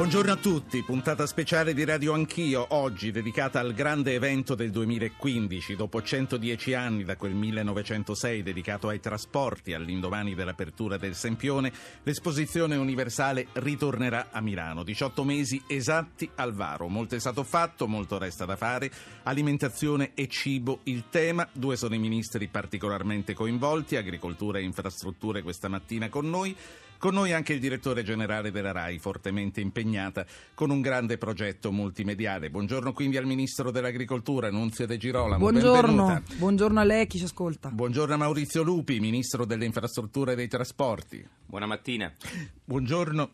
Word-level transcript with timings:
Buongiorno 0.00 0.32
a 0.32 0.36
tutti, 0.36 0.82
puntata 0.82 1.26
speciale 1.26 1.74
di 1.74 1.84
Radio 1.84 2.14
Anch'io, 2.14 2.68
oggi 2.70 3.10
dedicata 3.10 3.60
al 3.60 3.74
grande 3.74 4.14
evento 4.14 4.54
del 4.54 4.70
2015, 4.70 5.76
dopo 5.76 6.00
110 6.00 6.72
anni 6.72 7.04
da 7.04 7.16
quel 7.16 7.34
1906 7.34 8.42
dedicato 8.42 8.88
ai 8.88 8.98
trasporti 8.98 9.74
all'indomani 9.74 10.34
dell'apertura 10.34 10.96
del 10.96 11.14
Sempione, 11.14 11.70
l'esposizione 12.02 12.76
universale 12.76 13.48
ritornerà 13.52 14.28
a 14.30 14.40
Milano, 14.40 14.84
18 14.84 15.22
mesi 15.22 15.62
esatti 15.66 16.30
al 16.36 16.54
varo, 16.54 16.88
molto 16.88 17.14
è 17.14 17.20
stato 17.20 17.44
fatto, 17.44 17.86
molto 17.86 18.16
resta 18.16 18.46
da 18.46 18.56
fare, 18.56 18.90
alimentazione 19.24 20.12
e 20.14 20.28
cibo 20.28 20.80
il 20.84 21.10
tema, 21.10 21.46
due 21.52 21.76
sono 21.76 21.94
i 21.94 21.98
ministri 21.98 22.48
particolarmente 22.48 23.34
coinvolti, 23.34 23.96
agricoltura 23.96 24.60
e 24.60 24.62
infrastrutture 24.62 25.42
questa 25.42 25.68
mattina 25.68 26.08
con 26.08 26.30
noi, 26.30 26.56
con 27.00 27.14
noi 27.14 27.32
anche 27.32 27.54
il 27.54 27.60
direttore 27.60 28.02
generale 28.02 28.50
della 28.50 28.72
RAI, 28.72 28.98
fortemente 28.98 29.62
impegnata 29.62 30.26
con 30.52 30.68
un 30.68 30.82
grande 30.82 31.16
progetto 31.16 31.72
multimediale. 31.72 32.50
Buongiorno 32.50 32.92
quindi 32.92 33.16
al 33.16 33.24
Ministro 33.24 33.70
dell'Agricoltura, 33.70 34.50
Nunzio 34.50 34.86
De 34.86 34.98
Girolamo. 34.98 35.38
Buongiorno, 35.38 36.04
benvenuta. 36.06 36.22
buongiorno 36.36 36.78
a 36.78 36.84
lei, 36.84 37.06
chi 37.06 37.16
ci 37.16 37.24
ascolta. 37.24 37.70
Buongiorno 37.70 38.12
a 38.12 38.18
Maurizio 38.18 38.62
Lupi, 38.62 39.00
Ministro 39.00 39.46
delle 39.46 39.64
Infrastrutture 39.64 40.32
e 40.32 40.36
dei 40.36 40.48
Trasporti. 40.48 41.26
Buona 41.46 41.64
mattina. 41.64 42.12
Buongiorno 42.62 43.30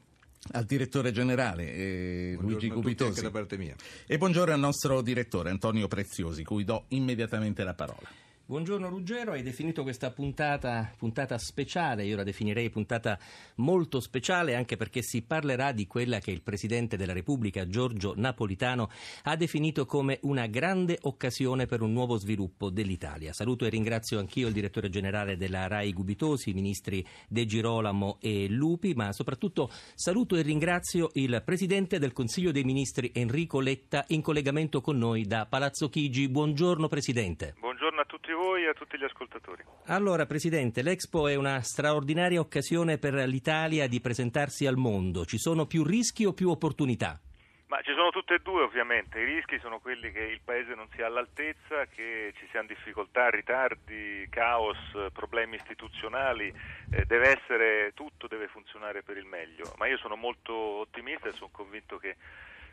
al 0.53 0.65
direttore 0.65 1.11
generale 1.11 1.75
eh, 1.75 2.37
Luigi 2.39 2.69
Cubitosi. 2.69 3.21
da 3.21 3.33
parte 3.33 3.59
mia. 3.59 3.75
E 4.07 4.17
buongiorno 4.17 4.55
al 4.55 4.61
nostro 4.61 5.03
direttore 5.03 5.51
Antonio 5.51 5.89
Preziosi, 5.89 6.45
cui 6.45 6.63
do 6.63 6.85
immediatamente 6.91 7.65
la 7.65 7.75
parola. 7.75 8.26
Buongiorno 8.49 8.89
Ruggero, 8.89 9.33
hai 9.33 9.43
definito 9.43 9.83
questa 9.83 10.13
puntata, 10.13 10.89
puntata 10.97 11.37
speciale, 11.37 12.05
io 12.05 12.15
la 12.15 12.23
definirei 12.23 12.71
puntata 12.71 13.19
molto 13.57 13.99
speciale 13.99 14.55
anche 14.55 14.77
perché 14.77 15.03
si 15.03 15.25
parlerà 15.25 15.73
di 15.73 15.89
quella 15.89 16.21
che 16.21 16.31
il 16.31 16.43
Presidente 16.43 16.97
della 16.97 17.13
Repubblica 17.13 17.67
Giorgio 17.67 18.15
Napolitano 18.17 18.89
ha 19.25 19.35
definito 19.35 19.85
come 19.85 20.21
una 20.23 20.47
grande 20.47 20.97
occasione 21.03 21.67
per 21.67 21.83
un 21.83 21.93
nuovo 21.93 22.19
sviluppo 22.19 22.71
dell'Italia. 22.71 23.33
Saluto 23.33 23.65
e 23.65 23.69
ringrazio 23.69 24.21
anch'io 24.21 24.47
il 24.47 24.55
direttore 24.55 24.91
generale 24.91 25.37
della 25.37 25.67
RAI 25.67 25.93
Gubitosi, 25.93 26.51
i 26.51 26.55
ministri 26.55 27.05
De 27.27 27.47
Girolamo 27.47 28.19
e 28.21 28.47
Lupi, 28.49 28.95
ma 28.95 29.13
soprattutto 29.13 29.71
saluto 29.97 30.37
e 30.37 30.43
ringrazio 30.43 31.11
il 31.15 31.43
Presidente 31.45 31.99
del 31.99 32.13
Consiglio 32.13 32.53
dei 32.53 32.63
Ministri 32.63 33.11
Enrico 33.13 33.59
Letta 33.59 34.05
in 34.11 34.23
collegamento 34.23 34.81
con 34.81 34.99
noi 34.99 35.27
da 35.27 35.47
Palazzo 35.47 35.89
Chigi. 35.89 36.29
Buongiorno 36.29 36.87
Presidente. 36.87 37.57
Buongiorno 37.59 38.03
a 38.03 38.05
tutti 38.05 38.35
voi 38.37 38.65
e 38.65 38.69
a 38.69 38.75
tutti 38.87 38.99
gli 38.99 39.05
ascoltatori. 39.05 39.65
Allora, 39.87 40.27
Presidente, 40.27 40.83
l'Expo 40.83 41.27
è 41.27 41.35
una 41.35 41.61
straordinaria 41.61 42.41
occasione 42.41 42.99
per 42.99 43.15
l'Italia 43.15 43.89
di 43.89 44.01
presentarsi 44.01 44.67
al 44.67 44.77
mondo. 44.77 45.25
Ci 45.25 45.39
sono 45.39 45.67
più 45.67 45.83
rischi 45.83 46.25
o 46.25 46.33
più 46.33 46.51
opportunità? 46.51 47.19
Ma 47.67 47.83
ci 47.83 47.93
sono 47.95 48.11
tutte 48.11 48.35
e 48.35 48.39
due 48.39 48.63
ovviamente, 48.63 49.19
i 49.19 49.25
rischi 49.25 49.59
sono 49.59 49.81
quelli 49.81 50.13
che 50.13 50.21
il 50.21 50.41
Paese 50.45 50.77
non 50.77 50.87
sia 50.95 51.07
all'altezza, 51.07 51.87
che 51.87 52.33
ci 52.39 52.47
siano 52.53 52.69
difficoltà, 52.69 53.29
ritardi, 53.29 54.25
caos, 54.31 54.79
problemi 55.13 55.57
istituzionali, 55.57 56.47
eh, 56.47 57.05
deve 57.07 57.37
essere 57.37 57.91
tutto, 57.95 58.29
deve 58.29 58.47
funzionare 58.47 59.03
per 59.03 59.17
il 59.17 59.25
meglio, 59.25 59.75
ma 59.79 59.89
io 59.89 59.99
sono 59.99 60.15
molto 60.15 60.55
ottimista 60.55 61.29
e 61.29 61.33
sono 61.33 61.51
convinto 61.51 61.99
che 61.99 62.15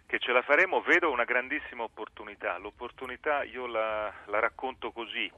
che 0.05 0.19
ce 0.19 0.31
la 0.31 0.43
faremo, 0.43 0.81
vedo 0.81 1.09
una 1.09 1.23
grandissima 1.23 1.81
opportunità. 1.83 2.57
L'opportunità 2.57 3.41
io 3.43 3.65
la, 3.65 4.13
la 4.25 4.39
racconto 4.39 4.91
così. 4.91 5.31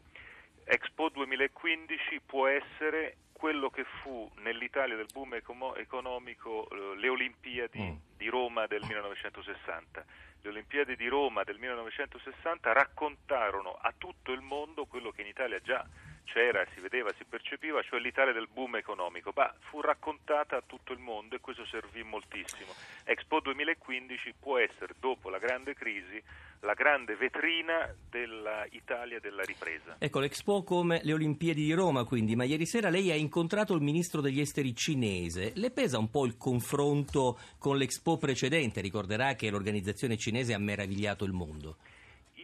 Expo 0.67 1.09
2015 1.09 2.21
può 2.25 2.47
essere 2.47 3.17
quello 3.31 3.69
che 3.69 3.85
fu 4.01 4.27
nell'Italia 4.37 4.95
del 4.95 5.09
boom 5.13 5.35
economico 5.75 6.67
eh, 6.69 6.97
le 6.97 7.07
Olimpiadi 7.09 7.79
mm. 7.79 7.95
di 8.17 8.27
Roma 8.29 8.65
del 8.65 8.81
1960. 8.83 10.05
Le 10.41 10.49
Olimpiadi 10.49 10.95
di 10.95 11.07
Roma 11.07 11.43
del 11.43 11.59
1960 11.59 12.73
raccontarono 12.73 13.77
a 13.79 13.93
tutto 13.95 14.31
il 14.31 14.41
mondo 14.41 14.85
quello 14.85 15.11
che 15.11 15.21
in 15.21 15.27
Italia 15.27 15.59
già 15.59 15.85
c'era, 16.25 16.65
si 16.73 16.81
vedeva, 16.81 17.11
si 17.17 17.23
percepiva, 17.23 17.81
cioè 17.81 17.99
l'Italia 17.99 18.33
del 18.33 18.49
boom 18.51 18.75
economico, 18.75 19.31
ma 19.33 19.53
fu 19.69 19.81
raccontata 19.81 20.57
a 20.57 20.63
tutto 20.65 20.91
il 20.91 20.99
mondo 20.99 21.35
e 21.35 21.39
questo 21.39 21.65
servì 21.65 22.03
moltissimo. 22.03 22.73
Expo 23.05 23.39
2015 23.39 24.33
può 24.39 24.57
essere, 24.57 24.95
dopo 24.99 25.29
la 25.29 25.39
grande 25.39 25.73
crisi, 25.73 26.21
la 26.61 26.73
grande 26.73 27.15
vetrina 27.15 27.93
dell'Italia 28.09 29.19
della 29.19 29.43
ripresa. 29.43 29.95
Ecco, 29.99 30.19
l'Expo 30.19 30.63
come 30.63 30.99
le 31.03 31.13
Olimpiadi 31.13 31.63
di 31.63 31.73
Roma, 31.73 32.03
quindi, 32.03 32.35
ma 32.35 32.43
ieri 32.43 32.65
sera 32.65 32.89
lei 32.89 33.11
ha 33.11 33.15
incontrato 33.15 33.73
il 33.73 33.81
ministro 33.81 34.19
degli 34.19 34.39
esteri 34.39 34.75
cinese. 34.75 35.51
Le 35.55 35.71
pesa 35.71 35.97
un 35.97 36.09
po' 36.09 36.25
il 36.25 36.37
confronto 36.37 37.39
con 37.59 37.77
l'Expo 37.77 38.17
precedente? 38.17 38.81
Ricorderà 38.81 39.35
che 39.35 39.49
l'organizzazione 39.49 40.17
cinese 40.17 40.53
ha 40.53 40.59
meravigliato 40.59 41.23
il 41.23 41.33
mondo. 41.33 41.77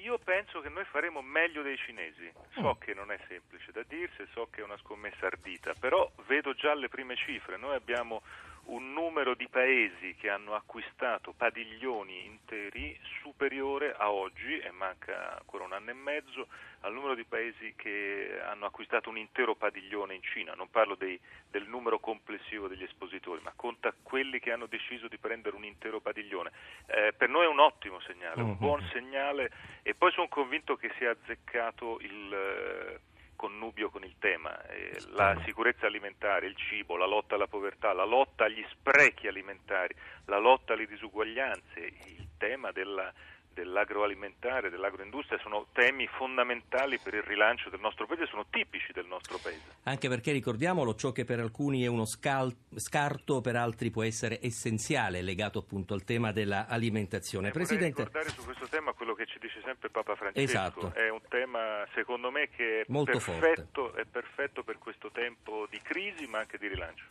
Io 0.02 0.18
penso 0.18 0.62
che 0.62 0.70
noi 0.70 0.86
faremo 0.86 1.22
meglio 1.22 1.62
dei 1.62 1.78
cinesi. 1.78 2.32
So 2.54 2.76
mm. 2.76 2.80
che 2.80 2.94
non 2.94 3.12
è 3.12 3.20
semplice 3.28 3.72
da 3.72 3.84
dirsi, 3.88 4.26
so 4.34 4.48
che 4.52 4.62
è 4.62 4.64
una 4.64 4.78
scommessa 4.78 5.28
ardita, 5.28 5.74
però 5.80 6.10
vedo 6.28 6.54
già 6.54 6.74
le 6.74 6.90
prime 6.90 7.16
cifre. 7.16 7.58
Noi 7.58 7.76
abbiamo 7.76 8.22
un 8.66 8.94
numero 8.94 9.34
di 9.34 9.48
paesi 9.48 10.16
che 10.16 10.30
hanno 10.30 10.54
acquistato 10.56 11.34
padiglioni 11.34 12.26
interi 12.26 12.98
superiore 13.22 13.94
a 13.94 14.12
oggi, 14.12 14.60
e 14.60 14.72
manca 14.72 15.38
ancora 15.38 15.64
un 15.64 15.74
anno 15.74 15.90
e 15.90 15.94
mezzo, 15.94 16.48
al 16.82 16.94
numero 16.94 17.14
di 17.16 17.26
paesi 17.26 17.74
che 17.76 18.40
hanno 18.44 18.66
acquistato 18.66 19.10
un 19.10 19.18
intero 19.18 19.56
padiglione 19.56 20.16
in 20.16 20.22
Cina. 20.24 20.54
Non 20.54 20.70
parlo 20.70 20.96
dei, 20.96 21.20
del 21.50 21.68
numero 21.68 22.00
complessivo 22.00 22.68
degli 22.68 22.84
espositori, 22.84 23.42
ma 23.44 23.54
conta 23.56 23.94
quelli 24.02 24.40
che 24.40 24.52
hanno 24.52 24.66
deciso 24.66 25.08
di 25.08 25.18
prendere 25.18 25.56
un 25.56 25.66
intero 25.66 26.00
padiglione. 26.00 26.52
Eh, 26.88 27.14
per 27.14 27.30
noi 27.30 27.46
è 27.46 27.50
un 27.50 27.60
ottimo 27.60 28.00
segnale, 28.02 28.42
un 28.42 28.50
mm-hmm. 28.50 28.58
buon 28.58 28.82
segnale 28.92 29.52
e 29.84 29.94
poi 29.96 30.12
sono 30.12 30.28
convinto 30.28 30.76
che 30.76 30.92
sia 30.98 31.12
azzeccato 31.12 32.00
il 32.02 32.34
eh, 32.34 33.00
connubio 33.42 33.90
con 33.90 34.04
il 34.04 34.18
tema, 34.20 34.56
eh, 34.68 35.02
la 35.14 35.36
sicurezza 35.46 35.88
alimentare, 35.88 36.46
il 36.46 36.56
cibo, 36.56 36.96
la 36.96 37.08
lotta 37.08 37.34
alla 37.34 37.48
povertà, 37.48 37.92
la 37.92 38.06
lotta 38.06 38.44
agli 38.44 38.64
sprechi 38.70 39.28
alimentari, 39.28 39.96
la 40.26 40.38
lotta 40.38 40.74
alle 40.74 40.86
disuguaglianze, 40.86 41.80
il 41.80 42.28
tema 42.38 42.72
della 42.72 43.12
dell'agroalimentare, 43.54 44.70
dell'agroindustria 44.70 45.40
sono 45.40 45.68
temi 45.74 46.08
fondamentali 46.08 47.00
per 47.00 47.14
il 47.14 47.24
rilancio 47.24 47.70
del 47.70 47.80
nostro 47.80 48.06
paese, 48.06 48.26
sono 48.28 48.46
tipici 48.50 48.92
del 48.94 49.06
nostro 49.06 49.38
paese. 49.42 49.78
Anche 49.84 50.10
perché 50.10 50.32
ricordiamolo, 50.32 50.96
ciò 50.96 51.12
che 51.12 51.26
per 51.26 51.40
alcuni 51.40 51.84
è 51.84 51.88
uno 51.88 52.06
scal- 52.06 52.56
scarto, 52.76 53.42
per 53.42 53.56
altri 53.56 53.90
può 53.90 54.04
essere 54.04 54.40
essenziale, 54.42 55.22
legato 55.22 55.60
appunto 55.60 55.94
al 55.94 56.04
tema 56.04 56.32
dell'alimentazione. 56.32 57.50
Eh, 57.50 57.52
Presidente... 57.52 58.04
ricordare 58.04 58.30
su 58.30 58.44
questo 58.44 58.68
tema 58.68 58.94
quello 58.94 59.14
che 59.14 59.26
ci 59.26 59.40
dice 59.40 59.62
sempre 59.64 59.90
Papa 59.90 60.16
Francesco, 60.16 60.42
esatto. 60.42 60.94
è 60.94 61.10
un 61.10 61.22
tema 61.28 61.86
secondo 61.94 62.32
me 62.32 62.50
che 62.50 62.82
è 62.82 62.86
perfetto, 62.86 63.94
è 63.94 64.06
perfetto 64.06 64.64
per 64.64 64.78
questo 64.78 65.12
tempo 65.12 65.68
di 65.70 65.80
crisi 65.82 66.26
ma 66.28 66.40
anche 66.40 66.58
di 66.58 66.68
rilancio. 66.68 67.06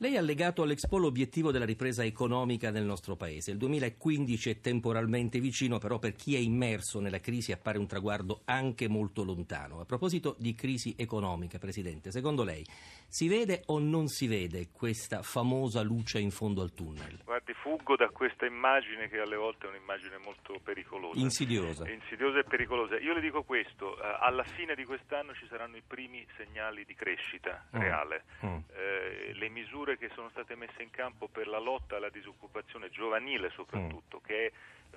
Lei 0.00 0.16
ha 0.16 0.20
legato 0.20 0.62
all'Expo 0.62 0.96
l'obiettivo 0.96 1.50
della 1.50 1.64
ripresa 1.64 2.04
economica 2.04 2.70
nel 2.70 2.84
nostro 2.84 3.16
paese. 3.16 3.50
Il 3.50 3.56
2015 3.56 4.50
è 4.50 4.60
temporalmente 4.60 5.40
vicino, 5.40 5.78
però 5.78 5.98
per 5.98 6.14
chi 6.14 6.36
è 6.36 6.38
immerso 6.38 7.00
nella 7.00 7.18
crisi 7.18 7.50
appare 7.50 7.78
un 7.78 7.88
traguardo 7.88 8.42
anche 8.44 8.86
molto 8.86 9.24
lontano. 9.24 9.80
A 9.80 9.84
proposito 9.84 10.36
di 10.38 10.54
crisi 10.54 10.94
economica, 10.96 11.58
Presidente, 11.58 12.12
secondo 12.12 12.44
lei 12.44 12.64
si 13.08 13.26
vede 13.26 13.62
o 13.66 13.80
non 13.80 14.06
si 14.06 14.28
vede 14.28 14.68
questa 14.70 15.22
famosa 15.22 15.82
luce 15.82 16.20
in 16.20 16.30
fondo 16.30 16.62
al 16.62 16.74
tunnel? 16.74 17.18
Guardi, 17.24 17.52
fuggo 17.54 17.96
da 17.96 18.08
questa 18.10 18.46
immagine 18.46 19.08
che 19.08 19.18
alle 19.18 19.34
volte 19.36 19.66
è 19.66 19.70
un'immagine 19.70 20.18
molto 20.18 20.60
pericolosa. 20.62 21.18
Insidiosa. 21.18 21.88
Insidiosa 21.88 22.38
e 22.38 22.44
pericolosa. 22.44 22.98
Io 22.98 23.14
le 23.14 23.20
dico 23.20 23.42
questo, 23.42 24.00
eh, 24.00 24.16
alla 24.20 24.44
fine 24.44 24.76
di 24.76 24.84
quest'anno 24.84 25.34
ci 25.34 25.46
saranno 25.48 25.76
i 25.76 25.82
primi 25.84 26.24
segnali 26.36 26.84
di 26.84 26.94
crescita 26.94 27.66
mm. 27.74 27.80
reale. 27.80 28.24
Mm. 28.44 28.58
Eh, 28.76 29.32
le 29.34 29.48
misure 29.48 29.87
misure 29.88 29.96
che 29.96 30.10
sono 30.14 30.28
state 30.30 30.54
messe 30.54 30.82
in 30.82 30.90
campo 30.90 31.28
per 31.28 31.46
la 31.46 31.58
lotta 31.58 31.96
alla 31.96 32.10
disoccupazione 32.10 32.90
giovanile 32.90 33.50
soprattutto, 33.54 34.18
mm. 34.18 34.26
che 34.26 34.46
è 34.46 34.52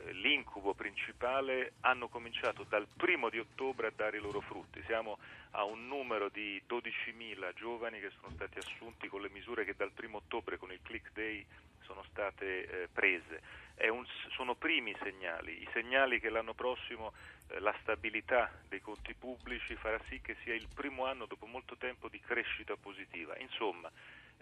eh, 0.08 0.14
l'incubo 0.14 0.74
principale, 0.74 1.74
hanno 1.82 2.10
cominciato 2.10 2.66
dal 2.68 2.88
primo 2.98 3.30
di 3.30 3.40
ottobre 3.40 3.88
a 3.88 3.94
dare 3.96 4.18
i 4.18 4.22
loro 4.22 4.42
frutti. 4.42 4.82
Siamo 4.86 5.18
a 5.52 5.64
un 5.64 5.88
numero 5.88 6.30
di 6.30 6.62
12.000 6.68 7.54
giovani 7.54 8.00
che 8.00 8.12
sono 8.20 8.34
stati 8.34 8.58
assunti 8.58 9.08
con 9.08 9.22
le 9.22 9.30
misure 9.30 9.64
che 9.64 9.76
dal 9.78 9.92
primo 9.92 10.18
ottobre 10.18 10.58
con 10.58 10.72
il 10.72 10.80
click 10.82 11.12
day 11.14 11.46
sono 11.84 12.04
state 12.10 12.84
eh, 12.84 12.88
prese. 12.92 13.60
Un, 13.82 14.06
sono 14.36 14.54
primi 14.54 14.96
segnali, 15.02 15.60
i 15.60 15.68
segnali 15.74 16.20
che 16.20 16.30
l'anno 16.30 16.54
prossimo 16.54 17.14
eh, 17.48 17.60
la 17.60 17.74
stabilità 17.82 18.52
dei 18.70 18.80
conti 18.80 19.16
pubblici 19.16 19.76
farà 19.76 20.00
sì 20.08 20.22
che 20.22 20.36
sia 20.44 20.54
il 20.54 20.68
primo 20.72 21.06
anno 21.06 21.26
dopo 21.26 21.48
molto 21.48 21.76
tempo 21.78 22.08
di 22.08 22.20
crescita 22.20 22.76
positiva. 22.76 23.36
Insomma, 23.40 23.90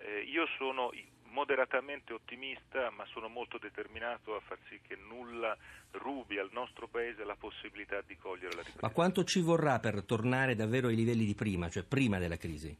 eh, 0.01 0.21
io 0.21 0.45
sono 0.57 0.91
moderatamente 1.31 2.13
ottimista, 2.13 2.89
ma 2.91 3.05
sono 3.05 3.27
molto 3.27 3.57
determinato 3.57 4.35
a 4.35 4.39
far 4.39 4.57
sì 4.67 4.79
che 4.81 4.95
nulla 4.95 5.55
rubi 5.91 6.37
al 6.37 6.49
nostro 6.51 6.87
Paese 6.87 7.23
la 7.23 7.35
possibilità 7.35 8.01
di 8.01 8.17
cogliere 8.17 8.55
la 8.55 8.61
ripresa. 8.61 8.79
Ma 8.81 8.89
quanto 8.91 9.23
ci 9.23 9.41
vorrà 9.41 9.79
per 9.79 10.03
tornare 10.03 10.55
davvero 10.55 10.87
ai 10.87 10.95
livelli 10.95 11.25
di 11.25 11.35
prima, 11.35 11.69
cioè 11.69 11.83
prima 11.83 12.17
della 12.17 12.37
crisi? 12.37 12.75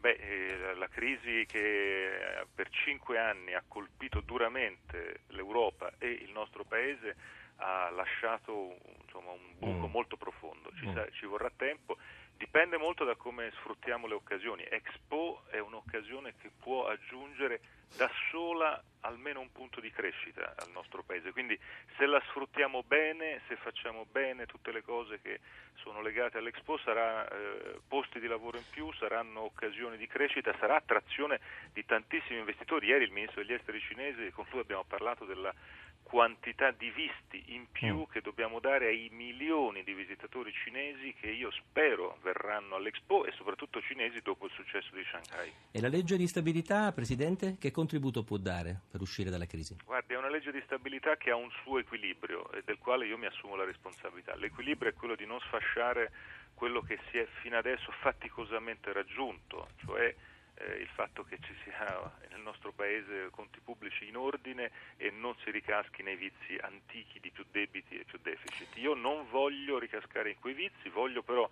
Beh, 0.00 0.16
eh, 0.16 0.74
la 0.76 0.88
crisi 0.88 1.44
che 1.46 2.46
per 2.54 2.70
cinque 2.70 3.18
anni 3.18 3.54
ha 3.54 3.62
colpito 3.66 4.20
duramente 4.20 5.20
l'Europa 5.28 5.92
e 5.98 6.08
il 6.08 6.30
nostro 6.32 6.64
Paese 6.64 7.16
ha 7.56 7.90
lasciato 7.90 8.76
insomma, 9.02 9.32
un 9.32 9.58
buco 9.58 9.86
mm. 9.86 9.90
molto 9.90 10.16
profondo, 10.16 10.70
ci, 10.78 10.86
mm. 10.86 10.94
sa, 10.94 11.06
ci 11.10 11.26
vorrà 11.26 11.50
tempo 11.54 11.98
Dipende 12.40 12.78
molto 12.78 13.04
da 13.04 13.16
come 13.16 13.50
sfruttiamo 13.50 14.06
le 14.06 14.14
occasioni. 14.14 14.64
Expo 14.64 15.42
è 15.50 15.58
un'occasione 15.58 16.36
che 16.40 16.50
può 16.58 16.86
aggiungere 16.86 17.60
da 17.94 18.10
sola 18.30 18.82
almeno 19.00 19.40
un 19.40 19.52
punto 19.52 19.78
di 19.78 19.90
crescita 19.90 20.54
al 20.56 20.70
nostro 20.70 21.02
paese. 21.02 21.32
Quindi 21.32 21.58
se 21.98 22.06
la 22.06 22.18
sfruttiamo 22.28 22.82
bene, 22.82 23.42
se 23.46 23.56
facciamo 23.56 24.06
bene 24.10 24.46
tutte 24.46 24.72
le 24.72 24.82
cose 24.82 25.20
che 25.20 25.40
sono 25.82 26.00
legate 26.00 26.38
all'Expo, 26.38 26.78
sarà 26.78 27.28
eh, 27.28 27.78
posti 27.86 28.18
di 28.18 28.26
lavoro 28.26 28.56
in 28.56 28.64
più, 28.70 28.90
saranno 28.94 29.42
occasioni 29.42 29.98
di 29.98 30.06
crescita, 30.06 30.56
sarà 30.58 30.76
attrazione 30.76 31.40
di 31.74 31.84
tantissimi 31.84 32.38
investitori. 32.38 32.86
Ieri 32.86 33.04
il 33.04 33.12
ministro 33.12 33.42
degli 33.42 33.52
esteri 33.52 33.80
cinese, 33.80 34.32
con 34.32 34.46
lui 34.50 34.60
abbiamo 34.60 34.84
parlato 34.84 35.26
della 35.26 35.52
quantità 36.10 36.72
di 36.72 36.90
visti 36.90 37.54
in 37.54 37.70
più 37.70 38.00
mm. 38.00 38.10
che 38.10 38.20
dobbiamo 38.20 38.58
dare 38.58 38.88
ai 38.88 39.08
milioni 39.12 39.84
di 39.84 39.94
visitatori 39.94 40.52
cinesi 40.52 41.14
che 41.20 41.30
io 41.30 41.52
spero 41.52 42.18
verranno 42.22 42.74
all'Expo 42.74 43.24
e 43.26 43.32
soprattutto 43.36 43.80
cinesi 43.80 44.20
dopo 44.20 44.46
il 44.46 44.50
successo 44.50 44.92
di 44.92 45.04
Shanghai. 45.04 45.52
E 45.70 45.80
la 45.80 45.86
legge 45.86 46.16
di 46.16 46.26
stabilità, 46.26 46.90
Presidente, 46.90 47.58
che 47.60 47.70
contributo 47.70 48.24
può 48.24 48.38
dare 48.38 48.80
per 48.90 49.00
uscire 49.00 49.30
dalla 49.30 49.46
crisi? 49.46 49.76
Guardi, 49.84 50.14
è 50.14 50.16
una 50.16 50.28
legge 50.28 50.50
di 50.50 50.60
stabilità 50.64 51.16
che 51.16 51.30
ha 51.30 51.36
un 51.36 51.50
suo 51.62 51.78
equilibrio 51.78 52.50
e 52.50 52.62
del 52.64 52.78
quale 52.78 53.06
io 53.06 53.16
mi 53.16 53.26
assumo 53.26 53.54
la 53.54 53.64
responsabilità. 53.64 54.34
L'equilibrio 54.34 54.90
è 54.90 54.94
quello 54.94 55.14
di 55.14 55.26
non 55.26 55.38
sfasciare 55.38 56.10
quello 56.54 56.80
che 56.80 56.98
si 57.08 57.18
è 57.18 57.26
fino 57.40 57.56
adesso 57.56 57.92
faticosamente 58.00 58.92
raggiunto, 58.92 59.68
cioè 59.84 60.12
eh, 60.60 60.76
il 60.76 60.88
fatto 60.88 61.24
che 61.24 61.38
ci 61.40 61.54
sia 61.64 62.12
nel 62.30 62.40
nostro 62.40 62.72
Paese 62.72 63.30
conti 63.30 63.60
pubblici 63.60 64.06
in 64.06 64.16
ordine 64.16 64.70
e 64.96 65.10
non 65.10 65.34
si 65.42 65.50
ricaschi 65.50 66.02
nei 66.02 66.16
vizi 66.16 66.56
antichi 66.60 67.20
di 67.20 67.30
più 67.30 67.44
debiti 67.50 67.98
e 67.98 68.04
più 68.04 68.18
deficit. 68.22 68.76
Io 68.76 68.94
non 68.94 69.28
voglio 69.30 69.78
ricascare 69.78 70.30
in 70.30 70.38
quei 70.38 70.54
vizi, 70.54 70.88
voglio 70.88 71.22
però 71.22 71.48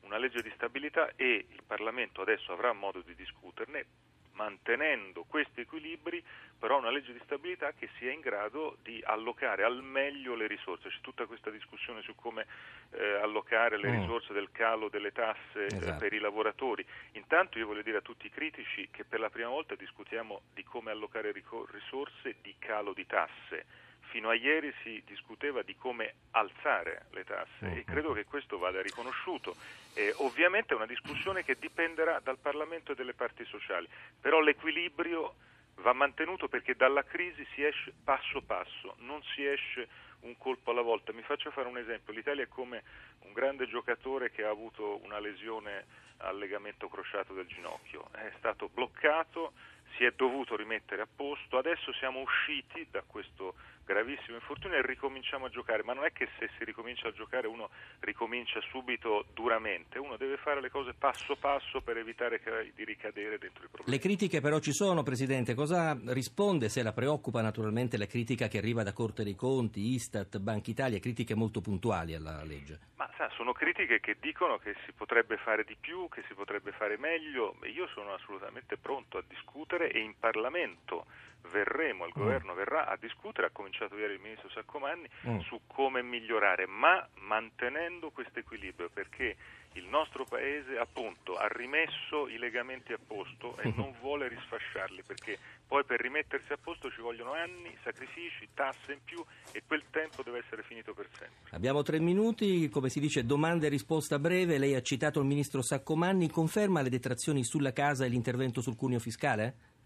una 0.00 0.18
legge 0.18 0.42
di 0.42 0.50
stabilità 0.54 1.12
e 1.16 1.46
il 1.48 1.62
Parlamento 1.66 2.22
adesso 2.22 2.52
avrà 2.52 2.72
modo 2.72 3.00
di 3.00 3.14
discuterne 3.14 3.86
mantenendo 4.32 5.24
questi 5.24 5.60
equilibri, 5.60 6.22
però 6.58 6.78
una 6.78 6.90
legge 6.90 7.12
di 7.12 7.20
stabilità 7.24 7.72
che 7.72 7.88
sia 7.98 8.12
in 8.12 8.20
grado 8.20 8.76
di 8.82 9.00
allocare 9.04 9.64
al 9.64 9.82
meglio 9.82 10.34
le 10.34 10.46
risorse. 10.46 10.88
C'è 10.88 11.00
tutta 11.00 11.26
questa 11.26 11.50
discussione 11.50 12.02
su 12.02 12.14
come 12.14 12.46
eh, 12.92 13.14
allocare 13.14 13.78
le 13.78 13.90
mm. 13.90 14.00
risorse 14.00 14.32
del 14.32 14.50
calo 14.52 14.88
delle 14.88 15.12
tasse 15.12 15.66
eh, 15.66 15.76
esatto. 15.76 15.98
per 15.98 16.12
i 16.12 16.18
lavoratori. 16.18 16.84
Intanto 17.12 17.58
io 17.58 17.66
voglio 17.66 17.82
dire 17.82 17.98
a 17.98 18.02
tutti 18.02 18.26
i 18.26 18.30
critici 18.30 18.88
che 18.90 19.04
per 19.04 19.20
la 19.20 19.30
prima 19.30 19.48
volta 19.48 19.74
discutiamo 19.74 20.42
di 20.52 20.62
come 20.64 20.90
allocare 20.90 21.32
risorse 21.32 22.36
di 22.42 22.54
calo 22.58 22.92
di 22.92 23.06
tasse 23.06 23.88
fino 24.10 24.28
a 24.28 24.34
ieri 24.34 24.72
si 24.82 25.02
discuteva 25.06 25.62
di 25.62 25.76
come 25.76 26.14
alzare 26.32 27.06
le 27.12 27.24
tasse 27.24 27.72
e 27.74 27.84
credo 27.84 28.12
che 28.12 28.24
questo 28.24 28.58
vada 28.58 28.82
riconosciuto. 28.82 29.56
Eh, 29.94 30.12
ovviamente 30.18 30.72
è 30.74 30.76
una 30.76 30.86
discussione 30.86 31.44
che 31.44 31.56
dipenderà 31.58 32.20
dal 32.20 32.38
Parlamento 32.38 32.92
e 32.92 32.94
dalle 32.94 33.14
parti 33.14 33.44
sociali, 33.46 33.88
però 34.20 34.40
l'equilibrio 34.40 35.34
va 35.76 35.92
mantenuto 35.92 36.48
perché 36.48 36.74
dalla 36.74 37.04
crisi 37.04 37.46
si 37.54 37.64
esce 37.64 37.92
passo 38.04 38.42
passo, 38.42 38.96
non 38.98 39.22
si 39.34 39.46
esce 39.46 39.88
un 40.20 40.36
colpo 40.36 40.72
alla 40.72 40.82
volta. 40.82 41.12
Mi 41.12 41.22
faccio 41.22 41.50
fare 41.50 41.68
un 41.68 41.78
esempio, 41.78 42.12
l'Italia 42.12 42.44
è 42.44 42.48
come 42.48 42.82
un 43.20 43.32
grande 43.32 43.66
giocatore 43.68 44.30
che 44.30 44.44
ha 44.44 44.50
avuto 44.50 45.02
una 45.04 45.18
lesione 45.18 46.08
al 46.18 46.36
legamento 46.36 46.88
crociato 46.88 47.32
del 47.32 47.46
ginocchio, 47.46 48.08
è 48.12 48.30
stato 48.36 48.68
bloccato, 48.68 49.52
si 49.96 50.04
è 50.04 50.12
dovuto 50.12 50.56
rimettere 50.56 51.02
a 51.02 51.08
posto, 51.14 51.56
adesso 51.56 51.92
siamo 51.94 52.20
usciti 52.20 52.86
da 52.90 53.02
questo 53.06 53.54
gravissimo 53.90 54.36
infortunio 54.36 54.78
e 54.78 54.86
ricominciamo 54.86 55.46
a 55.46 55.48
giocare, 55.48 55.82
ma 55.82 55.94
non 55.94 56.04
è 56.04 56.12
che 56.12 56.28
se 56.38 56.48
si 56.56 56.64
ricomincia 56.64 57.08
a 57.08 57.12
giocare 57.12 57.48
uno 57.48 57.70
ricomincia 58.00 58.60
subito 58.70 59.26
duramente, 59.34 59.98
uno 59.98 60.16
deve 60.16 60.36
fare 60.36 60.60
le 60.60 60.70
cose 60.70 60.94
passo 60.94 61.34
passo 61.34 61.80
per 61.80 61.96
evitare 61.96 62.40
di 62.72 62.84
ricadere 62.84 63.38
dentro 63.38 63.64
i 63.64 63.68
problemi. 63.68 63.90
Le 63.90 63.98
critiche 63.98 64.40
però 64.40 64.60
ci 64.60 64.72
sono, 64.72 65.02
Presidente, 65.02 65.54
cosa 65.54 65.98
risponde 66.06 66.68
se 66.68 66.84
la 66.84 66.92
preoccupa 66.92 67.42
naturalmente 67.42 67.98
la 67.98 68.06
critica 68.06 68.46
che 68.46 68.58
arriva 68.58 68.84
da 68.84 68.92
Corte 68.92 69.24
dei 69.24 69.34
Conti, 69.34 69.80
Istat, 69.94 70.38
Banca 70.38 70.70
Italia, 70.70 71.00
critiche 71.00 71.34
molto 71.34 71.60
puntuali 71.60 72.14
alla 72.14 72.44
legge? 72.44 72.78
Ma 72.94 73.10
sa, 73.16 73.28
sono 73.34 73.52
critiche 73.52 73.98
che 73.98 74.18
dicono 74.20 74.58
che 74.58 74.76
si 74.86 74.92
potrebbe 74.92 75.36
fare 75.38 75.64
di 75.64 75.76
più, 75.78 76.08
che 76.08 76.22
si 76.28 76.34
potrebbe 76.34 76.70
fare 76.70 76.96
meglio, 76.96 77.56
io 77.64 77.88
sono 77.88 78.14
assolutamente 78.14 78.76
pronto 78.76 79.18
a 79.18 79.24
discutere 79.26 79.90
e 79.90 79.98
in 79.98 80.14
Parlamento 80.16 81.06
verremo, 81.50 82.06
il 82.06 82.12
mm. 82.16 82.20
governo 82.20 82.54
verrà 82.54 82.86
a 82.86 82.96
discutere, 82.96 83.48
ha 83.48 83.50
cominciato 83.50 83.96
ieri 83.96 84.14
il 84.14 84.20
ministro 84.20 84.48
Saccomanni, 84.50 85.08
mm. 85.28 85.38
su 85.40 85.60
come 85.66 86.02
migliorare, 86.02 86.66
ma 86.66 87.06
mantenendo 87.20 88.10
questo 88.10 88.38
equilibrio, 88.38 88.88
perché 88.92 89.36
il 89.74 89.86
nostro 89.86 90.24
Paese 90.24 90.76
appunto 90.78 91.36
ha 91.36 91.46
rimesso 91.46 92.26
i 92.28 92.38
legamenti 92.38 92.92
a 92.92 92.98
posto 93.04 93.56
e 93.58 93.72
non 93.76 93.94
vuole 94.00 94.28
risfasciarli, 94.28 95.02
perché 95.06 95.38
poi 95.66 95.84
per 95.84 96.00
rimettersi 96.00 96.52
a 96.52 96.58
posto 96.60 96.90
ci 96.90 97.00
vogliono 97.00 97.32
anni, 97.32 97.76
sacrifici, 97.84 98.48
tasse 98.54 98.92
in 98.92 98.98
più 99.04 99.24
e 99.52 99.62
quel 99.66 99.84
tempo 99.90 100.22
deve 100.22 100.38
essere 100.38 100.62
finito 100.62 100.92
per 100.94 101.08
sempre. 101.12 101.50
Abbiamo 101.50 101.82
tre 101.82 102.00
minuti, 102.00 102.68
come 102.68 102.88
si 102.88 102.98
dice 102.98 103.24
domanda 103.24 103.66
e 103.66 103.68
risposta 103.68 104.18
breve, 104.18 104.58
lei 104.58 104.74
ha 104.74 104.82
citato 104.82 105.20
il 105.20 105.26
ministro 105.26 105.62
Saccomanni, 105.62 106.28
conferma 106.28 106.82
le 106.82 106.90
detrazioni 106.90 107.44
sulla 107.44 107.72
casa 107.72 108.04
e 108.04 108.08
l'intervento 108.08 108.60
sul 108.60 108.76
cuneo 108.76 108.98
fiscale? 108.98 109.78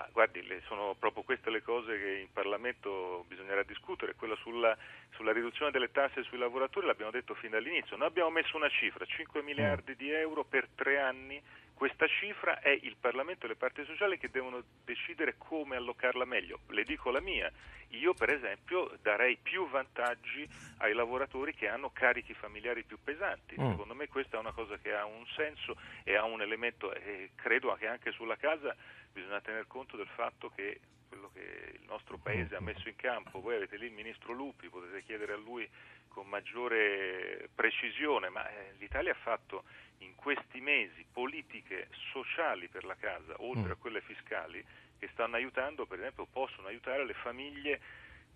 Ma 0.00 0.08
guardi, 0.12 0.42
sono 0.66 0.96
proprio 0.98 1.22
queste 1.22 1.50
le 1.50 1.62
cose 1.62 1.98
che 1.98 2.10
in 2.20 2.32
Parlamento 2.32 3.26
bisognerà 3.28 3.62
discutere. 3.64 4.14
Quella 4.14 4.34
sulla, 4.36 4.74
sulla, 5.10 5.30
riduzione 5.30 5.70
delle 5.70 5.90
tasse 5.90 6.22
sui 6.22 6.38
lavoratori 6.38 6.86
l'abbiamo 6.86 7.10
detto 7.10 7.34
fin 7.34 7.50
dall'inizio. 7.50 7.98
Noi 7.98 8.06
abbiamo 8.06 8.30
messo 8.30 8.56
una 8.56 8.70
cifra, 8.70 9.04
5 9.04 9.42
miliardi 9.42 9.94
di 9.96 10.10
euro 10.10 10.44
per 10.44 10.68
tre 10.74 10.98
anni. 10.98 11.42
Questa 11.80 12.06
cifra 12.08 12.60
è 12.60 12.78
il 12.82 12.96
Parlamento 13.00 13.46
e 13.46 13.48
le 13.48 13.56
parti 13.56 13.82
sociali 13.86 14.18
che 14.18 14.28
devono 14.28 14.62
decidere 14.84 15.36
come 15.38 15.76
allocarla 15.76 16.26
meglio. 16.26 16.58
Le 16.68 16.84
dico 16.84 17.10
la 17.10 17.22
mia. 17.22 17.50
Io 17.92 18.12
per 18.12 18.28
esempio 18.28 18.98
darei 19.00 19.38
più 19.38 19.66
vantaggi 19.66 20.46
ai 20.80 20.92
lavoratori 20.92 21.54
che 21.54 21.68
hanno 21.68 21.88
carichi 21.90 22.34
familiari 22.34 22.84
più 22.84 22.98
pesanti. 23.02 23.58
Mm. 23.58 23.70
Secondo 23.70 23.94
me 23.94 24.08
questa 24.08 24.36
è 24.36 24.40
una 24.40 24.52
cosa 24.52 24.76
che 24.76 24.94
ha 24.94 25.06
un 25.06 25.24
senso 25.34 25.74
e 26.04 26.16
ha 26.16 26.24
un 26.24 26.42
elemento, 26.42 26.92
e 26.92 27.30
credo 27.34 27.74
che 27.76 27.86
anche 27.86 28.12
sulla 28.12 28.36
casa 28.36 28.76
bisogna 29.10 29.40
tener 29.40 29.66
conto 29.66 29.96
del 29.96 30.08
fatto 30.08 30.50
che 30.50 30.80
quello 31.10 31.30
che 31.34 31.72
il 31.74 31.84
nostro 31.86 32.18
Paese 32.18 32.54
ha 32.54 32.60
messo 32.60 32.88
in 32.88 32.94
campo, 32.94 33.40
voi 33.40 33.56
avete 33.56 33.76
lì 33.76 33.86
il 33.86 33.92
Ministro 33.92 34.32
Lupi, 34.32 34.68
potete 34.68 35.02
chiedere 35.02 35.32
a 35.32 35.36
lui 35.36 35.68
con 36.06 36.28
maggiore 36.28 37.50
precisione, 37.52 38.28
ma 38.28 38.48
eh, 38.48 38.74
l'Italia 38.78 39.10
ha 39.10 39.16
fatto 39.16 39.64
in 39.98 40.14
questi 40.14 40.60
mesi 40.60 41.04
politiche 41.12 41.88
sociali 42.12 42.68
per 42.68 42.84
la 42.84 42.94
casa, 42.94 43.34
oltre 43.38 43.72
a 43.72 43.76
mm. 43.76 43.80
quelle 43.80 44.00
fiscali, 44.02 44.64
che 44.98 45.08
stanno 45.12 45.34
aiutando, 45.34 45.84
per 45.84 45.98
esempio, 45.98 46.26
possono 46.26 46.68
aiutare 46.68 47.04
le 47.04 47.14
famiglie 47.14 47.80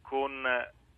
con 0.02 0.45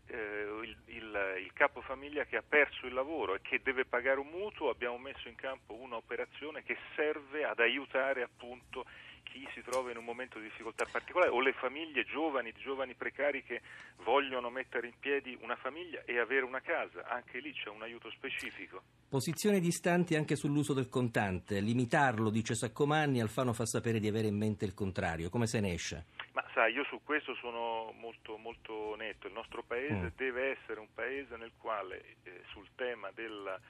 eh, 0.06 0.60
il, 0.62 0.76
il, 0.86 1.34
il 1.44 1.52
capofamiglia 1.52 2.24
che 2.24 2.36
ha 2.36 2.44
perso 2.46 2.86
il 2.86 2.94
lavoro 2.94 3.34
e 3.34 3.40
che 3.42 3.60
deve 3.62 3.84
pagare 3.84 4.18
un 4.18 4.28
mutuo, 4.28 4.70
abbiamo 4.70 4.96
messo 4.96 5.28
in 5.28 5.34
campo 5.34 5.74
un'operazione 5.74 6.62
che 6.62 6.78
serve 6.94 7.44
ad 7.44 7.60
aiutare 7.60 8.22
appunto 8.22 8.86
chi 9.26 9.46
si 9.52 9.62
trova 9.62 9.90
in 9.90 9.96
un 9.96 10.04
momento 10.04 10.38
di 10.38 10.44
difficoltà 10.44 10.86
particolare 10.90 11.30
o 11.30 11.40
le 11.40 11.52
famiglie 11.52 12.04
giovani, 12.04 12.52
giovani 12.52 12.94
precari 12.94 13.42
che 13.42 13.60
vogliono 14.04 14.50
mettere 14.50 14.86
in 14.86 14.94
piedi 14.98 15.36
una 15.42 15.56
famiglia 15.56 16.02
e 16.04 16.18
avere 16.18 16.44
una 16.44 16.60
casa, 16.60 17.06
anche 17.08 17.40
lì 17.40 17.52
c'è 17.52 17.68
un 17.68 17.82
aiuto 17.82 18.10
specifico. 18.10 18.82
Posizioni 19.08 19.60
distanti 19.60 20.14
anche 20.14 20.36
sull'uso 20.36 20.72
del 20.72 20.88
contante, 20.88 21.60
limitarlo, 21.60 22.30
dice 22.30 22.54
Saccomanni, 22.54 23.20
Alfano 23.20 23.52
fa 23.52 23.66
sapere 23.66 23.98
di 23.98 24.08
avere 24.08 24.28
in 24.28 24.36
mente 24.36 24.64
il 24.64 24.74
contrario, 24.74 25.28
come 25.28 25.46
se 25.46 25.60
ne 25.60 25.72
esce? 25.72 26.04
Ma 26.32 26.44
sai, 26.54 26.72
io 26.72 26.84
su 26.84 27.00
questo 27.02 27.34
sono 27.34 27.92
molto, 27.98 28.36
molto 28.36 28.94
netto, 28.96 29.26
il 29.26 29.32
nostro 29.32 29.62
paese 29.62 29.94
mm. 29.94 30.16
deve 30.16 30.56
essere 30.58 30.80
un 30.80 30.88
paese 30.94 31.36
nel 31.36 31.52
quale 31.58 32.16
eh, 32.22 32.42
sul 32.48 32.68
tema 32.74 33.10
del 33.12 33.60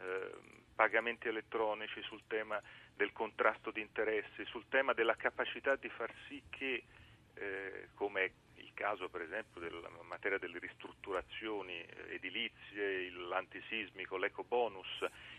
eh, 0.00 0.62
pagamenti 0.74 1.28
elettronici, 1.28 2.02
sul 2.02 2.22
tema 2.26 2.60
del 2.96 3.12
contrasto 3.12 3.70
di 3.70 3.80
interessi, 3.80 4.44
sul 4.44 4.64
tema 4.68 4.92
della 4.92 5.16
capacità 5.16 5.76
di 5.76 5.88
far 5.88 6.12
sì 6.28 6.42
che, 6.50 6.84
eh, 7.34 7.88
come 7.94 8.32
caso 8.74 9.08
per 9.08 9.22
esempio 9.22 9.60
della 9.60 9.88
materia 10.02 10.38
delle 10.38 10.58
ristrutturazioni 10.58 11.80
eh, 11.80 12.14
edilizie, 12.14 13.10
l'antisismico, 13.10 14.16
l'eco 14.16 14.44
bonus, 14.44 14.88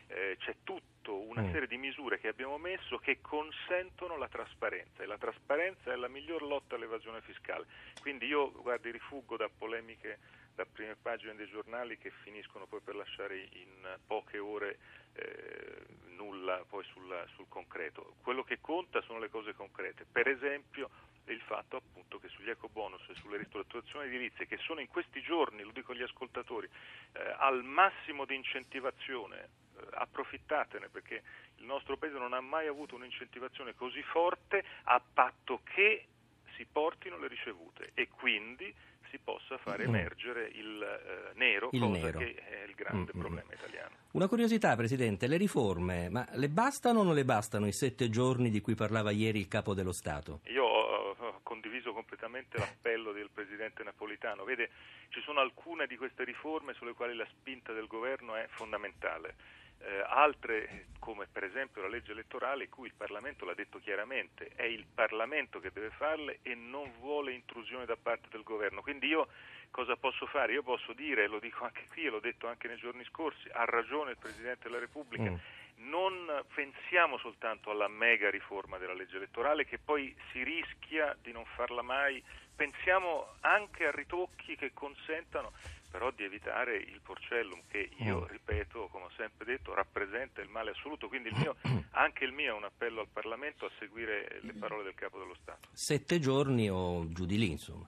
eh, 0.08 0.38
c'è 0.40 0.56
tutta 0.64 1.12
una 1.12 1.42
mm. 1.42 1.52
serie 1.52 1.68
di 1.68 1.78
misure 1.78 2.20
che 2.20 2.30
abbiamo 2.30 2.58
messo 2.58 2.98
che 2.98 3.20
consentono 3.22 4.18
la 4.18 4.28
trasparenza 4.28 5.04
e 5.04 5.06
la 5.06 5.18
trasparenza 5.18 5.92
è 5.92 5.96
la 5.96 6.08
miglior 6.08 6.42
lotta 6.42 6.76
all'evasione 6.76 7.22
fiscale. 7.22 7.66
Quindi 8.02 8.26
io 8.26 8.52
guardi, 8.52 8.92
rifuggo 8.92 9.38
da 9.38 9.50
polemiche 9.50 10.18
da 10.56 10.66
prime 10.66 10.96
pagine 10.96 11.36
dei 11.36 11.50
giornali 11.50 11.98
che 11.98 12.12
finiscono 12.24 12.66
poi 12.66 12.80
per 12.80 12.96
lasciare 12.96 13.38
in 13.38 14.00
poche 14.08 14.40
ore 14.40 14.78
eh, 15.14 15.84
nulla 16.16 16.64
poi 16.68 16.84
sul, 16.86 17.26
sul 17.36 17.46
concreto. 17.50 18.16
Quello 18.22 18.44
che 18.44 18.60
conta 18.62 19.02
sono 19.02 19.20
le 19.20 19.30
cose 19.30 19.54
concrete. 19.54 20.06
Per 20.10 20.28
esempio 20.28 20.90
il 21.34 21.42
fatto 21.42 21.78
appunto 21.78 22.20
che 22.20 22.28
sugli 22.30 22.50
eco 22.50 22.70
bonus 22.70 23.02
e 23.10 23.16
sulle 23.16 23.38
ristrutturazioni 23.38 24.08
edilizie 24.08 24.48
che 24.48 24.58
sono 24.58 24.80
in 24.80 24.88
questi 24.88 25.22
giorni, 25.22 25.64
lo 25.64 25.72
dico 25.72 25.92
agli 25.92 26.04
ascoltatori, 26.04 26.68
eh, 27.14 27.36
al 27.38 27.64
massimo 27.64 28.26
di 28.26 28.36
incentivazione, 28.36 29.38
eh, 29.78 29.88
approfittatene 29.92 30.90
perché 30.90 31.24
il 31.58 31.66
nostro 31.66 31.98
paese 31.98 32.18
non 32.18 32.34
ha 32.34 32.42
mai 32.42 32.68
avuto 32.68 32.96
un'incentivazione 32.96 33.76
così 33.76 34.02
forte 34.04 34.64
a 34.84 35.02
patto 35.14 35.62
che 35.64 36.08
si 36.56 36.66
portino 36.66 37.18
le 37.18 37.28
ricevute 37.28 37.92
e 37.94 38.08
quindi 38.08 38.74
si 39.16 39.20
possa 39.24 39.58
far 39.58 39.80
mm. 39.80 39.84
emergere 39.84 40.50
il 40.54 40.82
eh, 40.82 41.32
nero, 41.36 41.70
il 41.72 41.80
cosa 41.80 42.00
nero. 42.00 42.20
che 42.20 42.36
è 42.36 42.64
il 42.68 42.76
grande 42.76 43.12
mm-hmm. 43.12 43.20
problema 43.20 43.54
italiano. 43.54 43.96
Una 44.12 44.28
curiosità, 44.28 44.76
Presidente, 44.76 45.28
le 45.28 45.38
riforme, 45.38 46.10
ma 46.10 46.28
le 46.34 46.50
bastano 46.50 47.00
o 47.00 47.04
non 47.04 47.16
le 47.16 47.26
bastano 47.26 47.66
i 47.66 47.72
sette 47.72 48.10
giorni 48.10 48.50
di 48.50 48.62
cui 48.62 48.76
parlava 48.76 49.12
ieri 49.12 49.40
il 49.40 49.48
Capo 49.48 49.74
dello 49.74 49.92
Stato? 49.92 50.42
Io 50.46 50.64
ho 50.64 51.40
condiviso 51.44 51.94
completamente 51.94 52.58
l'appello 52.58 53.12
del 53.12 53.30
Presidente 53.34 53.84
Napolitano. 53.84 54.44
Vede, 54.44 54.70
ci 55.10 55.22
sono 55.22 55.40
alcune 55.40 55.88
di 55.88 55.96
queste 55.96 56.24
riforme 56.24 56.74
sulle 56.74 56.94
quali 56.94 57.16
la 57.16 57.28
spinta 57.30 57.72
del 57.72 57.88
Governo 57.88 58.36
è 58.36 58.48
fondamentale 58.50 59.36
eh, 59.80 60.04
altre 60.08 60.88
come 61.06 61.28
per 61.32 61.44
esempio 61.44 61.84
la 61.84 61.88
legge 61.88 62.14
elettorale 62.14 62.68
cui 62.68 62.88
il 62.88 62.96
Parlamento 62.98 63.46
l'ha 63.46 63.54
detto 63.54 63.80
chiaramente, 63.80 64.50
è 64.56 64.64
il 64.64 64.88
Parlamento 64.92 65.60
che 65.60 65.70
deve 65.72 65.92
farle 65.92 66.40
e 66.42 66.56
non 66.56 66.92
vuole 66.98 67.32
intrusione 67.32 67.86
da 67.86 67.96
parte 67.96 68.28
del 68.32 68.42
governo. 68.42 68.82
Quindi 68.82 69.06
io 69.06 69.28
cosa 69.70 69.96
posso 69.98 70.26
fare? 70.26 70.54
Io 70.54 70.64
posso 70.64 70.94
dire, 70.94 71.28
lo 71.28 71.38
dico 71.38 71.64
anche 71.64 71.86
qui, 71.90 72.06
l'ho 72.06 72.20
detto 72.20 72.48
anche 72.48 72.68
nei 72.68 72.78
giorni 72.78 73.04
scorsi, 73.04 73.48
ha 73.52 73.66
ragione 73.66 74.12
il 74.12 74.18
Presidente 74.18 74.64
della 74.64 74.80
Repubblica. 74.80 75.30
Mm. 75.30 75.36
Non 75.78 76.44
pensiamo 76.56 77.20
soltanto 77.20 77.70
alla 77.70 77.88
mega 77.88 78.32
riforma 78.32 78.80
della 78.80 78.94
legge 78.94 79.18
elettorale 79.18 79.66
che 79.66 79.78
poi 79.78 80.16
si 80.32 80.42
rischia 80.42 81.16
di 81.22 81.32
non 81.32 81.46
farla 81.46 81.84
mai, 81.84 82.24
pensiamo 82.56 83.36
anche 83.42 83.86
a 83.86 83.92
ritocchi 83.92 84.56
che 84.56 84.72
consentano 84.74 85.52
però 85.96 86.12
di 86.12 86.26
evitare 86.26 86.76
il 86.76 87.00
porcellum 87.02 87.62
che 87.70 87.90
io, 88.00 88.20
mm. 88.20 88.26
ripeto, 88.26 88.90
come 88.92 89.06
ho 89.06 89.12
sempre 89.16 89.46
detto, 89.46 89.74
rappresenta 89.74 90.42
il 90.42 90.50
male 90.50 90.72
assoluto. 90.72 91.08
Quindi 91.08 91.30
il 91.30 91.38
mio, 91.38 91.56
anche 91.92 92.26
il 92.26 92.34
mio 92.34 92.54
è 92.54 92.58
un 92.58 92.66
appello 92.66 93.00
al 93.00 93.08
Parlamento 93.08 93.66
a 93.66 93.72
seguire 93.80 94.40
le 94.42 94.52
parole 94.52 94.84
del 94.84 94.94
Capo 94.94 95.20
dello 95.20 95.36
Stato. 95.42 95.70
Sette 95.72 96.20
giorni 96.20 96.70
o 96.70 97.08
giù 97.14 97.26
di 97.26 97.38
lì, 97.38 97.50
insomma. 97.50 97.88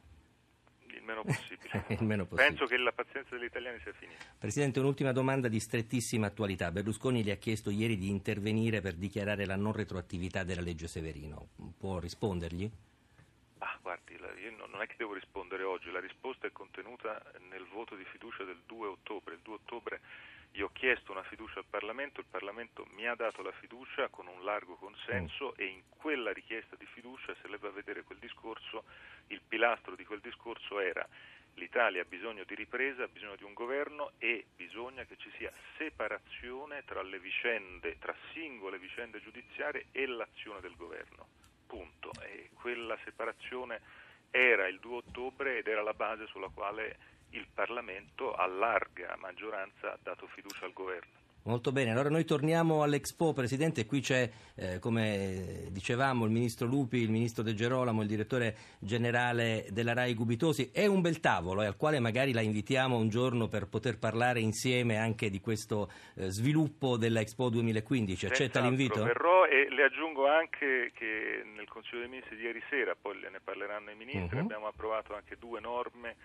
Il 0.85 1.03
meno 1.03 1.23
possibile. 1.25 1.83
il 1.99 2.03
meno 2.05 2.25
possibile. 2.25 2.47
Penso 2.47 2.65
che 2.65 2.77
la 2.77 2.93
pazienza 2.93 3.35
degli 3.35 3.47
italiani 3.47 3.77
sia 3.83 3.91
finita. 3.91 4.23
Presidente, 4.39 4.79
un'ultima 4.79 5.11
domanda 5.11 5.49
di 5.49 5.59
strettissima 5.59 6.27
attualità. 6.27 6.71
Berlusconi 6.71 7.21
gli 7.21 7.29
ha 7.29 7.35
chiesto 7.35 7.71
ieri 7.71 7.97
di 7.97 8.07
intervenire 8.07 8.79
per 8.79 8.93
dichiarare 8.93 9.45
la 9.45 9.57
non 9.57 9.73
retroattività 9.73 10.45
della 10.45 10.61
legge 10.61 10.87
Severino. 10.87 11.49
Può 11.77 11.99
rispondergli? 11.99 12.71
Guardi, 13.87 14.19
io 14.41 14.67
non 14.67 14.81
è 14.81 14.87
che 14.87 14.95
devo 14.97 15.13
rispondere 15.13 15.63
oggi, 15.63 15.89
la 15.91 16.01
risposta 16.01 16.45
è 16.45 16.51
contenuta 16.51 17.23
nel 17.49 17.65
voto 17.67 17.95
di 17.95 18.03
fiducia 18.03 18.43
del 18.43 18.61
2 18.65 18.85
ottobre. 18.85 19.35
Il 19.35 19.39
2 19.43 19.53
ottobre 19.53 20.01
io 20.51 20.65
ho 20.65 20.71
chiesto 20.73 21.13
una 21.13 21.23
fiducia 21.23 21.59
al 21.59 21.65
Parlamento, 21.69 22.19
il 22.19 22.25
Parlamento 22.29 22.85
mi 22.95 23.07
ha 23.07 23.15
dato 23.15 23.41
la 23.41 23.53
fiducia 23.53 24.09
con 24.09 24.27
un 24.27 24.43
largo 24.43 24.75
consenso 24.75 25.51
mm. 25.51 25.61
e 25.61 25.65
in 25.67 25.81
quella 25.87 26.33
richiesta 26.33 26.75
di 26.75 26.85
fiducia, 26.85 27.33
se 27.41 27.47
lei 27.47 27.59
va 27.59 27.69
a 27.69 27.71
vedere 27.71 28.03
quel 28.03 28.17
discorso, 28.17 28.83
il 29.27 29.39
pilastro 29.47 29.95
di 29.95 30.03
quel 30.03 30.19
discorso 30.19 30.81
era 30.81 31.07
l'Italia 31.53 32.01
ha 32.01 32.05
bisogno 32.05 32.43
di 32.43 32.55
ripresa, 32.55 33.03
ha 33.03 33.07
bisogno 33.07 33.37
di 33.37 33.43
un 33.43 33.53
governo 33.53 34.11
e 34.19 34.47
bisogna 34.53 35.05
che 35.05 35.15
ci 35.15 35.31
sia 35.37 35.51
separazione 35.77 36.83
tra 36.83 37.01
le 37.01 37.19
vicende, 37.19 37.97
tra 37.99 38.13
singole 38.33 38.77
vicende 38.77 39.21
giudiziarie 39.21 39.85
e 39.93 40.05
l'azione 40.05 40.59
del 40.59 40.75
governo 40.75 41.46
punto. 41.67 42.11
E 42.21 42.49
quella 42.53 42.97
separazione 43.03 43.81
era 44.31 44.67
il 44.67 44.79
2 44.79 44.95
ottobre 44.95 45.59
ed 45.59 45.67
era 45.67 45.83
la 45.83 45.93
base 45.93 46.25
sulla 46.27 46.49
quale 46.49 46.97
il 47.31 47.47
Parlamento 47.53 48.33
a 48.33 48.47
larga 48.47 49.15
maggioranza 49.17 49.93
ha 49.93 49.99
dato 50.01 50.27
fiducia 50.27 50.65
al 50.65 50.73
governo. 50.73 51.26
Molto 51.47 51.71
bene, 51.71 51.91
allora 51.91 52.09
noi 52.09 52.25
torniamo 52.25 52.83
all'Expo, 52.83 53.31
Presidente, 53.31 53.85
qui 53.85 54.01
c'è, 54.01 54.29
eh, 54.55 54.79
come 54.79 55.67
dicevamo, 55.69 56.25
il 56.25 56.31
Ministro 56.31 56.67
Lupi, 56.67 56.97
il 56.97 57.09
Ministro 57.09 57.41
De 57.41 57.53
Gerolamo, 57.53 58.01
il 58.01 58.07
Direttore 58.09 58.53
Generale 58.79 59.65
della 59.69 59.93
RAI 59.93 60.13
Gubitosi, 60.13 60.71
è 60.73 60.85
un 60.87 60.99
bel 60.99 61.21
tavolo 61.21 61.61
eh, 61.61 61.67
al 61.67 61.77
quale 61.77 62.01
magari 62.01 62.33
la 62.33 62.41
invitiamo 62.41 62.97
un 62.97 63.07
giorno 63.07 63.47
per 63.47 63.69
poter 63.69 63.97
parlare 63.97 64.41
insieme 64.41 64.97
anche 64.97 65.29
di 65.29 65.39
questo 65.39 65.89
eh, 66.15 66.29
sviluppo 66.31 66.97
dell'Expo 66.97 67.47
2015, 67.47 68.25
accetta 68.25 68.59
l'invito? 68.59 69.01
Verrò 69.03 69.45
e 69.45 69.69
le 69.69 69.83
aggiungo 69.83 70.27
anche 70.27 70.91
che 70.93 71.43
nel 71.55 71.69
Consiglio 71.69 72.01
dei 72.01 72.09
Ministri 72.09 72.35
di 72.35 72.43
ieri 72.43 72.61
sera, 72.69 72.93
poi 72.99 73.19
ne 73.21 73.39
parleranno 73.41 73.89
i 73.89 73.95
Ministri, 73.95 74.35
uh-huh. 74.35 74.43
abbiamo 74.43 74.67
approvato 74.67 75.15
anche 75.15 75.37
due 75.39 75.61
norme 75.61 76.17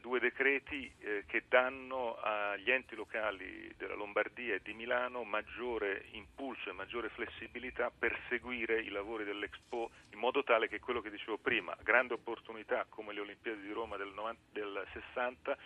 due 0.00 0.20
decreti 0.20 0.90
eh, 0.98 1.24
che 1.26 1.44
danno 1.48 2.16
agli 2.16 2.70
enti 2.70 2.94
locali 2.94 3.72
della 3.76 3.94
Lombardia 3.94 4.54
e 4.54 4.60
di 4.62 4.72
Milano 4.72 5.24
maggiore 5.24 6.04
impulso 6.12 6.70
e 6.70 6.72
maggiore 6.72 7.08
flessibilità 7.08 7.90
per 7.96 8.16
seguire 8.28 8.80
i 8.80 8.90
lavori 8.90 9.24
dell'Expo 9.24 9.90
in 10.12 10.18
modo 10.18 10.42
tale 10.42 10.68
che 10.68 10.80
quello 10.80 11.00
che 11.00 11.10
dicevo 11.10 11.38
prima, 11.38 11.76
grande 11.82 12.14
opportunità 12.14 12.86
come 12.88 13.12
le 13.12 13.20
Olimpiadi 13.20 13.62
di 13.62 13.72
Roma 13.72 13.96
del, 13.96 14.12
90, 14.14 14.40
del 14.52 14.86
60 14.92 15.56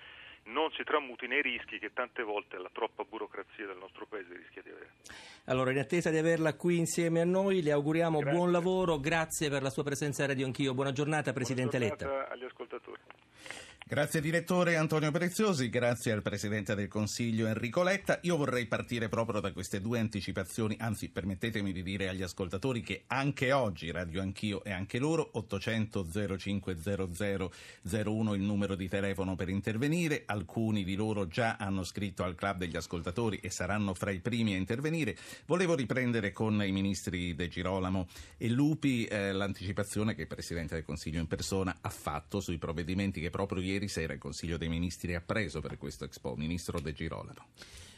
non 0.44 0.71
si 0.73 0.85
tramuti 0.85 1.26
nei 1.26 1.40
rischi 1.40 1.78
che 1.78 1.92
tante 1.92 2.23
volte 2.23 2.59
la 2.59 2.68
troppa 2.71 3.04
burocrazia 3.04 3.66
del 3.66 3.78
nostro 3.78 4.06
paese 4.06 4.35
rischia 4.35 4.62
di 4.62 4.71
avere. 4.71 4.90
Allora, 5.47 5.71
in 5.71 5.78
attesa 5.78 6.11
di 6.11 6.18
averla 6.18 6.54
qui 6.54 6.76
insieme 6.76 7.21
a 7.21 7.25
noi, 7.25 7.62
le 7.62 7.73
auguriamo 7.73 8.18
grazie. 8.18 8.38
buon 8.38 8.52
lavoro, 8.52 8.99
grazie 8.99 9.49
per 9.49 9.62
la 9.62 9.71
sua 9.71 9.85
presenza 9.85 10.25
a 10.25 10.26
Radio 10.26 10.44
Anch'io. 10.44 10.75
Buona 10.75 10.92
giornata, 10.92 11.33
Presidente 11.33 11.78
Buona 11.78 11.97
giornata 11.97 12.18
Letta. 12.18 12.33
agli 12.33 12.44
ascoltatori. 12.44 13.00
Grazie 13.87 14.23
direttore 14.23 14.76
Antonio 14.76 15.11
Preziosi, 15.11 15.69
grazie 15.69 16.12
al 16.12 16.23
Presidente 16.23 16.75
del 16.75 16.88
Consiglio 16.88 17.47
Enrico 17.47 17.83
Letta. 17.83 18.19
Io 18.23 18.38
vorrei 18.38 18.64
partire 18.64 19.11
proprio 19.11 19.41
da 19.41 19.53
queste 19.53 19.83
due 19.83 19.99
anticipazioni, 19.99 20.75
anzi 20.81 21.11
permettetemi 21.11 21.71
di 21.71 21.83
dire 21.83 22.09
agli 22.09 22.23
ascoltatori 22.23 22.81
che 22.81 23.03
anche 23.09 23.53
oggi 23.53 23.91
Radio 23.91 24.23
Anch'io 24.23 24.64
e 24.64 24.73
anche 24.73 24.99
loro 24.99 25.29
800 25.33 26.07
0500 26.38 27.53
01 27.83 28.35
il 28.35 28.41
numero 28.41 28.75
di 28.75 28.88
telefono 28.88 29.35
per 29.37 29.50
intervenire, 29.50 30.23
alcuni 30.25 30.83
di 30.83 30.95
loro 30.95 31.26
già 31.26 31.57
hanno 31.57 31.85
scritto 31.85 32.25
al 32.25 32.37
Club 32.37 32.57
degli 32.57 32.76
Ascoltatori 32.76 33.38
e 33.43 33.50
saranno 33.50 33.93
fra 33.93 34.11
i 34.11 34.21
primi 34.21 34.55
a 34.55 34.57
intervenire. 34.57 35.14
Volevo 35.45 35.75
riprendere 35.75 36.33
con 36.33 36.64
i 36.64 36.73
ministri 36.73 37.35
De 37.35 37.49
Girolamo 37.49 38.09
e 38.38 38.49
Lupi 38.49 39.05
eh, 39.05 39.33
l'anticipazione 39.33 40.14
che 40.14 40.23
il 40.23 40.26
Presidente 40.26 40.75
del 40.75 40.85
Consiglio 40.85 41.21
in 41.21 41.26
persona 41.26 41.76
ha 41.83 41.91
fatto 41.91 42.41
sui 42.41 42.57
provvedimenti 42.57 43.21
che 43.21 43.29
proprio 43.29 43.61
ieri 43.61 43.73
ieri 43.75 43.88
sera 43.88 44.12
il 44.12 44.19
Consiglio 44.19 44.57
dei 44.57 44.69
Ministri 44.69 45.14
ha 45.14 45.21
preso 45.21 45.61
per 45.61 45.78
questo 45.78 46.04
Expo, 46.04 46.35
Ministro 46.37 46.81
De 46.81 46.93
Girolamo. 46.93 47.47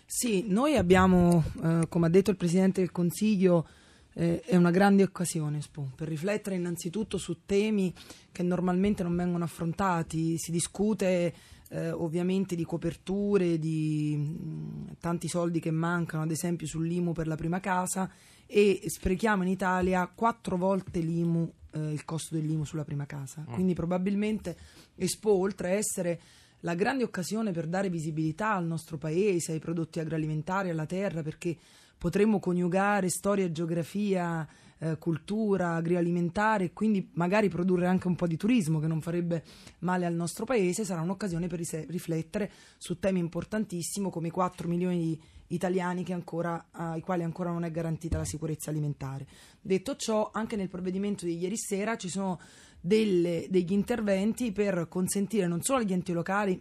Sì, 0.04 0.45
noi 0.49 0.76
abbiamo, 0.76 1.42
eh, 1.62 1.87
come 1.88 2.06
ha 2.06 2.11
detto 2.11 2.30
il 2.30 2.37
Presidente 2.37 2.80
del 2.80 2.92
Consiglio, 2.92 3.66
eh, 4.14 4.40
è 4.40 4.56
una 4.56 4.71
grande 4.71 5.02
occasione 5.02 5.59
Expo, 5.59 5.90
per 5.95 6.09
riflettere 6.09 6.56
innanzitutto 6.56 7.18
su 7.18 7.45
temi 7.45 7.92
che 8.33 8.42
normalmente 8.42 9.02
non 9.02 9.14
vengono 9.14 9.45
affrontati, 9.45 10.38
si 10.38 10.50
discute 10.50 11.35
eh, 11.68 11.90
ovviamente 11.90 12.54
di 12.54 12.64
coperture, 12.64 13.59
di 13.59 14.16
mh, 14.16 14.97
tanti 15.00 15.28
soldi 15.28 15.61
che 15.61 15.71
mancano, 15.71 16.23
ad 16.23 16.30
esempio 16.30 16.66
sull'IMU 16.66 17.12
per 17.12 17.26
la 17.26 17.37
prima 17.37 17.61
casa 17.61 18.11
e 18.47 18.80
sprechiamo 18.87 19.42
in 19.42 19.49
Italia 19.49 20.06
quattro 20.06 20.56
volte 20.56 21.00
l'IMU, 21.00 21.52
eh, 21.76 21.92
il 21.92 22.04
costo 22.04 22.35
dell'IMU 22.35 22.64
sulla 22.64 22.85
prima 22.85 23.06
casa. 23.06 23.45
Mm. 23.49 23.52
Quindi 23.52 23.75
probabilmente 23.75 24.56
Expo, 24.97 25.33
oltre 25.33 25.68
a 25.68 25.75
essere 25.75 26.21
la 26.61 26.75
grande 26.75 27.04
occasione 27.04 27.52
per 27.52 27.66
dare 27.66 27.90
visibilità 27.90 28.54
al 28.54 28.66
nostro 28.66 28.97
paese, 28.97 29.52
ai 29.52 29.59
prodotti 29.59 30.00
agroalimentari, 30.00 30.71
alla 30.71 30.87
terra, 30.87 31.23
perché 31.23 31.56
potremmo 31.99 32.40
coniugare 32.40 33.09
storia 33.09 33.45
e 33.45 33.52
geografia 33.52 34.47
eh, 34.78 34.99
cultura 34.99 35.75
agroalimentare 35.75 36.64
e 36.64 36.73
quindi 36.73 37.11
magari 37.14 37.49
produrre 37.49 37.87
anche 37.87 38.09
un 38.09 38.14
po' 38.14 38.26
di 38.26 38.37
turismo 38.37 38.78
che 38.78 38.87
non 38.87 39.00
farebbe 39.00 39.45
male 39.80 40.06
al 40.06 40.14
nostro 40.14 40.45
paese, 40.45 40.85
sarà 40.85 41.00
un'occasione 41.00 41.47
per 41.47 41.59
rise- 41.59 41.87
riflettere 41.88 42.50
su 42.76 42.99
temi 42.99 43.18
importantissimi 43.21 44.11
come 44.11 44.28
i 44.28 44.30
4 44.30 44.68
milioni 44.68 44.99
di 44.99 45.21
italiani 45.49 46.04
ancora, 46.11 46.68
ai 46.73 47.00
quali 47.00 47.23
ancora 47.23 47.50
non 47.50 47.64
è 47.64 47.71
garantita 47.71 48.18
la 48.18 48.25
sicurezza 48.25 48.71
alimentare. 48.71 49.26
Detto 49.61 49.97
ciò, 49.97 50.30
anche 50.33 50.56
nel 50.56 50.68
provvedimento 50.68 51.25
di 51.25 51.38
ieri 51.38 51.56
sera 51.56 51.97
ci 51.97 52.09
sono 52.09 52.40
delle, 52.80 53.47
degli 53.49 53.73
interventi 53.73 54.52
per 54.52 54.87
consentire 54.88 55.47
non 55.47 55.62
solo 55.62 55.80
agli 55.80 55.92
enti 55.92 56.12
locali 56.12 56.61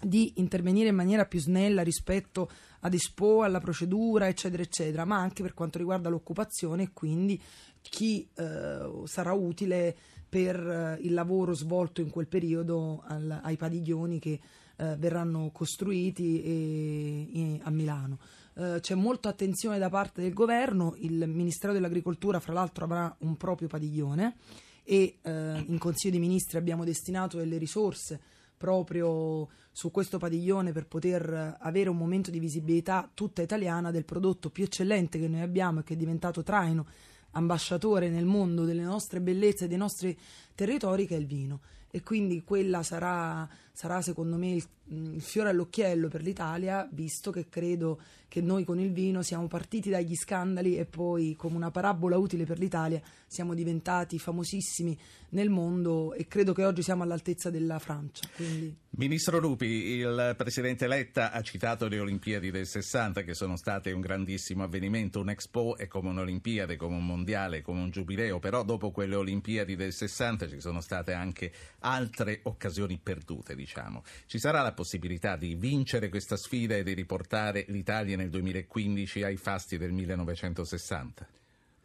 di 0.00 0.34
intervenire 0.36 0.90
in 0.90 0.94
maniera 0.94 1.26
più 1.26 1.40
snella 1.40 1.82
rispetto 1.82 2.48
ad 2.80 2.94
Expo, 2.94 3.42
alla 3.42 3.60
procedura, 3.60 4.28
eccetera, 4.28 4.62
eccetera, 4.62 5.04
ma 5.04 5.16
anche 5.16 5.42
per 5.42 5.54
quanto 5.54 5.78
riguarda 5.78 6.08
l'occupazione 6.08 6.84
e 6.84 6.90
quindi 6.92 7.40
chi 7.80 8.28
eh, 8.34 9.02
sarà 9.04 9.32
utile 9.32 9.96
per 10.28 10.56
eh, 10.56 10.98
il 11.02 11.14
lavoro 11.14 11.54
svolto 11.54 12.00
in 12.00 12.10
quel 12.10 12.26
periodo 12.26 13.02
al, 13.06 13.40
ai 13.42 13.56
padiglioni 13.56 14.18
che 14.18 14.40
eh, 14.76 14.96
verranno 14.96 15.50
costruiti 15.52 16.42
e, 16.42 17.28
e, 17.32 17.60
a 17.62 17.70
Milano. 17.70 18.18
Eh, 18.54 18.78
c'è 18.80 18.94
molta 18.94 19.28
attenzione 19.28 19.78
da 19.78 19.88
parte 19.88 20.20
del 20.20 20.32
governo, 20.32 20.94
il 20.98 21.26
Ministero 21.28 21.72
dell'Agricoltura 21.72 22.40
fra 22.40 22.52
l'altro 22.52 22.84
avrà 22.84 23.14
un 23.20 23.36
proprio 23.36 23.68
padiglione 23.68 24.36
e 24.84 25.18
eh, 25.22 25.64
in 25.66 25.78
Consiglio 25.78 26.12
dei 26.12 26.26
Ministri 26.26 26.58
abbiamo 26.58 26.84
destinato 26.84 27.38
delle 27.38 27.58
risorse 27.58 28.20
proprio 28.58 29.48
su 29.72 29.90
questo 29.90 30.18
padiglione 30.18 30.72
per 30.72 30.86
poter 30.86 31.56
avere 31.60 31.88
un 31.88 31.96
momento 31.96 32.30
di 32.30 32.38
visibilità 32.40 33.08
tutta 33.14 33.40
italiana 33.40 33.90
del 33.90 34.04
prodotto 34.04 34.50
più 34.50 34.64
eccellente 34.64 35.18
che 35.18 35.28
noi 35.28 35.40
abbiamo 35.40 35.80
e 35.80 35.82
che 35.84 35.94
è 35.94 35.96
diventato 35.96 36.42
traino 36.42 36.84
ambasciatore 37.30 38.10
nel 38.10 38.26
mondo 38.26 38.64
delle 38.64 38.82
nostre 38.82 39.20
bellezze 39.20 39.64
e 39.64 39.68
dei 39.68 39.76
nostri 39.76 40.18
territori 40.54 41.06
che 41.06 41.14
è 41.14 41.18
il 41.18 41.26
vino 41.26 41.60
e 41.90 42.02
quindi 42.02 42.42
quella 42.44 42.82
sarà, 42.82 43.48
sarà 43.72 44.02
secondo 44.02 44.36
me 44.36 44.52
il, 44.52 44.64
il, 44.88 45.22
fiore 45.22 45.50
all'occhiello 45.50 46.08
per 46.08 46.22
l'Italia, 46.22 46.86
visto 46.92 47.30
che 47.30 47.48
credo 47.48 48.00
che 48.28 48.42
noi 48.42 48.64
con 48.64 48.78
il 48.78 48.92
vino 48.92 49.22
siamo 49.22 49.46
partiti 49.46 49.88
dagli 49.88 50.14
scandali 50.14 50.76
e 50.76 50.84
poi 50.84 51.34
come 51.34 51.56
una 51.56 51.70
parabola 51.70 52.18
utile 52.18 52.44
per 52.44 52.58
l'Italia 52.58 53.00
siamo 53.26 53.54
diventati 53.54 54.18
famosissimi 54.18 54.96
nel 55.30 55.48
mondo 55.48 56.12
e 56.12 56.26
credo 56.26 56.52
che 56.52 56.64
oggi 56.64 56.82
siamo 56.82 57.02
all'altezza 57.02 57.48
della 57.50 57.78
Francia. 57.78 58.28
Quindi... 58.36 58.76
Ministro 58.90 59.38
Rupi, 59.38 59.66
il 59.66 60.34
Presidente 60.36 60.86
Letta 60.86 61.30
ha 61.32 61.40
citato 61.42 61.88
le 61.88 62.00
Olimpiadi 62.00 62.50
del 62.50 62.66
60 62.66 63.22
che 63.22 63.34
sono 63.34 63.56
state 63.56 63.92
un 63.92 64.00
grandissimo 64.00 64.62
avvenimento, 64.64 65.20
un 65.20 65.30
Expo 65.30 65.76
è 65.76 65.86
come 65.86 66.08
un'Olimpiade, 66.08 66.76
come 66.76 66.96
un 66.96 67.06
Mondiale, 67.06 67.62
come 67.62 67.80
un 67.80 67.90
Giubileo, 67.90 68.38
però 68.38 68.62
dopo 68.64 68.90
quelle 68.90 69.14
Olimpiadi 69.14 69.76
del 69.76 69.92
60 69.92 70.48
ci 70.48 70.60
sono 70.60 70.80
state 70.80 71.12
anche 71.12 71.52
altre 71.80 72.40
occasioni 72.44 72.98
perdute, 73.02 73.54
diciamo. 73.54 74.02
Ci 74.26 74.38
sarà 74.38 74.62
la 74.62 74.72
possibilità 74.72 75.36
di 75.36 75.54
vincere 75.54 76.08
questa 76.08 76.36
sfida 76.36 76.76
e 76.76 76.82
di 76.82 76.94
riportare 76.94 77.64
l'Italia 77.68 78.16
nel 78.16 78.30
2015 78.30 79.22
ai 79.22 79.36
fasti 79.36 79.76
del 79.76 79.92
1960? 79.92 81.28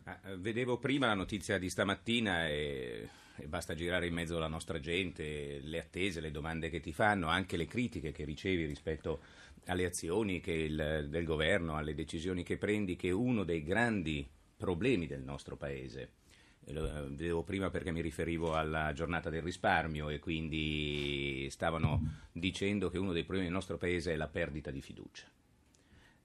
Ah, 0.05 0.19
vedevo 0.37 0.77
prima 0.77 1.07
la 1.07 1.13
notizia 1.13 1.57
di 1.57 1.69
stamattina 1.69 2.47
e, 2.47 3.07
e, 3.35 3.47
basta 3.47 3.73
girare 3.73 4.07
in 4.07 4.13
mezzo 4.13 4.35
alla 4.35 4.47
nostra 4.47 4.79
gente, 4.79 5.59
le 5.61 5.79
attese, 5.79 6.19
le 6.19 6.31
domande 6.31 6.69
che 6.69 6.79
ti 6.79 6.91
fanno, 6.91 7.27
anche 7.27 7.55
le 7.55 7.67
critiche 7.67 8.11
che 8.11 8.25
ricevi 8.25 8.65
rispetto 8.65 9.21
alle 9.67 9.85
azioni 9.85 10.41
il, 10.45 11.07
del 11.09 11.23
governo, 11.23 11.77
alle 11.77 11.93
decisioni 11.93 12.43
che 12.43 12.57
prendi, 12.57 12.97
che 12.97 13.11
uno 13.11 13.43
dei 13.45 13.63
grandi 13.63 14.27
problemi 14.57 15.07
del 15.07 15.23
nostro 15.23 15.55
Paese 15.55 16.21
vedevo 16.65 17.43
prima 17.43 17.69
perché 17.69 17.91
mi 17.91 18.01
riferivo 18.01 18.55
alla 18.55 18.93
giornata 18.93 19.29
del 19.29 19.41
risparmio 19.41 20.09
e 20.09 20.19
quindi 20.19 21.47
stavano 21.49 22.27
dicendo 22.31 22.89
che 22.89 22.97
uno 22.97 23.11
dei 23.11 23.23
problemi 23.23 23.45
del 23.45 23.55
nostro 23.55 23.77
paese 23.77 24.13
è 24.13 24.15
la 24.15 24.27
perdita 24.27 24.71
di 24.71 24.81
fiducia. 24.81 25.27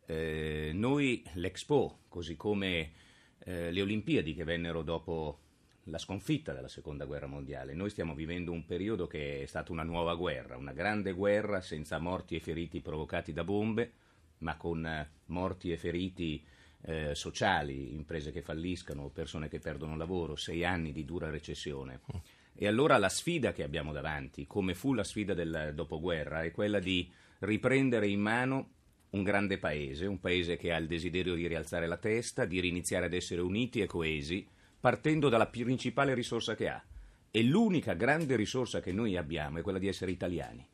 Eh, 0.06 0.70
noi 0.72 1.22
l'Expo, 1.34 2.00
così 2.08 2.36
come 2.36 2.92
eh, 3.40 3.70
le 3.70 3.82
Olimpiadi 3.82 4.34
che 4.34 4.44
vennero 4.44 4.82
dopo 4.82 5.40
la 5.84 5.98
sconfitta 5.98 6.52
della 6.52 6.68
seconda 6.68 7.04
guerra 7.04 7.26
mondiale, 7.26 7.74
noi 7.74 7.90
stiamo 7.90 8.14
vivendo 8.14 8.52
un 8.52 8.64
periodo 8.64 9.06
che 9.06 9.42
è 9.42 9.46
stata 9.46 9.72
una 9.72 9.82
nuova 9.82 10.14
guerra, 10.14 10.56
una 10.56 10.72
grande 10.72 11.12
guerra 11.12 11.60
senza 11.60 11.98
morti 11.98 12.36
e 12.36 12.40
feriti 12.40 12.80
provocati 12.80 13.32
da 13.32 13.44
bombe, 13.44 13.92
ma 14.38 14.56
con 14.56 14.86
eh, 14.86 15.10
morti 15.26 15.72
e 15.72 15.76
feriti 15.76 16.42
eh, 16.82 17.14
sociali, 17.14 17.94
imprese 17.94 18.30
che 18.30 18.42
falliscano, 18.42 19.10
persone 19.10 19.48
che 19.48 19.58
perdono 19.58 19.96
lavoro, 19.96 20.36
sei 20.36 20.64
anni 20.64 20.92
di 20.92 21.04
dura 21.04 21.30
recessione. 21.30 22.00
E 22.54 22.66
allora 22.66 22.96
la 22.98 23.08
sfida 23.08 23.52
che 23.52 23.62
abbiamo 23.62 23.92
davanti, 23.92 24.46
come 24.46 24.74
fu 24.74 24.92
la 24.92 25.04
sfida 25.04 25.34
del 25.34 25.72
dopoguerra, 25.74 26.42
è 26.42 26.50
quella 26.50 26.80
di 26.80 27.10
riprendere 27.40 28.08
in 28.08 28.20
mano 28.20 28.70
un 29.10 29.22
grande 29.22 29.58
paese, 29.58 30.06
un 30.06 30.20
paese 30.20 30.56
che 30.56 30.72
ha 30.72 30.76
il 30.76 30.86
desiderio 30.86 31.34
di 31.34 31.46
rialzare 31.46 31.86
la 31.86 31.96
testa, 31.96 32.44
di 32.44 32.60
riniziare 32.60 33.06
ad 33.06 33.14
essere 33.14 33.40
uniti 33.40 33.80
e 33.80 33.86
coesi, 33.86 34.46
partendo 34.80 35.28
dalla 35.28 35.46
principale 35.46 36.14
risorsa 36.14 36.54
che 36.54 36.68
ha. 36.68 36.82
E 37.30 37.42
l'unica 37.42 37.94
grande 37.94 38.36
risorsa 38.36 38.80
che 38.80 38.92
noi 38.92 39.16
abbiamo 39.16 39.58
è 39.58 39.62
quella 39.62 39.78
di 39.78 39.88
essere 39.88 40.10
italiani. 40.10 40.66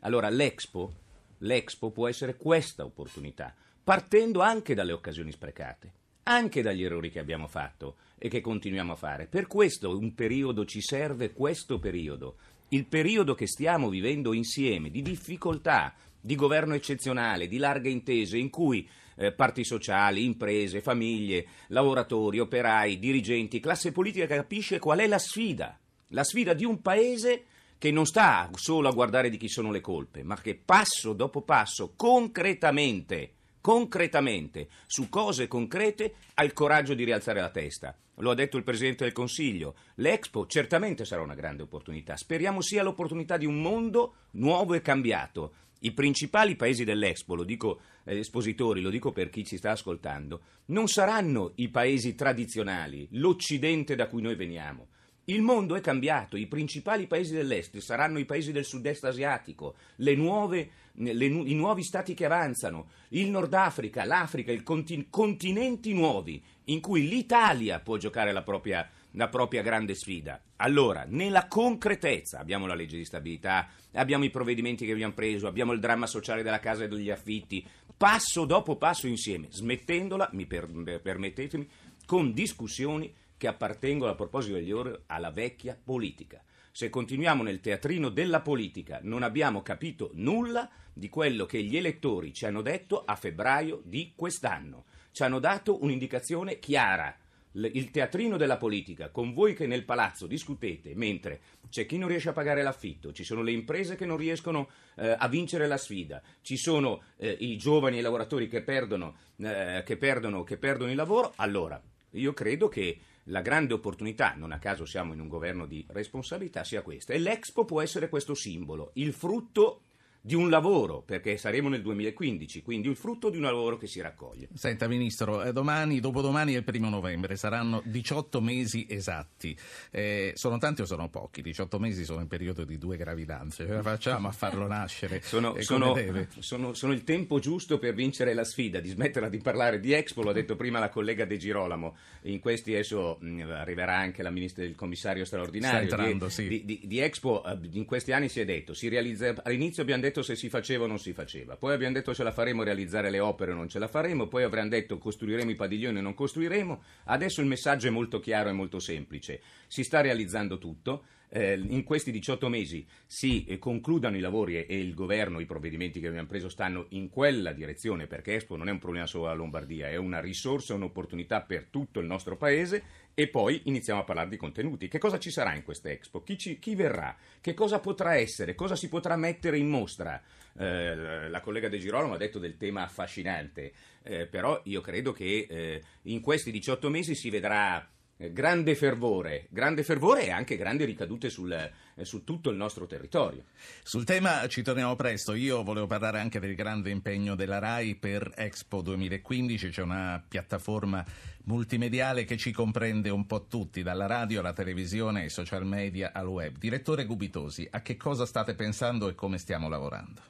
Allora 0.00 0.28
l'Expo, 0.28 0.92
l'Expo 1.38 1.90
può 1.90 2.06
essere 2.08 2.36
questa 2.36 2.84
opportunità 2.84 3.54
partendo 3.82 4.40
anche 4.40 4.74
dalle 4.74 4.92
occasioni 4.92 5.32
sprecate, 5.32 5.92
anche 6.24 6.62
dagli 6.62 6.84
errori 6.84 7.10
che 7.10 7.18
abbiamo 7.18 7.46
fatto 7.46 7.96
e 8.18 8.28
che 8.28 8.40
continuiamo 8.40 8.92
a 8.92 8.96
fare. 8.96 9.26
Per 9.26 9.46
questo 9.46 9.96
un 9.96 10.14
periodo 10.14 10.64
ci 10.64 10.80
serve, 10.80 11.32
questo 11.32 11.78
periodo, 11.78 12.36
il 12.68 12.86
periodo 12.86 13.34
che 13.34 13.46
stiamo 13.46 13.88
vivendo 13.88 14.32
insieme, 14.32 14.90
di 14.90 15.02
difficoltà, 15.02 15.94
di 16.20 16.34
governo 16.34 16.74
eccezionale, 16.74 17.48
di 17.48 17.56
larghe 17.56 17.88
intese, 17.88 18.36
in 18.36 18.50
cui 18.50 18.86
eh, 19.16 19.32
parti 19.32 19.64
sociali, 19.64 20.24
imprese, 20.24 20.80
famiglie, 20.80 21.46
lavoratori, 21.68 22.38
operai, 22.38 22.98
dirigenti, 22.98 23.58
classe 23.58 23.90
politica 23.90 24.26
capisce 24.26 24.78
qual 24.78 24.98
è 24.98 25.06
la 25.06 25.18
sfida, 25.18 25.78
la 26.08 26.24
sfida 26.24 26.52
di 26.52 26.64
un 26.64 26.80
paese 26.80 27.44
che 27.78 27.90
non 27.90 28.04
sta 28.04 28.50
solo 28.54 28.88
a 28.88 28.92
guardare 28.92 29.30
di 29.30 29.38
chi 29.38 29.48
sono 29.48 29.70
le 29.70 29.80
colpe, 29.80 30.22
ma 30.22 30.36
che 30.36 30.54
passo 30.54 31.14
dopo 31.14 31.40
passo 31.40 31.94
concretamente 31.96 33.32
concretamente, 33.60 34.68
su 34.86 35.08
cose 35.08 35.48
concrete, 35.48 36.14
ha 36.34 36.44
il 36.44 36.52
coraggio 36.52 36.94
di 36.94 37.04
rialzare 37.04 37.40
la 37.40 37.50
testa. 37.50 37.96
Lo 38.16 38.30
ha 38.30 38.34
detto 38.34 38.56
il 38.56 38.64
Presidente 38.64 39.04
del 39.04 39.12
Consiglio. 39.12 39.74
L'Expo 39.96 40.46
certamente 40.46 41.04
sarà 41.04 41.22
una 41.22 41.34
grande 41.34 41.62
opportunità. 41.62 42.16
Speriamo 42.16 42.60
sia 42.60 42.82
l'opportunità 42.82 43.36
di 43.36 43.46
un 43.46 43.60
mondo 43.60 44.14
nuovo 44.32 44.74
e 44.74 44.82
cambiato. 44.82 45.54
I 45.80 45.92
principali 45.92 46.56
paesi 46.56 46.84
dell'Expo, 46.84 47.34
lo 47.34 47.44
dico 47.44 47.80
agli 48.04 48.16
eh, 48.16 48.20
espositori, 48.20 48.82
lo 48.82 48.90
dico 48.90 49.12
per 49.12 49.30
chi 49.30 49.46
ci 49.46 49.56
sta 49.56 49.70
ascoltando, 49.70 50.40
non 50.66 50.88
saranno 50.88 51.52
i 51.56 51.70
paesi 51.70 52.14
tradizionali, 52.14 53.08
l'Occidente 53.12 53.94
da 53.94 54.06
cui 54.06 54.20
noi 54.20 54.34
veniamo. 54.34 54.88
Il 55.24 55.42
mondo 55.42 55.76
è 55.76 55.80
cambiato, 55.80 56.36
i 56.36 56.48
principali 56.48 57.06
paesi 57.06 57.32
dell'Est 57.32 57.78
saranno 57.78 58.18
i 58.18 58.24
paesi 58.24 58.52
del 58.52 58.64
sud-est 58.64 59.04
asiatico, 59.04 59.76
le 59.96 60.14
nuove, 60.16 60.70
le, 61.00 61.24
i 61.24 61.54
nuovi 61.54 61.82
stati 61.82 62.14
che 62.14 62.26
avanzano, 62.26 62.90
il 63.10 63.28
Nord 63.30 63.52
Africa, 63.54 64.04
l'Africa, 64.04 64.52
i 64.52 64.62
contin- 64.62 65.08
continenti 65.08 65.92
nuovi 65.92 66.42
in 66.64 66.80
cui 66.80 67.08
l'Italia 67.08 67.80
può 67.80 67.96
giocare 67.96 68.32
la 68.32 68.42
propria, 68.42 68.88
la 69.12 69.28
propria 69.28 69.62
grande 69.62 69.94
sfida. 69.94 70.40
Allora, 70.56 71.04
nella 71.08 71.48
concretezza, 71.48 72.38
abbiamo 72.38 72.66
la 72.66 72.74
legge 72.74 72.96
di 72.96 73.04
stabilità, 73.04 73.68
abbiamo 73.92 74.24
i 74.24 74.30
provvedimenti 74.30 74.84
che 74.84 74.92
abbiamo 74.92 75.14
preso, 75.14 75.46
abbiamo 75.46 75.72
il 75.72 75.80
dramma 75.80 76.06
sociale 76.06 76.42
della 76.42 76.60
casa 76.60 76.84
e 76.84 76.88
degli 76.88 77.10
affitti, 77.10 77.66
passo 77.96 78.44
dopo 78.44 78.76
passo 78.76 79.06
insieme, 79.06 79.48
smettendola, 79.50 80.30
mi 80.32 80.46
per, 80.46 81.00
permettetemi, 81.02 81.68
con 82.06 82.32
discussioni 82.32 83.12
che 83.36 83.46
appartengono 83.46 84.10
a 84.10 84.14
proposito 84.14 84.54
degli 84.54 84.72
ori 84.72 84.94
alla 85.06 85.30
vecchia 85.30 85.78
politica. 85.82 86.42
Se 86.72 86.88
continuiamo 86.88 87.42
nel 87.42 87.60
teatrino 87.60 88.10
della 88.10 88.40
politica 88.40 89.00
non 89.02 89.22
abbiamo 89.22 89.60
capito 89.60 90.10
nulla 90.14 90.70
di 90.92 91.08
quello 91.08 91.44
che 91.44 91.62
gli 91.62 91.76
elettori 91.76 92.32
ci 92.32 92.46
hanno 92.46 92.62
detto 92.62 93.04
a 93.04 93.16
febbraio 93.16 93.82
di 93.84 94.12
quest'anno. 94.14 94.84
Ci 95.10 95.22
hanno 95.24 95.40
dato 95.40 95.82
un'indicazione 95.82 96.58
chiara. 96.58 97.14
Il 97.52 97.90
teatrino 97.90 98.36
della 98.36 98.56
politica, 98.56 99.10
con 99.10 99.32
voi 99.32 99.54
che 99.54 99.66
nel 99.66 99.84
palazzo 99.84 100.28
discutete, 100.28 100.94
mentre 100.94 101.40
c'è 101.68 101.84
chi 101.84 101.98
non 101.98 102.08
riesce 102.08 102.28
a 102.28 102.32
pagare 102.32 102.62
l'affitto, 102.62 103.12
ci 103.12 103.24
sono 103.24 103.42
le 103.42 103.50
imprese 103.50 103.96
che 103.96 104.06
non 104.06 104.16
riescono 104.16 104.70
eh, 104.94 105.16
a 105.18 105.26
vincere 105.26 105.66
la 105.66 105.76
sfida, 105.76 106.22
ci 106.42 106.56
sono 106.56 107.02
eh, 107.16 107.36
i 107.40 107.56
giovani 107.56 107.96
e 107.96 107.98
i 107.98 108.02
lavoratori 108.02 108.46
che 108.46 108.62
perdono, 108.62 109.16
eh, 109.38 109.82
che, 109.84 109.96
perdono, 109.96 110.44
che 110.44 110.58
perdono 110.58 110.90
il 110.90 110.96
lavoro, 110.96 111.32
allora 111.36 111.82
io 112.12 112.32
credo 112.32 112.68
che 112.68 112.98
la 113.24 113.42
grande 113.42 113.74
opportunità, 113.74 114.34
non 114.36 114.52
a 114.52 114.58
caso 114.58 114.84
siamo 114.84 115.12
in 115.12 115.20
un 115.20 115.28
governo 115.28 115.66
di 115.66 115.84
responsabilità, 115.90 116.64
sia 116.64 116.82
questa. 116.82 117.12
E 117.12 117.18
l'Expo 117.18 117.64
può 117.64 117.80
essere 117.80 118.08
questo 118.08 118.34
simbolo, 118.34 118.90
il 118.94 119.12
frutto 119.12 119.82
di 120.22 120.34
un 120.34 120.50
lavoro, 120.50 121.02
perché 121.02 121.38
saremo 121.38 121.68
nel 121.68 121.80
2015, 121.80 122.62
quindi 122.62 122.88
il 122.88 122.96
frutto 122.96 123.30
di 123.30 123.38
un 123.38 123.44
lavoro 123.44 123.78
che 123.78 123.86
si 123.86 124.00
raccoglie. 124.00 124.48
Senta 124.52 124.86
Ministro, 124.86 125.42
eh, 125.42 125.52
domani, 125.52 125.98
dopodomani 125.98 126.52
è 126.52 126.58
il 126.58 126.64
primo 126.64 126.90
novembre, 126.90 127.36
saranno 127.36 127.80
18 127.84 128.40
mesi 128.42 128.86
esatti. 128.88 129.56
Eh, 129.90 130.32
sono 130.34 130.58
tanti 130.58 130.82
o 130.82 130.84
sono 130.84 131.08
pochi? 131.08 131.40
18 131.40 131.78
mesi 131.78 132.04
sono 132.04 132.20
in 132.20 132.26
periodo 132.26 132.64
di 132.64 132.76
due 132.76 132.98
gravidanze, 132.98 133.64
la 133.66 133.82
facciamo 133.82 134.28
a 134.28 134.32
farlo 134.32 134.66
nascere? 134.66 135.22
Sono, 135.30 135.54
sono, 135.60 135.94
sono, 136.40 136.74
sono 136.74 136.92
il 136.92 137.04
tempo 137.04 137.38
giusto 137.38 137.78
per 137.78 137.94
vincere 137.94 138.34
la 138.34 138.42
sfida, 138.42 138.80
di 138.80 138.88
smetterla 138.88 139.28
di 139.28 139.38
parlare 139.38 139.78
di 139.78 139.92
Expo, 139.92 140.22
l'ha 140.22 140.32
detto 140.32 140.56
prima 140.56 140.80
la 140.80 140.88
collega 140.88 141.24
De 141.24 141.36
Girolamo, 141.36 141.96
in 142.22 142.40
questi 142.40 142.72
adesso 142.72 143.18
mh, 143.20 143.42
arriverà 143.42 143.96
anche 143.96 144.22
la 144.22 144.30
ministra, 144.30 144.64
il 144.64 144.74
commissario 144.74 145.24
straordinario. 145.24 145.86
Sta 145.86 145.96
entrando, 145.96 146.26
di, 146.26 146.32
sì. 146.32 146.48
di, 146.48 146.64
di, 146.64 146.80
di 146.84 146.98
Expo 146.98 147.44
eh, 147.44 147.58
in 147.72 147.84
questi 147.84 148.12
anni 148.12 148.28
si 148.28 148.40
è 148.40 148.44
detto, 148.44 148.74
si 148.74 148.88
realizza, 148.88 149.34
all'inizio 149.44 149.82
abbiamo 149.82 150.02
detto 150.02 150.09
se 150.22 150.34
si 150.34 150.48
faceva 150.48 150.84
o 150.84 150.86
non 150.86 150.98
si 150.98 151.12
faceva, 151.12 151.56
poi 151.56 151.72
abbiamo 151.72 151.94
detto 151.94 152.12
ce 152.12 152.24
la 152.24 152.32
faremo 152.32 152.64
realizzare 152.64 153.08
le 153.08 153.20
opere 153.20 153.52
o 153.52 153.54
non 153.54 153.68
ce 153.68 153.78
la 153.78 153.88
faremo, 153.88 154.26
poi 154.26 154.42
avremmo 154.42 154.68
detto 154.68 154.98
costruiremo 154.98 155.50
i 155.50 155.54
padiglioni 155.54 155.98
o 155.98 156.02
non 156.02 156.14
costruiremo, 156.14 156.82
adesso 157.04 157.40
il 157.40 157.46
messaggio 157.46 157.86
è 157.86 157.90
molto 157.90 158.18
chiaro 158.18 158.48
e 158.48 158.52
molto 158.52 158.80
semplice, 158.80 159.40
si 159.68 159.84
sta 159.84 160.00
realizzando 160.00 160.58
tutto, 160.58 161.04
eh, 161.30 161.54
in 161.54 161.84
questi 161.84 162.10
18 162.10 162.48
mesi 162.48 162.86
si 163.06 163.44
eh, 163.44 163.58
concludano 163.58 164.16
i 164.16 164.20
lavori 164.20 164.64
e, 164.64 164.78
il 164.78 164.94
governo, 164.94 165.40
i 165.40 165.46
provvedimenti 165.46 166.00
che 166.00 166.08
abbiamo 166.08 166.26
preso 166.26 166.48
stanno 166.48 166.86
in 166.90 167.08
quella 167.08 167.52
direzione 167.52 168.06
perché 168.06 168.34
Expo 168.34 168.56
non 168.56 168.68
è 168.68 168.72
un 168.72 168.78
problema 168.78 169.06
solo 169.06 169.24
della 169.24 169.36
Lombardia, 169.36 169.88
è 169.88 169.96
una 169.96 170.20
risorsa, 170.20 170.74
un'opportunità 170.74 171.42
per 171.42 171.66
tutto 171.70 172.00
il 172.00 172.06
nostro 172.06 172.36
paese 172.36 172.82
e 173.14 173.28
poi 173.28 173.62
iniziamo 173.64 174.00
a 174.00 174.04
parlare 174.04 174.28
di 174.28 174.36
contenuti. 174.36 174.88
Che 174.88 174.98
cosa 174.98 175.18
ci 175.18 175.30
sarà 175.30 175.54
in 175.54 175.62
questa 175.62 175.90
Expo? 175.90 176.22
Chi, 176.22 176.36
ci, 176.36 176.58
chi 176.58 176.74
verrà? 176.74 177.16
Che 177.40 177.54
cosa 177.54 177.78
potrà 177.78 178.16
essere? 178.16 178.54
Cosa 178.54 178.74
si 178.76 178.88
potrà 178.88 179.16
mettere 179.16 179.58
in 179.58 179.68
mostra? 179.68 180.20
Eh, 180.58 181.28
la 181.28 181.40
collega 181.40 181.68
De 181.68 181.78
Girolamo 181.78 182.14
ha 182.14 182.18
detto 182.18 182.38
del 182.38 182.56
tema 182.56 182.82
affascinante, 182.82 183.72
eh, 184.02 184.26
però 184.26 184.60
io 184.64 184.80
credo 184.80 185.12
che 185.12 185.46
eh, 185.48 185.82
in 186.02 186.20
questi 186.20 186.50
18 186.50 186.88
mesi 186.88 187.14
si 187.14 187.30
vedrà 187.30 187.88
grande 188.28 188.74
fervore, 188.74 189.46
grande 189.48 189.82
fervore 189.82 190.26
e 190.26 190.30
anche 190.30 190.56
grandi 190.56 190.84
ricadute 190.84 191.30
sul, 191.30 191.50
eh, 191.52 192.04
su 192.04 192.22
tutto 192.22 192.50
il 192.50 192.56
nostro 192.56 192.86
territorio. 192.86 193.44
Sul 193.82 194.04
tema 194.04 194.46
ci 194.46 194.62
torniamo 194.62 194.94
presto. 194.94 195.32
Io 195.32 195.62
volevo 195.62 195.86
parlare 195.86 196.20
anche 196.20 196.38
del 196.38 196.54
grande 196.54 196.90
impegno 196.90 197.34
della 197.34 197.58
RAI 197.58 197.94
per 197.94 198.32
Expo 198.36 198.82
2015. 198.82 199.70
C'è 199.70 199.82
una 199.82 200.22
piattaforma 200.26 201.04
multimediale 201.44 202.24
che 202.24 202.36
ci 202.36 202.52
comprende 202.52 203.08
un 203.08 203.26
po' 203.26 203.46
tutti, 203.46 203.82
dalla 203.82 204.06
radio 204.06 204.40
alla 204.40 204.52
televisione, 204.52 205.22
ai 205.22 205.30
social 205.30 205.64
media 205.64 206.12
al 206.12 206.26
web. 206.26 206.58
Direttore 206.58 207.06
Gubitosi, 207.06 207.66
a 207.70 207.80
che 207.80 207.96
cosa 207.96 208.26
state 208.26 208.54
pensando 208.54 209.08
e 209.08 209.14
come 209.14 209.38
stiamo 209.38 209.68
lavorando? 209.68 210.28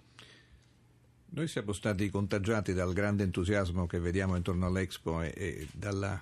Noi 1.33 1.47
siamo 1.47 1.73
stati 1.73 2.09
contagiati 2.11 2.73
dal 2.73 2.93
grande 2.93 3.23
entusiasmo 3.23 3.87
che 3.87 4.01
vediamo 4.01 4.35
intorno 4.35 4.67
all'Expo 4.67 5.23
e, 5.23 5.33
e 5.37 5.69
dalla 5.73 6.21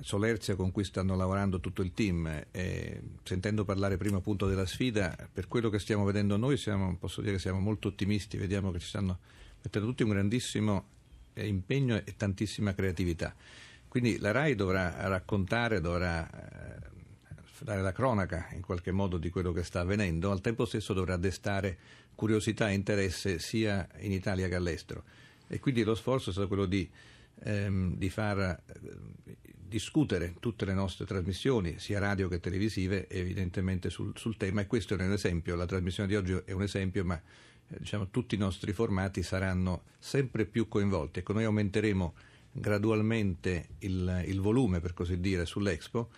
solerzia 0.00 0.56
con 0.56 0.70
cui 0.72 0.84
stanno 0.84 1.16
lavorando 1.16 1.60
tutto 1.60 1.82
il 1.82 1.92
team. 1.92 2.44
E, 2.50 3.02
sentendo 3.22 3.64
parlare 3.64 3.96
prima 3.96 4.18
appunto 4.18 4.46
della 4.46 4.66
sfida, 4.66 5.16
per 5.32 5.48
quello 5.48 5.68
che 5.68 5.78
stiamo 5.78 6.04
vedendo 6.04 6.36
noi 6.36 6.56
siamo, 6.56 6.96
posso 6.96 7.20
dire 7.20 7.34
che 7.34 7.40
siamo 7.40 7.60
molto 7.60 7.88
ottimisti, 7.88 8.36
vediamo 8.36 8.70
che 8.70 8.78
ci 8.78 8.88
stanno 8.88 9.18
mettendo 9.62 9.88
tutti 9.88 10.02
un 10.02 10.10
grandissimo 10.10 10.84
eh, 11.34 11.46
impegno 11.46 11.96
e 11.96 12.14
tantissima 12.16 12.74
creatività. 12.74 13.34
Quindi 13.88 14.18
la 14.18 14.30
RAI 14.30 14.54
dovrà 14.54 15.08
raccontare, 15.08 15.80
dovrà 15.80 16.28
eh, 16.30 16.88
dare 17.60 17.82
la 17.82 17.92
cronaca 17.92 18.48
in 18.52 18.62
qualche 18.62 18.92
modo 18.92 19.18
di 19.18 19.30
quello 19.30 19.52
che 19.52 19.64
sta 19.64 19.80
avvenendo, 19.80 20.30
al 20.30 20.40
tempo 20.40 20.64
stesso 20.64 20.92
dovrà 20.92 21.16
destare 21.16 21.78
curiosità 22.14 22.70
e 22.70 22.74
interesse 22.74 23.38
sia 23.38 23.88
in 23.98 24.12
Italia 24.12 24.48
che 24.48 24.54
all'estero. 24.54 25.04
E 25.48 25.58
quindi 25.58 25.82
lo 25.82 25.94
sforzo 25.94 26.30
è 26.30 26.32
stato 26.32 26.48
quello 26.48 26.66
di, 26.66 26.88
ehm, 27.42 27.96
di 27.96 28.10
far 28.10 28.38
eh, 28.38 29.36
discutere 29.70 30.34
tutte 30.40 30.64
le 30.64 30.74
nostre 30.74 31.06
trasmissioni, 31.06 31.78
sia 31.78 32.00
radio 32.00 32.28
che 32.28 32.40
televisive, 32.40 33.08
evidentemente 33.08 33.88
sul, 33.88 34.12
sul, 34.16 34.36
tema 34.36 34.60
e 34.60 34.66
questo 34.66 34.96
è 34.96 35.02
un 35.02 35.12
esempio, 35.12 35.54
la 35.54 35.64
trasmissione 35.64 36.08
di 36.08 36.16
oggi 36.16 36.36
è 36.44 36.52
un 36.52 36.62
esempio, 36.62 37.04
ma 37.04 37.14
eh, 37.16 37.76
diciamo, 37.78 38.08
tutti 38.10 38.34
i 38.34 38.38
nostri 38.38 38.72
formati 38.72 39.22
saranno 39.22 39.84
sempre 39.98 40.44
più 40.44 40.66
coinvolti. 40.66 41.20
Ecco, 41.20 41.32
noi 41.32 41.44
aumenteremo 41.44 42.14
gradualmente 42.52 43.68
il, 43.78 44.24
il 44.26 44.40
volume, 44.40 44.80
per 44.80 44.92
così 44.92 45.20
dire, 45.20 45.46
sull'Expo 45.46 46.10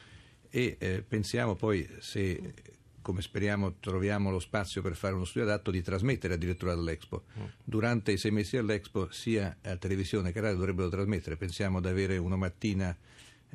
e 0.49 0.77
eh, 0.79 1.05
pensiamo 1.07 1.55
poi 1.55 1.87
se 2.01 2.55
come 3.03 3.21
speriamo 3.21 3.75
troviamo 3.81 4.31
lo 4.31 4.38
spazio 4.38 4.81
per 4.81 4.95
fare 4.95 5.15
uno 5.15 5.25
studio 5.25 5.49
adatto 5.49 5.71
di 5.71 5.83
trasmettere 5.83 6.35
addirittura 6.35 6.75
dall'Expo. 6.75 7.25
Durante 7.62 8.12
i 8.12 8.17
sei 8.17 8.31
mesi 8.31 8.57
dell'Expo 8.57 9.11
sia 9.11 9.59
a 9.62 9.77
televisione 9.77 10.33
che 10.33 10.38
a 10.38 10.43
radio 10.43 10.59
dovrebbero 10.59 10.88
trasmettere, 10.88 11.37
pensiamo 11.37 11.81
di 11.81 11.88
avere 11.88 12.17
una 12.17 12.37
mattina 12.37 12.97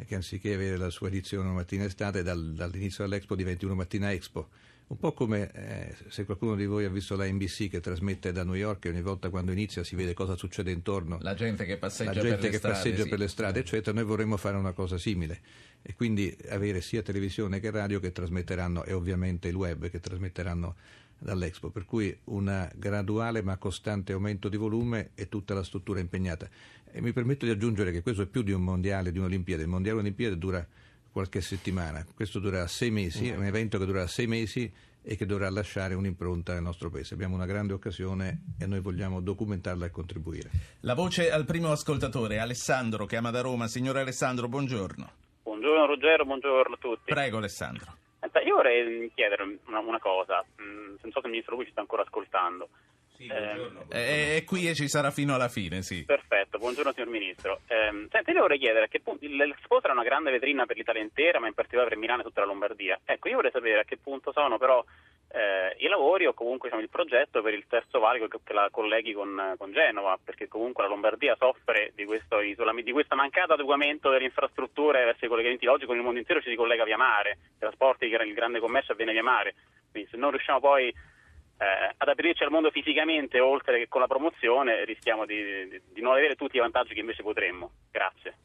che 0.05 0.15
anziché 0.15 0.53
avere 0.53 0.77
la 0.77 0.89
sua 0.89 1.07
edizione 1.07 1.45
una 1.45 1.53
mattina 1.53 1.86
estate 1.86 2.23
dal, 2.23 2.53
dall'inizio 2.53 3.03
dell'Expo 3.03 3.36
diventi 3.36 3.65
una 3.65 3.73
mattina 3.73 4.12
Expo. 4.12 4.49
Un 4.88 4.97
po' 4.97 5.12
come 5.12 5.51
eh, 5.51 5.95
se 6.07 6.23
qualcuno 6.23 6.55
di 6.55 6.65
voi 6.65 6.86
ha 6.86 6.89
visto 6.89 7.17
la 7.17 7.25
NBC 7.25 7.69
che 7.69 7.81
trasmette 7.81 8.31
da 8.31 8.45
New 8.45 8.53
York 8.53 8.86
e 8.86 8.89
ogni 8.89 9.01
volta 9.01 9.29
quando 9.29 9.51
inizia 9.51 9.83
si 9.83 9.97
vede 9.97 10.13
cosa 10.13 10.38
succede 10.38 10.71
intorno. 10.71 11.17
La 11.21 11.33
gente 11.33 11.65
che 11.65 11.75
passeggia, 11.75 12.13
gente 12.13 12.29
per, 12.29 12.39
che 12.39 12.49
le 12.51 12.57
strade, 12.57 12.75
passeggia 12.75 13.03
sì. 13.03 13.10
per 13.10 13.19
le 13.19 13.27
strade, 13.27 13.60
eccetera. 13.60 13.93
Noi 13.93 14.05
vorremmo 14.05 14.38
fare 14.38 14.55
una 14.55 14.71
cosa 14.71 14.97
simile 14.97 15.41
e 15.81 15.93
quindi 15.93 16.36
avere 16.49 16.79
sia 16.79 17.01
televisione 17.01 17.60
che 17.60 17.69
radio 17.69 17.99
che 17.99 18.13
trasmetteranno 18.13 18.86
e 18.86 18.93
ovviamente 18.93 19.49
il 19.49 19.55
web 19.55 19.89
che 19.89 19.99
trasmetteranno 19.99 20.75
dall'Expo, 21.19 21.69
per 21.69 21.86
cui 21.86 22.15
un 22.25 22.69
graduale 22.75 23.41
ma 23.41 23.58
costante 23.58 24.13
aumento 24.13 24.49
di 24.49 24.58
volume 24.58 25.12
e 25.15 25.30
tutta 25.30 25.53
la 25.53 25.63
struttura 25.63 25.99
impegnata. 25.99 26.47
E 26.91 27.01
mi 27.01 27.13
permetto 27.13 27.45
di 27.45 27.51
aggiungere 27.51 27.91
che 27.91 28.01
questo 28.01 28.23
è 28.23 28.25
più 28.27 28.41
di 28.41 28.51
un 28.51 28.62
mondiale, 28.62 29.12
di 29.12 29.19
un'Olimpiade. 29.19 29.63
Il 29.63 29.69
mondiale 29.69 29.99
Olimpiade 29.99 30.38
dura 30.38 30.65
qualche 31.12 31.41
settimana, 31.41 32.06
questo 32.13 32.39
durerà 32.39 32.67
sei 32.67 32.91
mesi, 32.91 33.30
è 33.30 33.36
un 33.36 33.45
evento 33.45 33.80
che 33.80 33.86
durerà 33.86 34.06
sei 34.08 34.27
mesi 34.27 34.71
e 35.01 35.15
che 35.15 35.25
dovrà 35.25 35.49
lasciare 35.49 35.95
un'impronta 35.95 36.53
nel 36.53 36.62
nostro 36.62 36.89
paese. 36.89 37.13
Abbiamo 37.13 37.34
una 37.34 37.45
grande 37.45 37.73
occasione 37.73 38.41
e 38.60 38.67
noi 38.67 38.82
vogliamo 38.82 39.21
documentarla 39.21 39.86
e 39.86 39.89
contribuire. 39.89 40.49
La 40.82 40.93
voce 40.93 41.32
al 41.32 41.45
primo 41.45 41.71
ascoltatore, 41.71 42.39
Alessandro, 42.39 43.06
chiama 43.06 43.32
da 43.32 43.41
Roma. 43.41 43.67
Signore 43.67 44.01
Alessandro, 44.01 44.47
buongiorno. 44.47 45.12
Buongiorno 45.43 45.86
Ruggero, 45.88 46.25
buongiorno 46.25 46.75
a 46.75 46.77
tutti. 46.77 47.13
Prego 47.13 47.38
Alessandro. 47.38 47.96
Senta, 48.19 48.41
io 48.41 48.56
vorrei 48.56 49.12
chiedere 49.13 49.60
una, 49.67 49.80
una 49.80 49.99
cosa, 49.99 50.43
mm, 50.62 50.95
non 51.01 51.12
so 51.12 51.19
se 51.19 51.27
il 51.27 51.32
ministro 51.32 51.56
lui 51.56 51.65
ci 51.65 51.71
sta 51.71 51.82
ancora 51.82 52.01
ascoltando. 52.01 52.69
Sì, 53.15 53.25
buongiorno. 53.25 53.86
Eh, 53.89 54.38
È 54.38 54.43
qui 54.43 54.67
e 54.67 54.75
ci 54.75 54.88
sarà 54.88 55.10
fino 55.10 55.34
alla 55.34 55.49
fine, 55.49 55.82
sì. 55.82 56.03
Perfetto, 56.06 56.60
buongiorno 56.60 56.93
signor 56.93 57.10
Ministro. 57.10 57.62
Eh, 57.67 58.08
senta, 58.12 58.32
io 58.32 58.41
vorrei 58.41 58.60
chiedere 58.60 58.86
a 58.86 58.88
che 58.88 58.99
punto 58.99 59.25
l'Expo 59.27 59.80
sarà 59.82 59.93
una 59.93 60.03
grande 60.03 60.30
vetrina 60.30 60.65
per 60.67 60.77
l'Italia 60.77 61.01
intera, 61.01 61.39
ma 61.39 61.47
in 61.47 61.53
particolare 61.56 61.89
per 61.89 61.97
Milano 61.97 62.21
e 62.21 62.25
tutta 62.25 62.41
la 62.41 62.47
Lombardia. 62.47 62.99
Ecco, 63.03 63.27
io 63.30 63.36
vorrei 63.36 63.51
sapere 63.51 63.80
a 63.80 63.84
che 63.86 63.97
punto 63.97 64.32
sono 64.32 64.58
però 64.60 64.84
eh, 65.29 65.75
i 65.79 65.87
lavori 65.87 66.25
o 66.25 66.33
comunque 66.33 66.69
diciamo, 66.69 66.83
il 66.83 66.89
progetto 66.89 67.41
per 67.41 67.53
il 67.53 67.65
terzo 67.67 67.99
valico 67.99 68.27
che, 68.27 68.39
che 68.43 68.53
la 68.53 68.69
colleghi 68.71 69.13
con, 69.13 69.55
con, 69.57 69.71
Genova, 69.71 70.17
perché 70.23 70.47
comunque 70.47 70.83
la 70.83 70.89
Lombardia 70.89 71.35
soffre 71.37 71.91
di, 71.95 72.05
questo 72.05 72.39
di 72.39 72.91
questa 72.91 73.15
mancata 73.15 73.53
adeguamento 73.53 74.09
delle 74.09 74.25
infrastrutture 74.25 75.03
verso 75.03 75.25
i 75.25 75.27
collegamenti. 75.27 75.67
Oggi 75.67 75.85
con 75.85 75.97
il 75.97 76.03
mondo 76.03 76.19
intero 76.19 76.41
ci 76.41 76.49
si 76.49 76.55
collega 76.55 76.85
via 76.85 76.97
mare, 76.97 77.37
i 77.55 77.59
trasporti, 77.59 78.05
il 78.05 78.33
grande 78.33 78.59
commercio 78.59 78.93
avviene 78.93 79.11
via 79.11 79.23
mare, 79.23 79.55
quindi 79.91 80.09
se 80.09 80.17
non 80.17 80.31
riusciamo 80.31 80.59
poi 80.59 80.87
eh, 80.87 81.93
ad 81.97 82.07
aprirci 82.07 82.43
al 82.43 82.51
mondo 82.51 82.71
fisicamente, 82.71 83.39
oltre 83.39 83.79
che 83.79 83.87
con 83.87 84.01
la 84.01 84.07
promozione, 84.07 84.85
rischiamo 84.85 85.25
di, 85.25 85.67
di, 85.67 85.81
di 85.91 86.01
non 86.01 86.13
avere 86.13 86.35
tutti 86.35 86.55
i 86.55 86.59
vantaggi 86.59 86.93
che 86.93 87.01
invece 87.01 87.23
potremmo. 87.23 87.71
Grazie. 87.91 88.35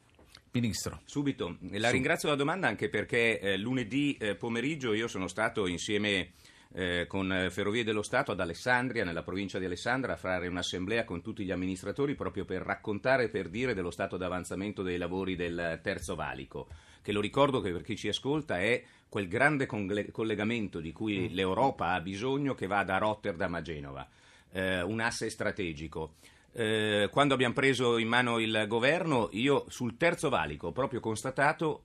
Ministro. 0.53 1.01
Subito, 1.05 1.57
la 1.71 1.88
Sì. 1.88 1.92
ringrazio 1.92 2.29
della 2.29 2.40
domanda 2.40 2.66
anche 2.68 2.90
perché 2.90 3.38
eh, 3.38 3.57
lunedì 3.57 4.16
eh, 4.21 4.35
pomeriggio 4.35 4.92
io 4.92 5.09
sono 5.09 5.27
stato 5.27 5.66
insieme 5.66 6.33
eh, 6.75 7.07
con 7.07 7.33
eh, 7.33 7.51
Ferrovie 7.51 7.85
dello 7.85 8.03
Stato 8.03 8.33
ad 8.33 8.41
Alessandria, 8.41 9.05
nella 9.05 9.23
provincia 9.23 9.59
di 9.59 9.65
Alessandria, 9.65 10.15
a 10.15 10.19
fare 10.19 10.49
un'assemblea 10.49 11.05
con 11.05 11.21
tutti 11.21 11.45
gli 11.45 11.51
amministratori 11.51 12.15
proprio 12.15 12.45
per 12.45 12.63
raccontare 12.63 13.25
e 13.25 13.29
per 13.29 13.49
dire 13.49 13.75
dello 13.75 13.91
stato 13.91 14.17
d'avanzamento 14.17 14.83
dei 14.83 14.99
lavori 14.99 15.37
del 15.37 15.81
terzo 15.83 16.15
valico, 16.15 16.69
che 17.03 17.13
lo 17.13 17.21
ricordo 17.21 17.61
che 17.61 17.73
per 17.73 17.83
chi 17.83 17.97
ci 17.97 18.09
ascolta 18.09 18.59
è 18.59 18.83
quel 19.09 19.29
grande 19.29 19.67
congle- 19.67 20.11
collegamento 20.11 20.81
di 20.81 20.93
cui 20.93 21.33
l'Europa 21.33 21.93
ha 21.93 22.01
bisogno 22.01 22.55
che 22.55 22.67
va 22.67 22.83
da 22.85 22.99
Rotterdam 22.99 23.55
a 23.55 23.63
Genova, 23.63 24.09
eh, 24.53 24.83
un 24.83 25.01
asse 25.01 25.29
strategico. 25.29 26.15
Eh, 26.55 27.09
quando 27.11 27.33
abbiamo 27.33 27.55
preso 27.55 27.97
in 27.97 28.09
mano 28.09 28.38
il 28.38 28.67
governo, 28.69 29.31
io 29.33 29.65
sul 29.69 29.97
terzo 29.97 30.29
valico 30.29 30.67
ho 30.67 30.73
proprio 30.73 31.01
constatato, 31.01 31.85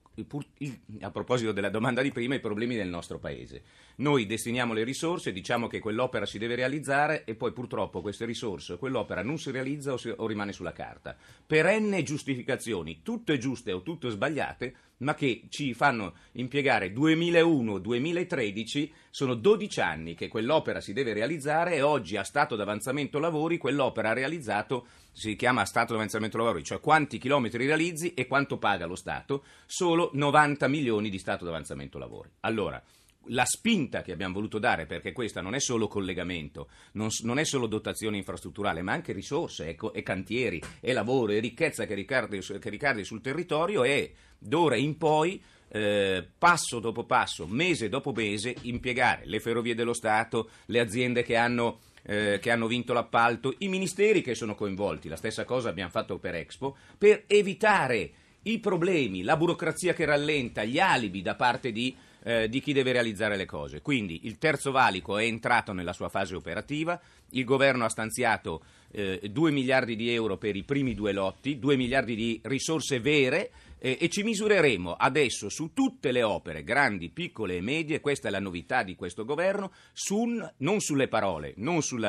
a 1.00 1.10
proposito 1.10 1.52
della 1.52 1.70
domanda 1.70 2.02
di 2.02 2.12
prima, 2.12 2.34
i 2.34 2.40
problemi 2.40 2.76
del 2.76 2.88
nostro 2.88 3.18
paese. 3.18 3.62
Noi 3.96 4.26
destiniamo 4.26 4.74
le 4.74 4.84
risorse, 4.84 5.32
diciamo 5.32 5.68
che 5.68 5.78
quell'opera 5.78 6.26
si 6.26 6.38
deve 6.38 6.54
realizzare 6.54 7.24
e 7.24 7.34
poi 7.34 7.52
purtroppo 7.52 8.00
queste 8.00 8.26
risorse, 8.26 8.76
quell'opera 8.78 9.22
non 9.22 9.38
si 9.38 9.50
realizza 9.50 9.92
o, 9.92 9.96
si, 9.96 10.12
o 10.14 10.26
rimane 10.26 10.52
sulla 10.52 10.72
carta. 10.72 11.16
Perenne 11.46 12.02
giustificazioni, 12.02 13.00
tutte 13.02 13.38
giuste 13.38 13.72
o 13.72 13.82
tutte 13.82 14.10
sbagliate, 14.10 14.74
ma 14.98 15.14
che 15.14 15.44
ci 15.48 15.72
fanno 15.74 16.14
impiegare 16.32 16.92
2001-2013, 16.92 18.90
sono 19.10 19.34
12 19.34 19.80
anni 19.80 20.14
che 20.14 20.28
quell'opera 20.28 20.80
si 20.80 20.92
deve 20.92 21.12
realizzare 21.12 21.74
e 21.74 21.82
oggi 21.82 22.16
a 22.16 22.22
stato 22.22 22.56
d'avanzamento 22.56 23.18
lavori 23.18 23.58
quell'opera 23.58 24.10
ha 24.10 24.14
realizzato, 24.14 24.86
si 25.12 25.36
chiama 25.36 25.64
stato 25.64 25.92
d'avanzamento 25.92 26.36
lavori, 26.36 26.62
cioè 26.62 26.80
quanti 26.80 27.18
chilometri 27.18 27.66
realizzi 27.66 28.14
e 28.14 28.26
quanto 28.26 28.58
paga 28.58 28.86
lo 28.86 28.96
Stato, 28.96 29.44
solo 29.66 30.10
90 30.12 30.68
milioni 30.68 31.10
di 31.10 31.18
stato 31.18 31.44
d'avanzamento 31.44 31.98
lavori. 31.98 32.30
Allora, 32.40 32.82
la 33.30 33.44
spinta 33.44 34.02
che 34.02 34.12
abbiamo 34.12 34.34
voluto 34.34 34.58
dare, 34.58 34.86
perché 34.86 35.12
questa 35.12 35.40
non 35.40 35.54
è 35.54 35.60
solo 35.60 35.88
collegamento, 35.88 36.68
non, 36.92 37.08
non 37.22 37.38
è 37.38 37.44
solo 37.44 37.66
dotazione 37.66 38.16
infrastrutturale, 38.16 38.82
ma 38.82 38.92
anche 38.92 39.12
risorse, 39.12 39.68
e, 39.68 39.76
e 39.92 40.02
cantieri, 40.02 40.62
e 40.80 40.92
lavoro, 40.92 41.32
e 41.32 41.40
ricchezza 41.40 41.86
che 41.86 41.94
ricade, 41.94 42.40
che 42.40 42.70
ricade 42.70 43.04
sul 43.04 43.20
territorio, 43.20 43.84
è 43.84 44.10
d'ora 44.38 44.76
in 44.76 44.96
poi 44.96 45.42
eh, 45.68 46.26
passo 46.36 46.78
dopo 46.80 47.04
passo, 47.04 47.46
mese 47.46 47.88
dopo 47.88 48.12
mese, 48.12 48.54
impiegare 48.62 49.22
le 49.24 49.40
ferrovie 49.40 49.74
dello 49.74 49.92
Stato, 49.92 50.50
le 50.66 50.80
aziende 50.80 51.22
che 51.22 51.36
hanno, 51.36 51.80
eh, 52.02 52.38
che 52.40 52.50
hanno 52.50 52.66
vinto 52.66 52.92
l'appalto, 52.92 53.54
i 53.58 53.68
ministeri 53.68 54.22
che 54.22 54.34
sono 54.34 54.54
coinvolti, 54.54 55.08
la 55.08 55.16
stessa 55.16 55.44
cosa 55.44 55.68
abbiamo 55.68 55.90
fatto 55.90 56.18
per 56.18 56.34
Expo, 56.34 56.76
per 56.96 57.24
evitare 57.26 58.10
i 58.42 58.58
problemi, 58.60 59.22
la 59.22 59.36
burocrazia 59.36 59.92
che 59.92 60.04
rallenta, 60.04 60.64
gli 60.64 60.78
alibi 60.78 61.22
da 61.22 61.34
parte 61.34 61.72
di 61.72 61.94
eh, 62.28 62.48
di 62.48 62.60
chi 62.60 62.72
deve 62.72 62.92
realizzare 62.92 63.36
le 63.36 63.46
cose. 63.46 63.80
Quindi 63.80 64.20
il 64.24 64.38
terzo 64.38 64.70
valico 64.70 65.16
è 65.18 65.24
entrato 65.24 65.72
nella 65.72 65.92
sua 65.92 66.08
fase 66.08 66.34
operativa, 66.34 67.00
il 67.30 67.44
governo 67.44 67.84
ha 67.84 67.88
stanziato 67.88 68.62
eh, 68.90 69.20
2 69.30 69.50
miliardi 69.50 69.96
di 69.96 70.10
euro 70.12 70.36
per 70.36 70.56
i 70.56 70.62
primi 70.62 70.94
due 70.94 71.12
lotti, 71.12 71.58
2 71.58 71.76
miliardi 71.76 72.14
di 72.14 72.40
risorse 72.44 73.00
vere 73.00 73.50
eh, 73.78 73.98
e 74.00 74.08
ci 74.08 74.22
misureremo 74.22 74.94
adesso 74.94 75.48
su 75.48 75.72
tutte 75.72 76.12
le 76.12 76.22
opere, 76.22 76.64
grandi, 76.64 77.10
piccole 77.10 77.56
e 77.56 77.60
medie, 77.60 78.00
questa 78.00 78.28
è 78.28 78.30
la 78.30 78.40
novità 78.40 78.82
di 78.82 78.96
questo 78.96 79.24
governo, 79.24 79.72
su, 79.92 80.26
non 80.58 80.80
sulle 80.80 81.08
parole, 81.08 81.54
non 81.56 81.82
sui 81.82 82.00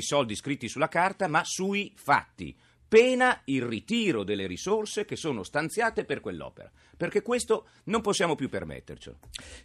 soldi 0.00 0.34
scritti 0.34 0.68
sulla 0.68 0.88
carta, 0.88 1.28
ma 1.28 1.42
sui 1.44 1.92
fatti 1.94 2.56
pena 2.90 3.40
il 3.44 3.62
ritiro 3.62 4.24
delle 4.24 4.48
risorse 4.48 5.04
che 5.04 5.14
sono 5.14 5.44
stanziate 5.44 6.04
per 6.04 6.18
quell'opera, 6.18 6.68
perché 6.96 7.22
questo 7.22 7.68
non 7.84 8.00
possiamo 8.00 8.34
più 8.34 8.48
permettercelo. 8.48 9.18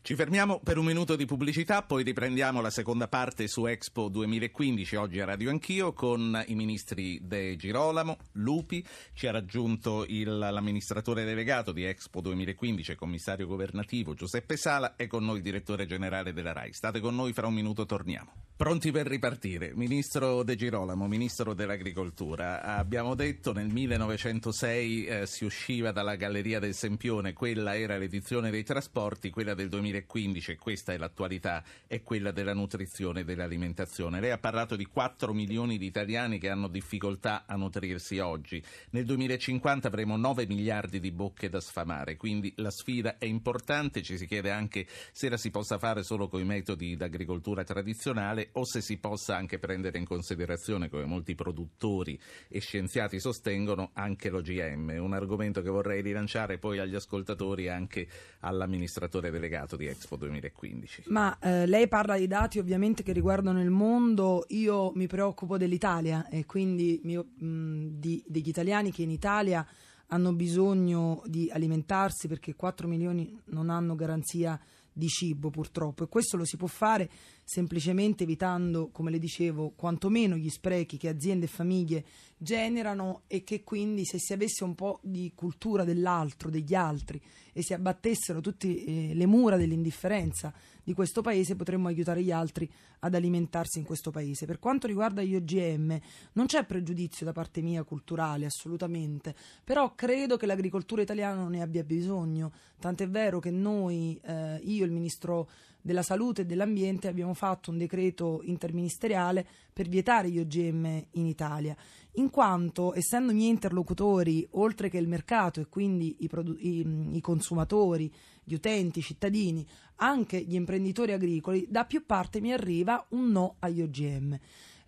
Ci 0.03 0.13
fermiamo 0.13 0.59
per 0.63 0.77
un 0.77 0.85
minuto 0.85 1.15
di 1.15 1.25
pubblicità, 1.25 1.81
poi 1.81 2.03
riprendiamo 2.03 2.61
la 2.61 2.69
seconda 2.69 3.07
parte 3.07 3.47
su 3.47 3.65
Expo 3.65 4.09
2015, 4.09 4.95
oggi 4.97 5.19
a 5.21 5.25
Radio 5.25 5.49
Anch'io, 5.49 5.91
con 5.93 6.39
i 6.45 6.53
ministri 6.53 7.19
De 7.23 7.55
Girolamo, 7.55 8.15
Lupi, 8.33 8.85
ci 9.13 9.25
ha 9.25 9.31
raggiunto 9.31 10.05
il, 10.07 10.37
l'amministratore 10.37 11.25
delegato 11.25 11.71
di 11.71 11.83
Expo 11.83 12.21
2015 12.21 12.91
e 12.91 12.95
commissario 12.95 13.47
governativo 13.47 14.13
Giuseppe 14.13 14.55
Sala 14.55 14.95
e 14.95 15.07
con 15.07 15.25
noi 15.25 15.37
il 15.37 15.43
direttore 15.43 15.87
generale 15.87 16.31
della 16.31 16.53
RAI. 16.53 16.73
State 16.73 16.99
con 16.99 17.15
noi, 17.15 17.33
fra 17.33 17.47
un 17.47 17.55
minuto 17.55 17.87
torniamo. 17.87 18.33
Pronti 18.55 18.91
per 18.91 19.07
ripartire. 19.07 19.73
Ministro 19.73 20.43
De 20.43 20.55
Girolamo, 20.55 21.07
ministro 21.07 21.53
dell'agricoltura, 21.53 22.61
abbiamo 22.61 23.14
detto 23.15 23.53
nel 23.53 23.69
1906 23.69 25.05
eh, 25.05 25.25
si 25.25 25.45
usciva 25.45 25.91
dalla 25.91 26.15
Galleria 26.15 26.59
del 26.59 26.73
Sempione, 26.73 27.33
quella 27.33 27.77
era 27.77 27.97
l'edizione 27.97 28.51
dei 28.51 28.63
trasporti, 28.63 29.29
quella 29.29 29.53
del 29.53 29.69
2015 29.69 30.51
e 30.51 30.55
questa 30.57 30.93
è 30.93 30.97
l'attualità, 30.97 31.63
è 31.87 32.03
quella 32.03 32.31
della 32.31 32.53
nutrizione 32.53 33.21
e 33.21 33.23
dell'alimentazione. 33.23 34.19
Lei 34.19 34.31
ha 34.31 34.37
parlato 34.37 34.75
di 34.75 34.85
4 34.85 35.33
milioni 35.33 35.77
di 35.77 35.85
italiani 35.85 36.37
che 36.37 36.49
hanno 36.49 36.67
difficoltà 36.67 37.45
a 37.47 37.55
nutrirsi 37.55 38.19
oggi. 38.19 38.61
Nel 38.91 39.05
2050 39.05 39.87
avremo 39.87 40.17
9 40.17 40.45
miliardi 40.45 40.99
di 40.99 41.11
bocche 41.11 41.49
da 41.49 41.61
sfamare, 41.61 42.17
quindi 42.17 42.53
la 42.57 42.71
sfida 42.71 43.17
è 43.17 43.25
importante, 43.25 44.03
ci 44.03 44.17
si 44.17 44.27
chiede 44.27 44.51
anche 44.51 44.85
se 45.11 45.29
la 45.29 45.37
si 45.37 45.49
possa 45.51 45.77
fare 45.77 46.03
solo 46.03 46.27
con 46.27 46.41
i 46.41 46.45
metodi 46.45 46.95
d'agricoltura 46.95 47.63
tradizionale 47.63 48.49
o 48.53 48.65
se 48.65 48.81
si 48.81 48.97
possa 48.97 49.37
anche 49.37 49.57
prendere 49.57 49.97
in 49.97 50.05
considerazione, 50.05 50.89
come 50.89 51.05
molti 51.05 51.33
produttori 51.33 52.19
e 52.49 52.59
scienziati 52.59 53.03
scienziati 53.05 53.19
sostengono 53.19 53.91
anche 53.93 54.29
l'OGM, 54.29 54.95
un 54.99 55.13
argomento 55.13 55.61
che 55.61 55.69
vorrei 55.69 56.01
rilanciare 56.01 56.57
poi 56.57 56.79
agli 56.79 56.95
ascoltatori 56.95 57.65
e 57.65 57.69
anche 57.69 58.07
all'amministratore 58.39 59.31
delegato 59.31 59.75
di 59.75 59.87
Expo 59.87 60.15
2015. 60.15 61.03
Ma 61.07 61.37
eh, 61.39 61.65
lei 61.65 61.87
parla 61.87 62.17
di 62.17 62.27
dati 62.27 62.59
ovviamente 62.59 63.03
che 63.03 63.13
riguardano 63.13 63.61
il 63.61 63.69
mondo, 63.69 64.45
io 64.49 64.91
mi 64.95 65.07
preoccupo 65.07 65.57
dell'Italia 65.57 66.27
e 66.29 66.45
quindi 66.45 66.99
mi, 67.03 67.17
mh, 67.17 67.99
di, 67.99 68.23
degli 68.27 68.49
italiani 68.49 68.91
che 68.91 69.03
in 69.03 69.11
Italia 69.11 69.65
hanno 70.07 70.33
bisogno 70.33 71.21
di 71.25 71.49
alimentarsi 71.51 72.27
perché 72.27 72.55
4 72.55 72.87
milioni 72.87 73.39
non 73.45 73.69
hanno 73.69 73.95
garanzia 73.95 74.59
di 74.91 75.07
cibo 75.07 75.49
purtroppo 75.49 76.03
e 76.03 76.07
questo 76.07 76.37
lo 76.37 76.45
si 76.45 76.55
può 76.55 76.67
fare 76.67 77.09
semplicemente 77.47 78.23
evitando, 78.23 78.89
come 78.89 79.11
le 79.11 79.19
dicevo, 79.19 79.73
quantomeno 79.75 80.35
gli 80.35 80.49
sprechi 80.49 80.97
che 80.97 81.09
aziende 81.09 81.45
e 81.45 81.47
famiglie 81.47 82.05
generano 82.37 83.21
e 83.27 83.43
che 83.43 83.63
quindi 83.63 84.03
se 84.03 84.17
si 84.17 84.33
avesse 84.33 84.63
un 84.63 84.73
po' 84.73 84.99
di 85.03 85.31
cultura 85.35 85.83
dell'altro, 85.83 86.49
degli 86.49 86.73
altri 86.73 87.21
e 87.53 87.61
si 87.61 87.73
abbattessero 87.73 88.41
tutte 88.41 88.67
eh, 88.67 89.11
le 89.13 89.25
mura 89.27 89.57
dell'indifferenza 89.57 90.51
di 90.83 90.93
questo 90.93 91.21
paese 91.21 91.55
potremmo 91.55 91.87
aiutare 91.87 92.23
gli 92.23 92.31
altri 92.31 92.69
ad 92.99 93.13
alimentarsi 93.13 93.77
in 93.77 93.85
questo 93.85 94.09
paese. 94.09 94.45
Per 94.45 94.57
quanto 94.57 94.87
riguarda 94.87 95.21
gli 95.21 95.35
OGM 95.35 95.99
non 96.33 96.47
c'è 96.47 96.65
pregiudizio 96.65 97.25
da 97.25 97.31
parte 97.31 97.61
mia 97.61 97.83
culturale 97.83 98.45
assolutamente, 98.45 99.35
però 99.63 99.93
credo 99.93 100.35
che 100.35 100.47
l'agricoltura 100.47 101.03
italiana 101.03 101.41
non 101.41 101.51
ne 101.51 101.61
abbia 101.61 101.83
bisogno, 101.83 102.51
tant'è 102.79 103.07
vero 103.07 103.39
che 103.39 103.51
noi, 103.51 104.19
eh, 104.23 104.59
io 104.63 104.83
il 104.83 104.91
ministro 104.91 105.47
della 105.85 106.01
salute 106.01 106.41
e 106.41 106.45
dell'ambiente 106.45 107.07
abbiamo 107.07 107.35
fatto 107.35 107.69
un 107.69 107.77
decreto 107.77 108.41
interministeriale 108.45 109.45
per 109.71 109.87
vietare 109.87 110.31
gli 110.31 110.39
OGM 110.39 111.05
in 111.11 111.27
Italia, 111.27 111.77
in 112.13 112.31
quanto 112.31 112.95
essendo 112.95 113.31
miei 113.33 113.51
interlocutori, 113.51 114.47
oltre 114.53 114.89
che 114.89 114.97
il 114.97 115.07
mercato 115.07 115.59
e 115.59 115.67
quindi 115.67 116.15
i, 116.21 116.27
produ- 116.27 116.59
i, 116.59 117.11
i 117.11 117.21
consumatori, 117.21 118.11
gli 118.43 118.55
utenti, 118.55 118.97
i 118.97 119.03
cittadini, 119.03 119.63
anche 119.97 120.41
gli 120.41 120.55
imprenditori 120.55 121.11
agricoli, 121.11 121.67
da 121.69 121.85
più 121.85 122.03
parte 122.03 122.41
mi 122.41 122.51
arriva 122.51 123.05
un 123.09 123.29
no 123.29 123.57
agli 123.59 123.83
OGM. 123.83 124.39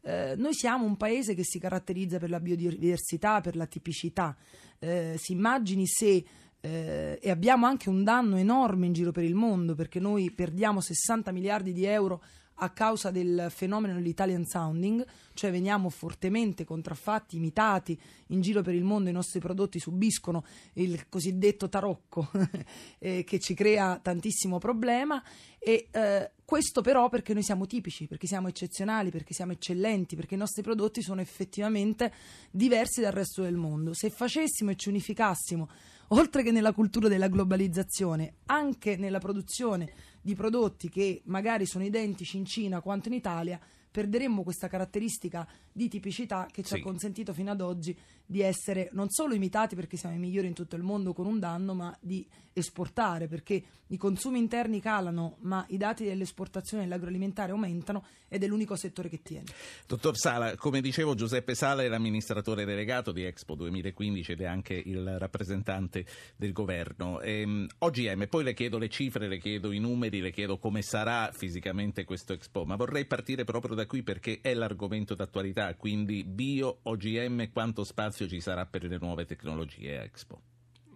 Eh, 0.01 0.33
noi 0.35 0.55
siamo 0.55 0.85
un 0.85 0.97
paese 0.97 1.35
che 1.35 1.43
si 1.43 1.59
caratterizza 1.59 2.17
per 2.17 2.31
la 2.31 2.39
biodiversità, 2.39 3.39
per 3.39 3.55
la 3.55 3.67
tipicità. 3.67 4.35
Eh, 4.79 5.13
si 5.19 5.33
immagini 5.33 5.85
se 5.85 6.25
eh, 6.61 7.19
e 7.21 7.29
abbiamo 7.29 7.65
anche 7.65 7.89
un 7.89 8.03
danno 8.03 8.37
enorme 8.37 8.87
in 8.87 8.93
giro 8.93 9.11
per 9.11 9.23
il 9.23 9.35
mondo 9.35 9.75
perché 9.75 9.99
noi 9.99 10.31
perdiamo 10.31 10.81
60 10.81 11.31
miliardi 11.31 11.73
di 11.73 11.85
euro 11.85 12.21
a 12.59 12.69
causa 12.71 13.11
del 13.11 13.47
fenomeno 13.49 13.93
dell'Italian 13.95 14.45
sounding, 14.45 15.05
cioè 15.33 15.51
veniamo 15.51 15.89
fortemente 15.89 16.63
contraffatti, 16.63 17.35
imitati 17.35 17.99
in 18.27 18.41
giro 18.41 18.61
per 18.61 18.73
il 18.73 18.83
mondo, 18.83 19.09
i 19.09 19.13
nostri 19.13 19.39
prodotti 19.39 19.79
subiscono 19.79 20.43
il 20.73 21.07
cosiddetto 21.09 21.69
tarocco 21.69 22.29
eh, 22.97 23.23
che 23.23 23.39
ci 23.39 23.53
crea 23.53 23.99
tantissimo 23.99 24.57
problema 24.57 25.21
e 25.59 25.87
eh, 25.91 26.31
questo 26.43 26.81
però 26.81 27.09
perché 27.09 27.33
noi 27.33 27.43
siamo 27.43 27.67
tipici, 27.67 28.07
perché 28.07 28.25
siamo 28.25 28.47
eccezionali, 28.47 29.11
perché 29.11 29.33
siamo 29.33 29.51
eccellenti, 29.51 30.15
perché 30.15 30.35
i 30.35 30.37
nostri 30.37 30.63
prodotti 30.63 31.01
sono 31.01 31.21
effettivamente 31.21 32.11
diversi 32.49 33.01
dal 33.01 33.11
resto 33.11 33.43
del 33.43 33.57
mondo. 33.57 33.93
Se 33.93 34.09
facessimo 34.09 34.71
e 34.71 34.75
ci 34.75 34.89
unificassimo 34.89 35.69
oltre 36.09 36.43
che 36.43 36.51
nella 36.51 36.73
cultura 36.73 37.07
della 37.07 37.27
globalizzazione, 37.27 38.35
anche 38.45 38.97
nella 38.97 39.19
produzione 39.19 39.91
di 40.21 40.35
prodotti 40.35 40.89
che 40.89 41.21
magari 41.25 41.65
sono 41.65 41.83
identici 41.83 42.37
in 42.37 42.45
Cina 42.45 42.81
quanto 42.81 43.07
in 43.07 43.15
Italia, 43.15 43.59
perderemmo 43.89 44.43
questa 44.43 44.67
caratteristica 44.67 45.47
di 45.71 45.87
tipicità 45.87 46.47
che 46.51 46.61
ci 46.61 46.75
sì. 46.75 46.79
ha 46.79 46.83
consentito 46.83 47.33
fino 47.33 47.49
ad 47.49 47.61
oggi 47.61 47.97
di 48.25 48.41
essere 48.41 48.89
non 48.91 49.09
solo 49.09 49.33
imitati 49.33 49.75
perché 49.75 49.97
siamo 49.97 50.15
i 50.15 50.19
migliori 50.19 50.47
in 50.47 50.53
tutto 50.53 50.75
il 50.75 50.83
mondo 50.83 51.13
con 51.13 51.25
un 51.25 51.39
danno, 51.39 51.73
ma 51.73 51.97
di 51.99 52.27
esportare 52.57 53.27
perché 53.27 53.63
i 53.87 53.97
consumi 53.97 54.39
interni 54.39 54.81
calano, 54.81 55.37
ma 55.41 55.65
i 55.69 55.77
dati 55.77 56.03
dell'esportazione 56.03 56.83
dell'agroalimentare 56.83 57.51
aumentano 57.51 58.03
ed 58.27 58.43
è 58.43 58.47
l'unico 58.47 58.75
settore 58.75 59.09
che 59.09 59.21
tiene. 59.21 59.45
Dottor 59.85 60.17
Sala, 60.17 60.55
come 60.55 60.81
dicevo, 60.81 61.15
Giuseppe 61.15 61.55
Sala 61.55 61.83
è 61.83 61.87
l'amministratore 61.87 62.65
delegato 62.65 63.11
di 63.11 63.23
Expo 63.23 63.55
2015 63.55 64.31
ed 64.31 64.41
è 64.41 64.45
anche 64.45 64.73
il 64.73 65.17
rappresentante 65.17 66.05
del 66.35 66.51
governo. 66.51 67.21
Ehm, 67.21 67.67
OGM, 67.77 68.27
poi 68.27 68.43
le 68.43 68.53
chiedo 68.53 68.77
le 68.77 68.89
cifre, 68.89 69.27
le 69.27 69.37
chiedo 69.37 69.71
i 69.71 69.79
numeri, 69.79 70.19
le 70.19 70.31
chiedo 70.31 70.57
come 70.57 70.81
sarà 70.81 71.31
fisicamente 71.31 72.03
questo 72.03 72.33
Expo, 72.33 72.65
ma 72.65 72.75
vorrei 72.75 73.05
partire 73.05 73.43
proprio 73.43 73.75
da 73.75 73.85
qui 73.85 74.03
perché 74.03 74.39
è 74.41 74.53
l'argomento 74.53 75.15
d'attualità, 75.15 75.73
quindi 75.75 76.23
bio, 76.23 76.79
OGM, 76.83 77.51
quanto 77.51 77.83
spazio 77.83 78.27
ci 78.27 78.41
sarà 78.41 78.65
per 78.65 78.83
le 78.83 78.97
nuove 78.99 79.25
tecnologie 79.25 79.99
a 79.99 80.03
Expo? 80.03 80.41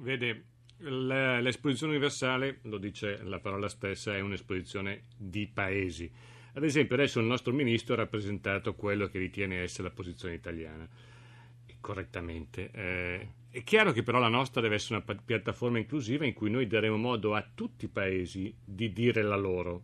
Vede, 0.01 0.45
l'esposizione 0.81 1.93
universale, 1.93 2.59
lo 2.63 2.77
dice 2.77 3.21
la 3.23 3.39
parola 3.39 3.69
stessa, 3.69 4.15
è 4.15 4.19
un'esposizione 4.19 5.03
di 5.15 5.47
paesi. 5.47 6.11
Ad 6.53 6.63
esempio, 6.63 6.95
adesso 6.95 7.19
il 7.19 7.25
nostro 7.25 7.53
ministro 7.53 7.93
ha 7.93 7.97
rappresentato 7.97 8.75
quello 8.75 9.07
che 9.07 9.19
ritiene 9.19 9.61
essere 9.61 9.89
la 9.89 9.93
posizione 9.93 10.33
italiana, 10.33 10.87
correttamente. 11.79 12.71
Eh, 12.73 13.27
è 13.49 13.63
chiaro 13.63 13.91
che 13.91 14.03
però 14.03 14.19
la 14.19 14.27
nostra 14.27 14.61
deve 14.61 14.75
essere 14.75 15.03
una 15.05 15.19
piattaforma 15.23 15.77
inclusiva 15.77 16.25
in 16.25 16.33
cui 16.33 16.49
noi 16.49 16.67
daremo 16.67 16.97
modo 16.97 17.35
a 17.35 17.45
tutti 17.53 17.85
i 17.85 17.89
paesi 17.89 18.53
di 18.63 18.91
dire 18.91 19.21
la 19.21 19.37
loro. 19.37 19.83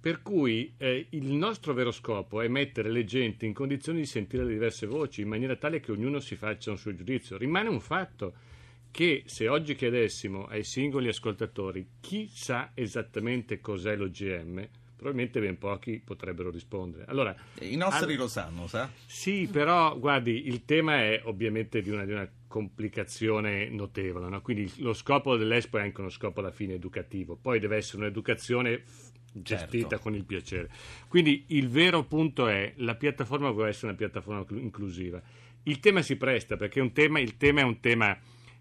Per 0.00 0.22
cui 0.22 0.74
eh, 0.76 1.08
il 1.10 1.32
nostro 1.32 1.74
vero 1.74 1.90
scopo 1.90 2.40
è 2.40 2.48
mettere 2.48 2.90
le 2.90 3.04
gente 3.04 3.44
in 3.44 3.52
condizioni 3.52 4.00
di 4.00 4.06
sentire 4.06 4.44
le 4.44 4.52
diverse 4.52 4.86
voci 4.86 5.22
in 5.22 5.28
maniera 5.28 5.56
tale 5.56 5.80
che 5.80 5.90
ognuno 5.90 6.20
si 6.20 6.36
faccia 6.36 6.70
un 6.70 6.78
suo 6.78 6.94
giudizio. 6.94 7.36
Rimane 7.36 7.68
un 7.68 7.80
fatto 7.80 8.34
che 8.96 9.24
se 9.26 9.46
oggi 9.46 9.74
chiedessimo 9.74 10.46
ai 10.46 10.64
singoli 10.64 11.08
ascoltatori 11.08 11.86
chi 12.00 12.30
sa 12.32 12.70
esattamente 12.72 13.60
cos'è 13.60 13.94
l'OGM, 13.94 14.66
probabilmente 14.96 15.38
ben 15.38 15.58
pochi 15.58 16.00
potrebbero 16.02 16.50
rispondere. 16.50 17.04
Allora, 17.06 17.36
I 17.60 17.76
nostri 17.76 18.14
al... 18.14 18.18
lo 18.20 18.26
sanno, 18.26 18.66
sa? 18.66 18.90
Sì, 19.04 19.50
però 19.52 19.98
guardi, 19.98 20.48
il 20.48 20.64
tema 20.64 20.94
è 21.02 21.20
ovviamente 21.24 21.82
di 21.82 21.90
una, 21.90 22.06
di 22.06 22.12
una 22.12 22.26
complicazione 22.48 23.68
notevole, 23.68 24.30
no? 24.30 24.40
quindi 24.40 24.72
lo 24.78 24.94
scopo 24.94 25.36
dell'Expo 25.36 25.76
è 25.76 25.82
anche 25.82 26.00
uno 26.00 26.08
scopo 26.08 26.40
alla 26.40 26.50
fine 26.50 26.72
educativo, 26.72 27.36
poi 27.36 27.58
deve 27.58 27.76
essere 27.76 27.98
un'educazione 27.98 28.82
gestita 29.30 29.88
certo. 29.88 30.04
con 30.04 30.14
il 30.14 30.24
piacere. 30.24 30.70
Quindi 31.06 31.44
il 31.48 31.68
vero 31.68 32.02
punto 32.04 32.48
è 32.48 32.72
la 32.76 32.94
piattaforma 32.94 33.50
vuole 33.50 33.68
essere 33.68 33.88
una 33.88 33.96
piattaforma 33.96 34.42
inclusiva. 34.58 35.20
Il 35.64 35.80
tema 35.80 36.00
si 36.00 36.16
presta 36.16 36.56
perché 36.56 36.80
un 36.80 36.92
tema, 36.92 37.20
il 37.20 37.36
tema 37.36 37.60
è 37.60 37.64
un 37.64 37.78
tema 37.80 38.18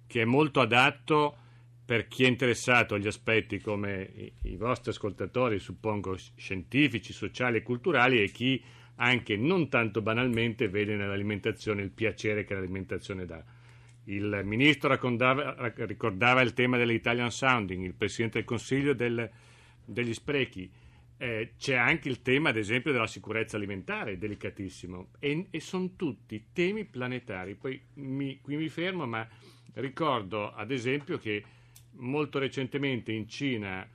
che 0.07 0.21
è 0.21 0.25
molto 0.25 0.59
adatto 0.59 1.37
per 1.85 2.07
chi 2.07 2.23
è 2.23 2.27
interessato 2.27 2.95
agli 2.95 3.07
aspetti 3.07 3.59
come 3.59 4.11
i, 4.15 4.33
i 4.43 4.57
vostri 4.57 4.89
ascoltatori, 4.89 5.59
suppongo 5.59 6.17
scientifici, 6.35 7.13
sociali 7.13 7.57
e 7.57 7.63
culturali, 7.63 8.21
e 8.21 8.31
chi 8.31 8.61
anche 8.95 9.37
non 9.37 9.69
tanto 9.69 10.01
banalmente 10.01 10.67
vede 10.67 10.95
nell'alimentazione 10.95 11.83
il 11.83 11.91
piacere 11.91 12.43
che 12.43 12.55
l'alimentazione 12.55 13.25
dà. 13.25 13.43
Il 14.05 14.41
ministro 14.43 14.89
ricordava 14.89 16.41
il 16.41 16.53
tema 16.53 16.77
dell'Italian 16.77 17.31
Sounding, 17.31 17.83
il 17.83 17.93
Presidente 17.93 18.37
del 18.37 18.47
Consiglio 18.47 18.93
del, 18.93 19.29
degli 19.83 20.13
sprechi. 20.13 20.71
Eh, 21.17 21.53
c'è 21.57 21.75
anche 21.75 22.09
il 22.09 22.21
tema, 22.21 22.49
ad 22.49 22.57
esempio, 22.57 22.91
della 22.91 23.07
sicurezza 23.07 23.57
alimentare, 23.57 24.17
delicatissimo, 24.17 25.09
e, 25.19 25.47
e 25.49 25.59
sono 25.59 25.95
tutti 25.95 26.47
temi 26.53 26.85
planetari. 26.85 27.55
Poi 27.55 27.81
mi, 27.95 28.39
qui 28.41 28.57
mi 28.57 28.69
fermo, 28.69 29.05
ma 29.05 29.27
ricordo, 29.75 30.53
ad 30.53 30.71
esempio, 30.71 31.17
che 31.17 31.43
molto 31.97 32.39
recentemente 32.39 33.11
in 33.11 33.27
Cina 33.27 33.87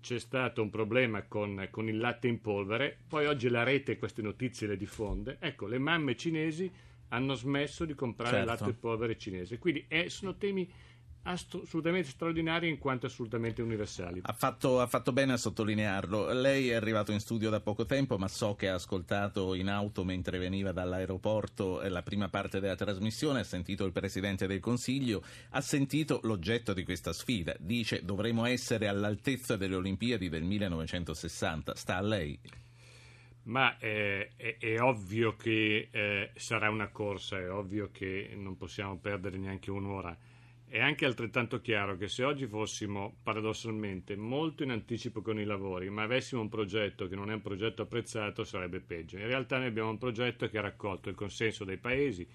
c'è 0.00 0.18
stato 0.18 0.62
un 0.62 0.70
problema 0.70 1.22
con, 1.22 1.66
con, 1.70 1.88
il 1.88 1.98
latte 1.98 2.28
in 2.28 2.40
polvere, 2.40 2.98
poi 3.08 3.26
oggi 3.26 3.48
la 3.48 3.62
rete 3.62 3.98
queste 3.98 4.22
notizie 4.22 4.66
le 4.66 4.76
diffonde. 4.76 5.38
Ecco, 5.40 5.66
le 5.66 5.78
mamme 5.78 6.16
cinesi 6.16 6.70
hanno 7.08 7.34
smesso 7.34 7.84
di 7.84 7.94
comprare 7.94 8.36
certo. 8.36 8.50
latte 8.50 8.64
in 8.70 8.78
polvere 8.78 9.16
cinese. 9.16 9.58
Quindi 9.58 9.84
eh, 9.88 10.10
sono 10.10 10.36
temi 10.36 10.70
assolutamente 11.30 12.08
straordinari 12.08 12.68
in 12.68 12.78
quanto 12.78 13.06
assolutamente 13.06 13.60
universali. 13.62 14.20
Ha 14.22 14.32
fatto, 14.32 14.80
ha 14.80 14.86
fatto, 14.86 15.12
bene 15.12 15.34
a 15.34 15.36
sottolinearlo. 15.36 16.32
Lei 16.32 16.70
è 16.70 16.74
arrivato 16.74 17.12
in 17.12 17.20
studio 17.20 17.50
da 17.50 17.60
poco 17.60 17.84
tempo, 17.84 18.16
ma 18.16 18.28
so 18.28 18.54
che 18.54 18.68
ha 18.68 18.74
ascoltato 18.74 19.54
in 19.54 19.68
auto 19.68 20.04
mentre 20.04 20.38
veniva 20.38 20.72
dall'aeroporto 20.72 21.80
la 21.88 22.02
prima 22.02 22.28
parte 22.28 22.60
della 22.60 22.76
trasmissione, 22.76 23.40
ha 23.40 23.44
sentito 23.44 23.84
il 23.84 23.92
Presidente 23.92 24.46
del 24.46 24.60
Consiglio, 24.60 25.22
ha 25.50 25.60
sentito 25.60 26.20
l'oggetto 26.22 26.72
di 26.72 26.84
questa 26.84 27.12
sfida. 27.12 27.54
Dice 27.58 28.04
dovremo 28.04 28.46
essere 28.46 28.88
all'altezza 28.88 29.56
delle 29.56 29.74
Olimpiadi 29.74 30.28
del 30.28 30.44
1960. 30.44 31.74
Sta 31.74 31.96
a 31.96 32.02
lei. 32.02 32.38
Ma 33.44 33.78
eh, 33.78 34.32
è, 34.36 34.56
è, 34.58 34.80
ovvio 34.80 35.34
che 35.34 35.88
eh, 35.90 36.30
sarà 36.34 36.68
una 36.68 36.88
corsa, 36.88 37.38
è 37.38 37.50
ovvio 37.50 37.88
che 37.90 38.30
non 38.34 38.58
possiamo 38.58 38.98
perdere 38.98 39.38
neanche 39.38 39.70
un'ora 39.70 40.14
è 40.68 40.80
anche 40.80 41.06
altrettanto 41.06 41.60
chiaro 41.60 41.96
che 41.96 42.08
se 42.08 42.24
oggi 42.24 42.46
fossimo 42.46 43.16
paradossalmente 43.22 44.16
molto 44.16 44.62
in 44.62 44.70
anticipo 44.70 45.22
con 45.22 45.40
i 45.40 45.44
lavori, 45.44 45.88
ma 45.88 46.02
avessimo 46.02 46.42
un 46.42 46.50
progetto 46.50 47.08
che 47.08 47.16
non 47.16 47.30
è 47.30 47.34
un 47.34 47.40
progetto 47.40 47.82
apprezzato, 47.82 48.44
sarebbe 48.44 48.80
peggio. 48.80 49.16
In 49.16 49.26
realtà 49.26 49.56
noi 49.56 49.68
abbiamo 49.68 49.88
un 49.88 49.98
progetto 49.98 50.46
che 50.48 50.58
ha 50.58 50.62
raccolto 50.62 51.08
il 51.08 51.14
consenso 51.14 51.64
dei 51.64 51.78
paesi, 51.78 52.28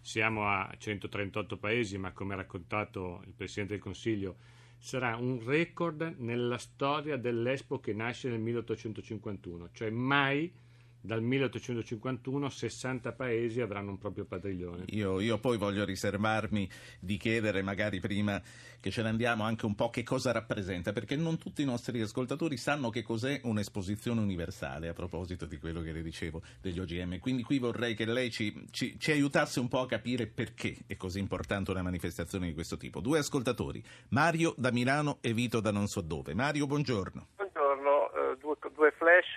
siamo 0.00 0.46
a 0.46 0.70
138 0.76 1.56
paesi, 1.56 1.96
ma 1.96 2.12
come 2.12 2.34
ha 2.34 2.36
raccontato 2.36 3.22
il 3.24 3.32
Presidente 3.32 3.72
del 3.72 3.82
Consiglio, 3.82 4.36
sarà 4.76 5.16
un 5.16 5.42
record 5.42 6.16
nella 6.18 6.58
storia 6.58 7.16
dell'Expo 7.16 7.80
che 7.80 7.94
nasce 7.94 8.28
nel 8.28 8.40
1851, 8.40 9.70
cioè 9.72 9.88
mai 9.90 10.52
dal 11.00 11.22
1851 11.22 12.48
60 12.48 13.12
paesi 13.12 13.60
avranno 13.60 13.90
un 13.90 13.98
proprio 13.98 14.24
padiglione. 14.24 14.84
Io, 14.88 15.20
io, 15.20 15.38
poi 15.38 15.56
voglio 15.56 15.84
riservarmi 15.84 16.68
di 17.00 17.16
chiedere, 17.16 17.62
magari 17.62 18.00
prima 18.00 18.40
che 18.80 18.90
ce 18.90 19.02
ne 19.02 19.08
andiamo, 19.08 19.44
anche 19.44 19.66
un 19.66 19.74
po' 19.74 19.90
che 19.90 20.02
cosa 20.02 20.32
rappresenta, 20.32 20.92
perché 20.92 21.16
non 21.16 21.38
tutti 21.38 21.62
i 21.62 21.64
nostri 21.64 22.00
ascoltatori 22.00 22.56
sanno 22.56 22.90
che 22.90 23.02
cos'è 23.02 23.40
un'esposizione 23.44 24.20
universale, 24.20 24.88
a 24.88 24.92
proposito 24.92 25.46
di 25.46 25.58
quello 25.58 25.80
che 25.80 25.92
le 25.92 26.02
dicevo 26.02 26.42
degli 26.60 26.78
OGM. 26.78 27.18
Quindi 27.18 27.42
qui 27.42 27.58
vorrei 27.58 27.94
che 27.94 28.04
lei 28.04 28.30
ci, 28.30 28.66
ci, 28.70 28.98
ci 28.98 29.10
aiutasse 29.10 29.60
un 29.60 29.68
po' 29.68 29.80
a 29.80 29.86
capire 29.86 30.26
perché 30.26 30.76
è 30.86 30.96
così 30.96 31.18
importante 31.18 31.70
una 31.70 31.82
manifestazione 31.82 32.46
di 32.46 32.54
questo 32.54 32.76
tipo. 32.76 33.00
Due 33.00 33.18
ascoltatori, 33.18 33.82
Mario 34.10 34.54
da 34.56 34.70
Milano 34.70 35.18
e 35.20 35.32
Vito 35.32 35.60
da 35.60 35.70
non 35.70 35.86
so 35.86 36.00
dove. 36.00 36.34
Mario, 36.34 36.66
buongiorno 36.66 37.26
due 37.47 37.47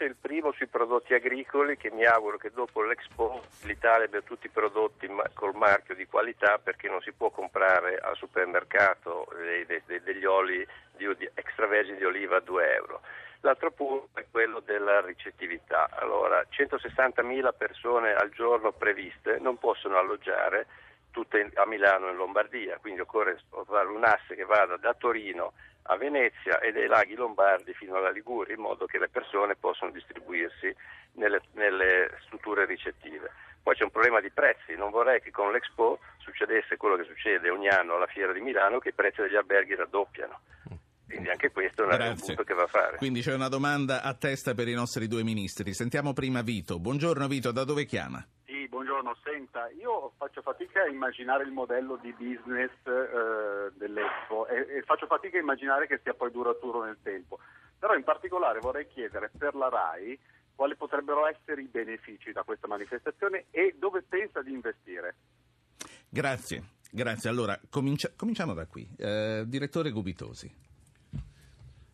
flash, 0.01 0.07
il 0.07 0.15
primo 0.19 0.51
sui 0.53 0.67
prodotti 0.67 1.13
agricoli 1.13 1.77
che 1.77 1.91
mi 1.91 2.03
auguro 2.05 2.37
che 2.37 2.51
dopo 2.51 2.81
l'Expo 2.81 3.41
l'Italia 3.63 4.05
abbia 4.05 4.21
tutti 4.21 4.47
i 4.47 4.49
prodotti 4.49 5.07
col 5.33 5.55
marchio 5.55 5.95
di 5.95 6.05
qualità 6.07 6.57
perché 6.57 6.89
non 6.89 7.01
si 7.01 7.11
può 7.11 7.29
comprare 7.29 7.97
al 7.97 8.15
supermercato 8.15 9.27
degli 9.85 10.25
oli 10.25 10.65
di 10.97 11.29
extravergini 11.33 11.97
di 11.97 12.05
oliva 12.05 12.37
a 12.37 12.41
2 12.41 12.73
euro. 12.73 13.01
L'altro 13.41 13.71
punto 13.71 14.19
è 14.19 14.25
quello 14.29 14.59
della 14.59 15.01
ricettività. 15.01 15.89
Allora, 15.93 16.45
160.000 16.47 17.53
persone 17.57 18.13
al 18.13 18.29
giorno 18.29 18.71
previste 18.71 19.39
non 19.39 19.57
possono 19.57 19.97
alloggiare 19.97 20.67
tutte 21.09 21.49
a 21.55 21.65
Milano 21.65 22.07
e 22.07 22.11
in 22.11 22.17
Lombardia, 22.17 22.77
quindi 22.79 23.01
occorre 23.01 23.39
fare 23.65 23.87
un 23.87 24.03
asse 24.03 24.35
che 24.35 24.45
vada 24.45 24.77
da 24.77 24.93
Torino 24.93 25.53
a 25.83 25.97
Venezia 25.97 26.59
e 26.59 26.71
dai 26.71 26.87
laghi 26.87 27.15
lombardi 27.15 27.73
fino 27.73 27.95
alla 27.95 28.11
Liguria, 28.11 28.53
in 28.53 28.61
modo 28.61 28.85
che 28.85 28.99
le 28.99 29.09
persone 29.09 29.55
possano 29.55 29.91
distribuirsi 29.91 30.73
nelle, 31.13 31.41
nelle 31.53 32.17
strutture 32.25 32.65
ricettive. 32.65 33.31
Poi 33.61 33.75
c'è 33.75 33.83
un 33.83 33.91
problema 33.91 34.19
di 34.19 34.31
prezzi, 34.31 34.75
non 34.75 34.89
vorrei 34.89 35.21
che 35.21 35.31
con 35.31 35.51
l'Expo 35.51 35.99
succedesse 36.17 36.77
quello 36.77 36.95
che 36.95 37.03
succede 37.03 37.49
ogni 37.49 37.67
anno 37.67 37.95
alla 37.95 38.07
Fiera 38.07 38.33
di 38.33 38.41
Milano, 38.41 38.79
che 38.79 38.89
i 38.89 38.93
prezzi 38.93 39.21
degli 39.21 39.35
alberghi 39.35 39.75
raddoppiano. 39.75 40.39
Quindi 41.07 41.29
anche 41.29 41.51
questo 41.51 41.87
è 41.87 42.07
un 42.07 42.15
punto 42.15 42.43
che 42.43 42.53
va 42.53 42.63
a 42.63 42.67
fare. 42.67 42.97
Quindi 42.97 43.21
c'è 43.21 43.33
una 43.33 43.49
domanda 43.49 44.01
a 44.01 44.13
testa 44.13 44.53
per 44.53 44.69
i 44.69 44.73
nostri 44.73 45.07
due 45.07 45.23
ministri. 45.23 45.73
Sentiamo 45.73 46.13
prima 46.13 46.41
Vito. 46.41 46.79
Buongiorno 46.79 47.27
Vito, 47.27 47.51
da 47.51 47.65
dove 47.65 47.83
chiama? 47.85 48.25
Buongiorno, 48.67 49.15
senta, 49.23 49.69
io 49.69 50.13
faccio 50.17 50.41
fatica 50.41 50.83
a 50.83 50.87
immaginare 50.87 51.43
il 51.43 51.51
modello 51.51 51.97
di 51.97 52.11
business 52.13 52.71
eh, 52.83 53.71
dell'Expo 53.75 54.47
e, 54.47 54.77
e, 54.77 54.81
faccio 54.83 55.07
fatica 55.07 55.37
a 55.37 55.41
immaginare 55.41 55.87
che 55.87 55.99
sia 56.03 56.13
poi 56.13 56.31
duraturo 56.31 56.83
nel 56.83 56.97
tempo. 57.01 57.39
Però 57.77 57.95
in 57.95 58.03
particolare 58.03 58.59
vorrei 58.59 58.87
chiedere 58.87 59.31
per 59.37 59.55
la 59.55 59.69
RAI 59.69 60.19
quali 60.55 60.75
potrebbero 60.75 61.25
essere 61.27 61.61
i 61.61 61.67
benefici 61.67 62.31
da 62.31 62.43
questa 62.43 62.67
manifestazione 62.67 63.45
e 63.51 63.75
dove 63.79 64.03
pensa 64.03 64.41
di 64.41 64.51
investire. 64.51 65.15
Grazie, 66.07 66.63
grazie. 66.91 67.29
Allora, 67.29 67.59
comincia, 67.69 68.11
cominciamo 68.15 68.53
da 68.53 68.65
qui. 68.67 68.87
Eh, 68.97 69.43
direttore 69.47 69.91
Gubitosi. 69.91 70.53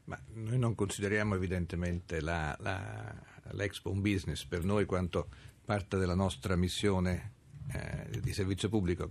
Ma 0.05 0.19
noi 0.33 0.57
non 0.57 0.75
consideriamo 0.75 1.35
evidentemente 1.35 2.21
la, 2.21 2.55
la, 2.59 3.13
l'Expo 3.51 3.91
un 3.91 4.01
business 4.01 4.45
per 4.45 4.63
noi 4.63 4.85
quanto 4.85 5.27
parte 5.67 5.97
della 5.97 6.15
nostra 6.15 6.55
missione 6.55 7.33
eh, 7.73 8.21
di 8.21 8.31
servizio 8.31 8.69
pubblico. 8.69 9.09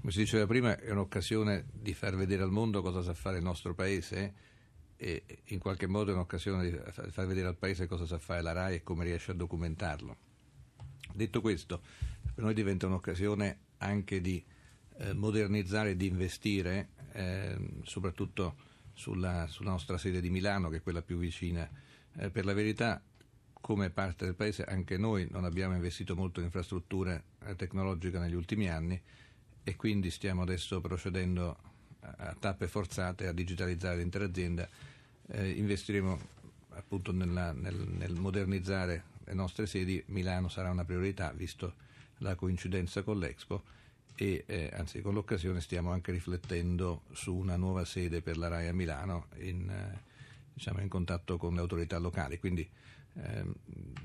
Come 0.00 0.10
si 0.10 0.20
diceva 0.20 0.46
prima, 0.46 0.78
è 0.78 0.90
un'occasione 0.90 1.66
di 1.70 1.92
far 1.92 2.16
vedere 2.16 2.42
al 2.42 2.50
mondo 2.50 2.80
cosa 2.80 3.02
sa 3.02 3.12
fare 3.12 3.36
il 3.36 3.42
nostro 3.42 3.74
Paese 3.74 4.46
e 4.96 5.42
in 5.48 5.58
qualche 5.58 5.86
modo 5.86 6.10
è 6.10 6.14
un'occasione 6.14 6.70
di 6.70 6.78
far 7.10 7.26
vedere 7.26 7.48
al 7.48 7.58
Paese 7.58 7.86
cosa 7.86 8.06
sa 8.06 8.18
fare 8.18 8.40
la 8.40 8.52
RAI 8.52 8.76
e 8.76 8.82
come 8.82 9.04
riesce 9.04 9.32
a 9.32 9.34
documentarlo. 9.34 10.16
Detto 11.12 11.42
questo, 11.42 11.82
per 12.34 12.42
noi 12.42 12.54
diventa 12.54 12.86
un'occasione 12.86 13.58
anche 13.76 14.22
di 14.22 14.42
eh, 15.00 15.12
modernizzare 15.12 15.90
e 15.90 15.96
di 15.96 16.06
investire, 16.06 16.88
eh, 17.12 17.54
soprattutto 17.82 18.56
sulla, 18.94 19.46
sulla, 19.46 19.72
nostra 19.72 19.98
sede 19.98 20.22
di 20.22 20.30
Milano, 20.30 20.70
che 20.70 20.78
è 20.78 20.82
quella 20.82 21.02
più 21.02 21.18
vicina. 21.18 21.68
Eh, 22.16 22.30
per 22.30 22.46
la 22.46 22.54
verità, 22.54 23.02
come 23.60 23.90
parte 23.90 24.24
del 24.24 24.34
Paese 24.34 24.64
anche 24.64 24.96
noi 24.96 25.26
non 25.30 25.44
abbiamo 25.44 25.74
investito 25.74 26.14
molto 26.14 26.40
in 26.40 26.46
infrastruttura 26.46 27.20
eh, 27.44 27.56
tecnologica 27.56 28.18
negli 28.18 28.34
ultimi 28.34 28.68
anni 28.68 29.00
e 29.62 29.76
quindi 29.76 30.10
stiamo 30.10 30.42
adesso 30.42 30.80
procedendo 30.80 31.56
a, 32.00 32.34
tappe 32.38 32.68
forzate 32.68 33.26
a 33.26 33.32
digitalizzare 33.32 33.98
l'intera 33.98 34.24
azienda. 34.24 34.68
Eh, 35.30 35.50
investiremo 35.50 36.18
appunto 36.70 37.12
nella, 37.12 37.52
nel, 37.52 37.74
nel 37.74 38.14
modernizzare 38.14 39.04
le 39.24 39.34
nostre 39.34 39.66
sedi. 39.66 40.02
Milano 40.06 40.48
sarà 40.48 40.70
una 40.70 40.84
priorità 40.84 41.32
visto 41.32 41.74
la 42.18 42.34
coincidenza 42.34 43.02
con 43.02 43.18
l'Expo 43.18 43.62
e 44.14 44.44
eh, 44.46 44.70
anzi 44.72 45.00
con 45.00 45.14
l'occasione 45.14 45.60
stiamo 45.60 45.92
anche 45.92 46.10
riflettendo 46.10 47.02
su 47.12 47.34
una 47.36 47.56
nuova 47.56 47.84
sede 47.84 48.22
per 48.22 48.36
la 48.36 48.48
RAI 48.48 48.68
a 48.68 48.74
Milano 48.74 49.26
in, 49.40 49.68
eh, 49.68 50.00
diciamo, 50.54 50.80
in 50.80 50.88
contatto 50.88 51.36
con 51.36 51.54
le 51.54 51.60
autorità 51.60 51.98
locali. 51.98 52.38
Quindi 52.38 52.68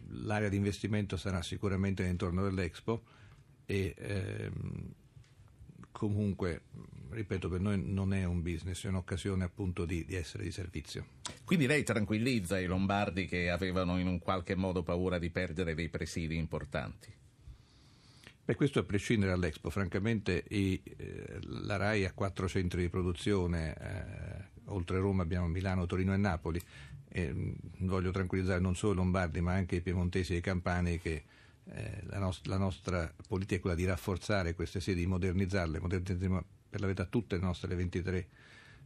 l'area 0.10 0.50
di 0.50 0.56
investimento 0.58 1.18
sarà 1.18 1.42
sicuramente 1.42 2.04
intorno 2.04 2.44
dell'Expo 2.44 3.04
e 3.66 3.96
ehm, 3.98 4.94
comunque, 5.92 6.64
ripeto, 7.10 7.48
per 7.48 7.62
noi 7.62 7.82
non 7.82 8.14
è 8.14 8.26
un 8.26 8.42
business, 8.42 8.86
è 8.86 8.90
un'occasione 8.90 9.44
appunto 9.44 9.86
di, 9.86 10.06
di, 10.06 10.16
essere 10.16 10.44
di 10.44 10.52
servizio. 10.52 11.06
Quindi 11.46 11.66
lei 11.66 11.84
tranquillizza 11.84 12.60
i 12.60 12.66
lombardi 12.66 13.26
che 13.26 13.50
avevano 13.50 14.00
in 14.00 14.08
un 14.08 14.20
qualche 14.20 14.56
modo 14.56 14.84
paura 14.84 15.18
di 15.18 15.30
perdere 15.30 15.76
dei 15.76 15.90
presidi 15.90 16.36
importanti? 16.36 17.12
Beh, 18.46 18.56
questo 18.56 18.80
a 18.80 18.84
prescindere 18.84 19.32
dall'Expo, 19.32 19.70
francamente 19.70 20.44
i, 20.50 20.82
eh, 20.98 21.40
la 21.42 21.78
RAI 21.78 22.04
ha 22.04 22.12
quattro 22.12 22.50
centri 22.50 22.82
di 22.82 22.90
produzione, 22.90 23.74
eh, 23.74 24.62
oltre 24.66 25.00
Roma 25.00 25.24
abbiamo 25.24 25.48
Milano, 25.48 25.86
Torino 25.86 26.14
e 26.14 26.18
Napoli, 26.18 26.62
e 27.16 27.32
voglio 27.78 28.10
tranquillizzare 28.10 28.60
non 28.60 28.76
solo 28.76 28.94
i 28.94 28.96
lombardi 28.96 29.40
ma 29.40 29.54
anche 29.54 29.76
i 29.76 29.82
piemontesi 29.82 30.34
e 30.34 30.38
i 30.38 30.42
campani 30.42 30.98
che 30.98 31.24
eh, 31.66 32.02
la, 32.08 32.18
nost- 32.18 32.48
la, 32.48 32.58
nostra 32.58 33.14
politica 33.28 33.56
è 33.56 33.60
quella 33.60 33.76
di 33.76 33.86
rafforzare 33.86 34.56
queste 34.56 34.80
sedi, 34.80 35.02
di 35.02 35.06
modernizzarle, 35.06 35.80
modernizziamo 35.80 36.44
per 36.70 36.80
la 36.80 36.88
verità 36.88 37.06
tutte 37.06 37.36
le 37.36 37.44
nostre 37.44 37.76
23 37.76 38.28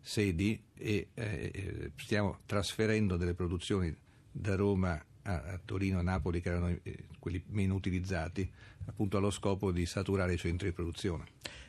sedi 0.01 0.61
e 0.75 1.07
eh, 1.13 1.91
stiamo 1.95 2.39
trasferendo 2.45 3.15
delle 3.15 3.33
produzioni 3.33 3.95
da 4.29 4.55
Roma 4.55 5.01
a, 5.21 5.31
a 5.31 5.59
Torino 5.63 6.01
e 6.01 6.03
Napoli 6.03 6.41
che 6.41 6.49
erano 6.49 6.67
eh, 6.83 7.05
quelli 7.19 7.41
meno 7.47 7.75
utilizzati 7.75 8.49
appunto 8.85 9.17
allo 9.17 9.31
scopo 9.31 9.71
di 9.71 9.85
saturare 9.85 10.33
i 10.33 10.37
centri 10.37 10.67
di 10.67 10.73
produzione. 10.73 11.25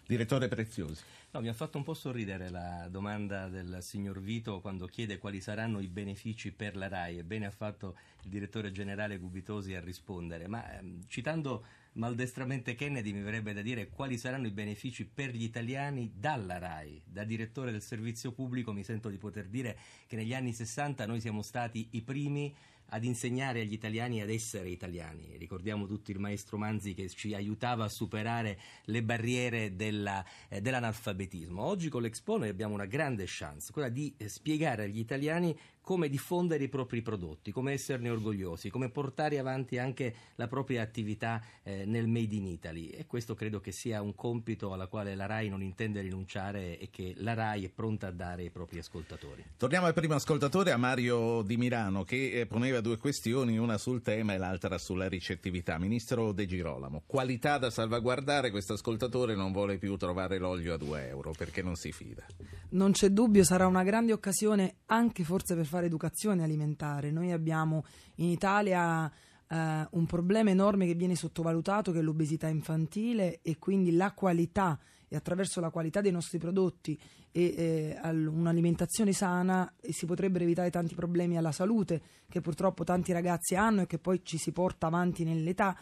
Direttore 0.08 0.48
Preziosi. 0.48 1.02
No, 1.32 1.42
mi 1.42 1.48
ha 1.48 1.52
fatto 1.52 1.76
un 1.76 1.84
po' 1.84 1.92
sorridere 1.92 2.48
la 2.48 2.88
domanda 2.90 3.46
del 3.48 3.80
signor 3.82 4.22
Vito 4.22 4.62
quando 4.62 4.86
chiede 4.86 5.18
quali 5.18 5.42
saranno 5.42 5.80
i 5.80 5.86
benefici 5.86 6.50
per 6.50 6.76
la 6.76 6.88
RAI. 6.88 7.18
Ebbene 7.18 7.44
ha 7.44 7.50
fatto 7.50 7.94
il 8.22 8.30
direttore 8.30 8.70
generale 8.70 9.18
Gubitosi 9.18 9.74
a 9.74 9.80
rispondere, 9.80 10.48
ma 10.48 10.78
ehm, 10.78 11.02
citando 11.08 11.62
maldestramente 11.92 12.74
Kennedy 12.74 13.12
mi 13.12 13.20
verrebbe 13.20 13.52
da 13.52 13.60
dire 13.60 13.90
quali 13.90 14.16
saranno 14.16 14.46
i 14.46 14.50
benefici 14.50 15.04
per 15.04 15.34
gli 15.34 15.42
italiani 15.42 16.10
dalla 16.14 16.56
RAI. 16.56 17.02
Da 17.04 17.24
direttore 17.24 17.70
del 17.70 17.82
servizio 17.82 18.32
pubblico 18.32 18.72
mi 18.72 18.84
sento 18.84 19.10
di 19.10 19.18
poter 19.18 19.48
dire 19.48 19.76
che 20.06 20.16
negli 20.16 20.32
anni 20.32 20.54
60 20.54 21.04
noi 21.04 21.20
siamo 21.20 21.42
stati 21.42 21.86
i 21.90 22.00
primi 22.00 22.56
ad 22.90 23.04
insegnare 23.04 23.60
agli 23.60 23.72
italiani 23.72 24.20
ad 24.22 24.30
essere 24.30 24.68
italiani. 24.68 25.36
Ricordiamo 25.36 25.86
tutti 25.86 26.10
il 26.10 26.18
maestro 26.18 26.56
Manzi 26.56 26.94
che 26.94 27.08
ci 27.08 27.34
aiutava 27.34 27.84
a 27.84 27.88
superare 27.88 28.58
le 28.84 29.02
barriere 29.02 29.74
della, 29.74 30.24
eh, 30.48 30.60
dell'analfabetismo. 30.60 31.62
Oggi 31.62 31.88
con 31.88 32.02
l'Expo 32.02 32.38
noi 32.38 32.48
abbiamo 32.48 32.74
una 32.74 32.86
grande 32.86 33.24
chance, 33.26 33.72
quella 33.72 33.88
di 33.88 34.14
eh, 34.16 34.28
spiegare 34.28 34.84
agli 34.84 34.98
italiani 34.98 35.56
come 35.88 36.10
diffondere 36.10 36.64
i 36.64 36.68
propri 36.68 37.00
prodotti, 37.00 37.50
come 37.50 37.72
esserne 37.72 38.10
orgogliosi, 38.10 38.68
come 38.68 38.90
portare 38.90 39.38
avanti 39.38 39.78
anche 39.78 40.14
la 40.34 40.46
propria 40.46 40.82
attività 40.82 41.42
eh, 41.62 41.86
nel 41.86 42.08
Made 42.08 42.34
in 42.34 42.44
Italy 42.44 42.88
e 42.90 43.06
questo 43.06 43.34
credo 43.34 43.58
che 43.58 43.72
sia 43.72 44.02
un 44.02 44.14
compito 44.14 44.74
alla 44.74 44.86
quale 44.86 45.14
la 45.14 45.24
RAI 45.24 45.48
non 45.48 45.62
intende 45.62 46.02
rinunciare 46.02 46.78
e 46.78 46.90
che 46.90 47.14
la 47.16 47.32
RAI 47.32 47.64
è 47.64 47.68
pronta 47.70 48.08
a 48.08 48.10
dare 48.10 48.42
ai 48.42 48.50
propri 48.50 48.80
ascoltatori. 48.80 49.42
Torniamo 49.56 49.86
al 49.86 49.94
primo 49.94 50.12
ascoltatore, 50.12 50.72
a 50.72 50.76
Mario 50.76 51.40
Di 51.40 51.56
Milano, 51.56 52.04
che 52.04 52.32
eh, 52.32 52.44
poneva 52.44 52.82
due 52.82 52.98
questioni, 52.98 53.56
una 53.56 53.78
sul 53.78 54.02
tema 54.02 54.34
e 54.34 54.36
l'altra 54.36 54.76
sulla 54.76 55.08
ricettività. 55.08 55.78
Ministro 55.78 56.32
De 56.32 56.44
Girolamo, 56.44 57.04
qualità 57.06 57.56
da 57.56 57.70
salvaguardare, 57.70 58.50
questo 58.50 58.74
ascoltatore 58.74 59.34
non 59.34 59.52
vuole 59.52 59.78
più 59.78 59.96
trovare 59.96 60.36
l'olio 60.36 60.74
a 60.74 60.76
2 60.76 61.08
euro 61.08 61.32
perché 61.34 61.62
non 61.62 61.76
si 61.76 61.92
fida. 61.92 62.26
Non 62.72 62.92
c'è 62.92 63.08
dubbio, 63.08 63.42
sarà 63.42 63.66
una 63.66 63.84
grande 63.84 64.12
occasione 64.12 64.80
anche 64.84 65.24
forse 65.24 65.54
per 65.54 65.64
fare 65.64 65.77
fare 65.78 65.86
educazione 65.86 66.42
alimentare. 66.42 67.10
Noi 67.10 67.32
abbiamo 67.32 67.84
in 68.16 68.28
Italia 68.28 69.10
eh, 69.46 69.86
un 69.90 70.06
problema 70.06 70.50
enorme 70.50 70.86
che 70.86 70.94
viene 70.94 71.14
sottovalutato 71.14 71.92
che 71.92 72.00
è 72.00 72.02
l'obesità 72.02 72.48
infantile 72.48 73.40
e 73.42 73.58
quindi 73.58 73.92
la 73.92 74.12
qualità 74.12 74.78
e 75.06 75.16
attraverso 75.16 75.60
la 75.60 75.70
qualità 75.70 76.00
dei 76.00 76.10
nostri 76.10 76.38
prodotti 76.38 76.98
e 77.30 77.96
eh, 78.02 78.10
un'alimentazione 78.10 79.12
sana 79.12 79.72
eh, 79.80 79.92
si 79.92 80.04
potrebbero 80.04 80.44
evitare 80.44 80.70
tanti 80.70 80.94
problemi 80.94 81.38
alla 81.38 81.52
salute 81.52 82.02
che 82.28 82.40
purtroppo 82.40 82.84
tanti 82.84 83.12
ragazzi 83.12 83.54
hanno 83.54 83.82
e 83.82 83.86
che 83.86 83.98
poi 83.98 84.20
ci 84.22 84.36
si 84.36 84.52
porta 84.52 84.88
avanti 84.88 85.24
nell'età 85.24 85.76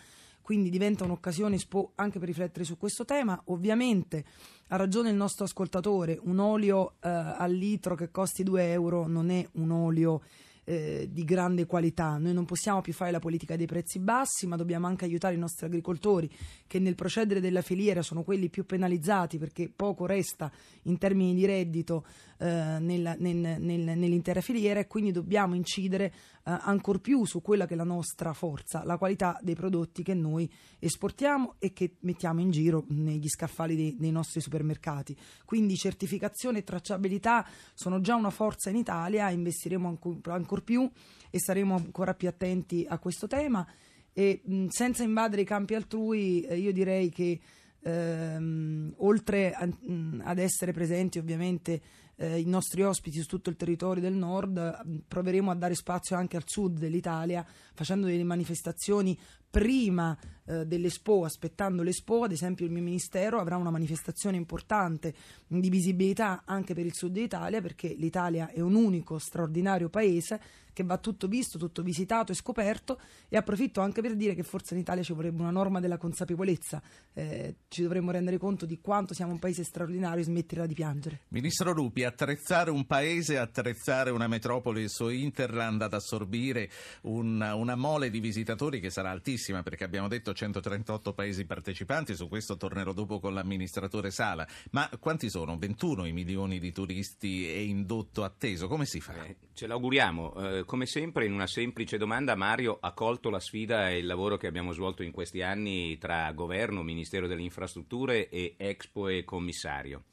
quindi 0.47 0.71
diventa 0.71 1.03
un'occasione 1.03 1.59
anche 1.97 2.21
per 2.21 2.29
riflettere 2.29 2.65
su 2.65 2.77
questo 2.77 3.05
tema. 3.05 3.41
Ovviamente 3.47 4.25
ha 4.69 4.77
ragione 4.77 5.11
il 5.11 5.17
nostro 5.17 5.45
ascoltatore, 5.45 6.19
un 6.23 6.39
olio 6.39 6.95
eh, 7.01 7.09
al 7.09 7.53
litro 7.53 7.95
che 7.95 8.11
costi 8.11 8.43
2 8.43 8.73
euro 8.73 9.07
non 9.07 9.31
è 9.31 9.47
un 9.53 9.71
olio 9.71 10.23
eh, 10.69 11.09
di 11.11 11.25
grande 11.25 11.65
qualità. 11.65 12.19
Noi 12.19 12.35
non 12.35 12.45
possiamo 12.45 12.81
più 12.81 12.93
fare 12.93 13.13
la 13.13 13.21
politica 13.21 13.57
dei 13.57 13.67
prezzi 13.67 14.01
bassi, 14.01 14.47
ma 14.47 14.57
dobbiamo 14.57 14.89
anche 14.89 15.05
aiutare 15.05 15.35
i 15.35 15.39
nostri 15.39 15.65
agricoltori 15.65 16.29
che 16.67 16.81
nel 16.81 16.97
procedere 16.97 17.41
della 17.41 17.63
filiera 17.63 18.03
sono 18.03 18.25
quelli 18.25 18.49
più 18.51 18.67
penalizzati 18.67 19.39
perché 19.39 19.71
poco 19.75 20.07
resta 20.07 20.51
in 20.83 20.99
termini 20.99 21.35
di 21.35 21.47
reddito 21.47 22.05
eh, 22.39 22.79
nella, 22.81 23.15
nel, 23.17 23.37
nel, 23.37 23.81
nell'intera 23.97 24.41
filiera 24.41 24.81
e 24.81 24.89
quindi 24.89 25.13
dobbiamo 25.13 25.55
incidere 25.55 26.07
eh, 26.07 26.13
ancor 26.45 27.01
più 27.01 27.25
su 27.25 27.41
quella 27.41 27.67
che 27.67 27.75
è 27.75 27.77
la 27.77 27.85
nostra 27.85 28.33
forza, 28.33 28.85
la 28.85 28.99
qualità 28.99 29.39
dei 29.41 29.55
prodotti 29.55 30.03
che 30.03 30.15
noi 30.15 30.51
esportiamo 30.81 31.55
e 31.61 31.73
che 31.73 31.95
mettiamo 32.01 32.41
in 32.41 32.51
giro 32.51 32.85
negli 32.89 33.29
scaffali 33.29 33.77
dei, 33.77 33.97
dei 33.97 34.11
nostri 34.11 34.41
supermercati. 34.41 35.17
Quindi 35.45 35.77
certificazione 35.77 36.59
e 36.59 36.65
tracciabilità 36.65 37.47
sono 37.73 38.01
già 38.01 38.17
una 38.17 38.31
forza 38.31 38.69
in 38.69 38.77
Italia, 38.77 39.31
investiremo 39.31 39.99
ancora 40.25 40.56
ancor 40.57 40.63
ancor 40.63 40.63
più 40.63 40.91
e 41.31 41.39
saremo 41.39 41.75
ancora 41.75 42.15
più 42.15 42.29
attenti 42.29 42.87
a 42.89 42.99
questo 42.99 43.27
tema. 43.27 43.67
E 44.13 44.41
mh, 44.45 44.67
senza 44.69 45.03
invadere 45.03 45.43
i 45.43 45.45
campi 45.45 45.75
altrui 45.75 46.41
eh, 46.43 46.57
io 46.57 46.73
direi 46.73 47.11
che 47.11 47.39
ehm, 47.83 48.95
oltre 48.99 49.53
a, 49.53 49.67
mh, 49.67 50.23
ad 50.25 50.39
essere 50.39 50.73
presenti 50.73 51.19
ovviamente 51.19 51.81
eh, 52.17 52.41
i 52.41 52.47
nostri 52.47 52.83
ospiti 52.83 53.21
su 53.21 53.27
tutto 53.27 53.51
il 53.51 53.57
territorio 53.57 54.03
del 54.03 54.15
nord 54.15 55.05
proveremo 55.07 55.51
a 55.51 55.55
dare 55.55 55.75
spazio 55.75 56.17
anche 56.17 56.39
al 56.39 56.45
sud 56.47 56.79
dell'Italia 56.79 57.45
facendo 57.75 58.07
delle 58.07 58.25
manifestazioni 58.25 59.19
prima 59.57 60.15
eh, 60.45 60.67
dell'Expo, 60.67 61.25
aspettando 61.25 61.83
l'Expo, 61.83 62.25
ad 62.25 62.33
esempio 62.33 62.67
il 62.67 62.73
mio 62.73 62.83
ministero 62.83 63.39
avrà 63.39 63.57
una 63.57 63.71
manifestazione 63.71 64.37
importante 64.37 65.15
di 65.47 65.71
visibilità 65.71 66.43
anche 66.45 66.75
per 66.75 66.85
il 66.85 66.93
sud 66.93 67.13
d'Italia 67.13 67.63
perché 67.63 67.95
l'Italia 67.97 68.51
è 68.51 68.61
un 68.61 68.75
unico 68.75 69.19
straordinario 69.19 69.89
paese 69.89 70.65
che 70.77 70.85
va 70.85 70.99
tutto 70.99 71.27
visto, 71.27 71.57
tutto 71.57 71.83
visitato 71.83 72.33
e 72.33 72.35
scoperto 72.35 73.01
e 73.31 73.39
approfitto 73.39 73.81
anche 73.81 74.03
per 74.03 74.15
dire 74.15 74.35
che 74.35 74.43
forse 74.43 74.75
in 74.75 74.81
Italia 74.81 75.03
ci 75.03 75.15
vorrebbe 75.15 75.41
una 75.41 75.51
norma 75.51 75.81
della 75.81 75.97
consapevolezza, 75.97 76.83
eh, 77.15 77.55
ci 77.69 77.81
dovremmo 77.81 78.11
rendere 78.11 78.37
conto 78.37 78.67
di 78.67 78.79
quanto 78.83 79.15
siamo 79.15 79.33
un 79.33 79.39
paese 79.39 79.65
straordinario 79.65 80.21
e 80.21 80.25
smetterla 80.25 80.67
di 80.67 80.75
piangere. 80.75 81.21
Ministro 81.29 81.73
Rupi, 81.73 82.05
attrezzare 82.05 82.71
un 82.71 82.85
paese, 82.85 83.39
attrezzare 83.39 84.11
una 84.11 84.29
metropoli, 84.29 84.83
il 84.83 84.91
suo 84.91 85.09
Interland 85.09 85.81
ad 85.81 85.95
assorbire 85.95 86.69
una, 87.05 87.55
una 87.55 87.75
mole 87.75 88.11
di 88.11 88.21
visitatori 88.21 88.79
che 88.79 88.91
sarà 88.91 89.09
altissima 89.09 89.46
perché 89.63 89.85
abbiamo 89.85 90.09
detto 90.09 90.33
138 90.33 91.13
paesi 91.13 91.45
partecipanti, 91.45 92.15
su 92.15 92.29
questo 92.29 92.57
tornerò 92.57 92.93
dopo 92.93 93.21
con 93.21 93.35
l'amministratore 93.35 94.11
Sala, 94.11 94.47
ma 94.71 94.89
quanti 94.99 95.29
sono? 95.31 95.57
21 95.57 96.07
i 96.07 96.13
milioni 96.13 96.59
di 96.59 96.73
turisti 96.73 97.49
e 97.49 97.65
indotto 97.65 98.25
atteso, 98.25 98.69
come 98.69 98.85
si 98.85 99.01
fa? 99.01 99.25
Eh, 99.25 99.37
ce 99.53 99.67
l'auguriamo. 99.67 100.35
Eh, 100.35 100.65
come 100.65 100.87
sempre, 100.87 101.27
in 101.27 101.33
una 101.33 101.47
semplice 101.47 101.99
domanda, 101.99 102.35
Mario 102.35 102.79
ha 102.81 102.93
colto 102.93 103.31
la 103.31 103.41
sfida 103.41 103.91
e 103.91 103.99
il 103.99 104.07
lavoro 104.07 104.37
che 104.37 104.47
abbiamo 104.47 104.73
svolto 104.73 105.03
in 105.03 105.13
questi 105.13 105.43
anni 105.43 105.99
tra 105.99 106.31
governo, 106.33 106.83
Ministero 106.83 107.27
delle 107.27 107.43
Infrastrutture 107.43 108.29
e 108.29 108.55
Expo 108.57 109.09
e 109.09 109.25
Commissario. 109.25 110.05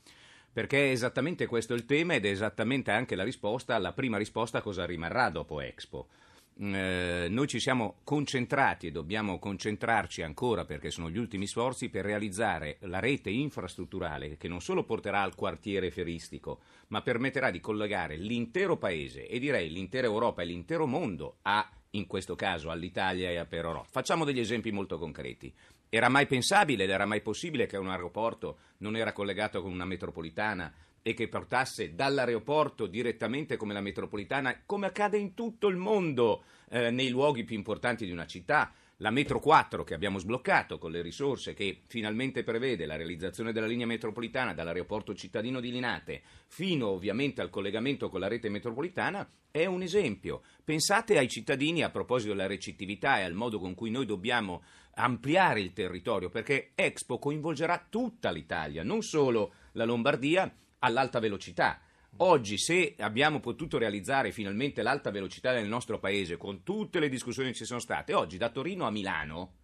Perché 0.52 0.90
è 0.90 0.92
esattamente 0.92 1.48
questo 1.48 1.74
il 1.74 1.86
tema 1.86 2.14
ed 2.14 2.26
è 2.26 2.30
esattamente 2.30 2.92
anche 2.92 3.16
la 3.16 3.24
risposta 3.24 3.74
alla 3.74 3.92
prima 3.92 4.18
risposta 4.18 4.60
a 4.60 4.62
cosa 4.62 4.86
rimarrà 4.86 5.30
dopo 5.30 5.60
Expo. 5.62 6.10
Eh, 6.56 7.28
noi 7.30 7.48
ci 7.48 7.60
siamo 7.60 7.96
concentrati 8.04 8.88
e 8.88 8.92
dobbiamo 8.92 9.40
concentrarci 9.40 10.22
ancora 10.22 10.66
perché 10.66 10.92
sono 10.92 11.10
gli 11.10 11.18
ultimi 11.18 11.48
sforzi 11.48 11.90
per 11.90 12.06
realizzare 12.06 12.78
la 12.82 13.00
rete 13.00 13.32
infrastrutturale 13.32 14.38
che 14.38 14.48
non 14.48 14.62
solo 14.62 14.84
porterà 14.84 15.22
al 15.22 15.36
quartiere 15.36 15.90
feristico, 15.90 16.60
ma 16.90 17.02
permetterà 17.02 17.50
di 17.50 17.60
collegare 17.60 18.18
l'intero 18.18 18.78
paese 18.78 19.28
e 19.28 19.40
direi 19.40 19.72
l'intera 19.72 20.06
Europa 20.06 20.44
e 20.44 20.46
l'intero 20.46 20.86
mondo 20.86 21.38
a 21.42 21.68
in 21.92 22.08
questo 22.08 22.36
caso 22.36 22.70
all'Italia 22.70 23.30
e 23.30 23.38
a 23.38 23.46
Perorò. 23.46 23.84
Facciamo 23.88 24.24
degli 24.24 24.40
esempi 24.40 24.72
molto 24.72 24.98
concreti. 24.98 25.54
Era 25.90 26.10
mai 26.10 26.26
pensabile 26.26 26.86
ed 26.86 26.90
era 26.90 27.06
mai 27.06 27.22
possibile 27.22 27.68
che 27.68 27.78
un 27.78 27.90
aeroporto 27.90 28.58
non 28.78 28.96
era 28.96 29.14
collegato 29.14 29.62
con 29.62 29.72
una 29.72 29.86
metropolitana 29.86 30.74
e 31.04 31.14
che 31.14 31.28
portasse 31.28 31.94
dall'aeroporto 31.94 32.88
direttamente 32.88 33.58
come 33.58 33.74
la 33.74 33.82
metropolitana, 33.82 34.64
come 34.66 34.88
accade 34.88 35.18
in 35.18 35.34
tutto 35.36 35.68
il 35.68 35.76
mondo, 35.76 36.46
eh, 36.70 36.90
nei 36.90 37.10
luoghi 37.10 37.44
più 37.44 37.56
importanti 37.56 38.06
di 38.06 38.12
una 38.12 38.26
città. 38.26 38.74
La 38.98 39.12
metro 39.12 39.40
4 39.40 39.84
che 39.84 39.96
abbiamo 39.96 40.18
sbloccato 40.18 40.78
con 40.78 40.92
le 40.92 41.02
risorse 41.02 41.54
che 41.54 41.82
finalmente 41.88 42.44
prevede 42.44 42.86
la 42.86 42.96
realizzazione 42.96 43.52
della 43.52 43.66
linea 43.66 43.86
metropolitana 43.86 44.54
dall'aeroporto 44.54 45.14
cittadino 45.14 45.60
di 45.60 45.72
Linate 45.72 46.22
fino 46.48 46.88
ovviamente 46.88 47.42
al 47.42 47.50
collegamento 47.50 48.08
con 48.08 48.22
la 48.22 48.30
rete 48.30 48.48
metropolitana 48.50 49.28
è 49.52 49.66
un 49.66 49.82
esempio. 49.82 50.42
Pensate 50.64 51.18
ai 51.18 51.28
cittadini 51.28 51.84
a 51.84 51.90
proposito 51.90 52.32
della 52.32 52.48
recettività 52.48 53.20
e 53.20 53.24
al 53.24 53.34
modo 53.34 53.60
con 53.60 53.76
cui 53.76 53.92
noi 53.92 54.06
dobbiamo 54.06 54.64
ampliare 54.96 55.60
il 55.60 55.74
territorio 55.74 56.30
perché 56.30 56.72
Expo 56.76 57.20
coinvolgerà 57.20 57.86
tutta 57.90 58.32
l'Italia, 58.32 58.84
non 58.84 59.02
solo 59.02 59.54
la 59.74 59.86
Lombardia 59.86 60.50
all'alta 60.84 61.20
velocità. 61.20 61.80
Oggi, 62.18 62.58
se 62.58 62.96
abbiamo 63.00 63.40
potuto 63.40 63.80
realizzare 63.80 64.32
finalmente 64.32 64.84
l'alta 64.84 65.10
velocità 65.10 65.52
nel 65.52 65.68
nostro 65.68 65.98
paese, 65.98 66.38
con 66.38 66.62
tutte 66.62 67.00
le 67.00 67.10
discussioni 67.10 67.50
che 67.50 67.56
ci 67.56 67.66
sono 67.66 67.80
state, 67.80 68.14
oggi 68.14 68.38
da 68.38 68.50
Torino 68.50 68.86
a 68.86 68.92
Milano 68.92 69.62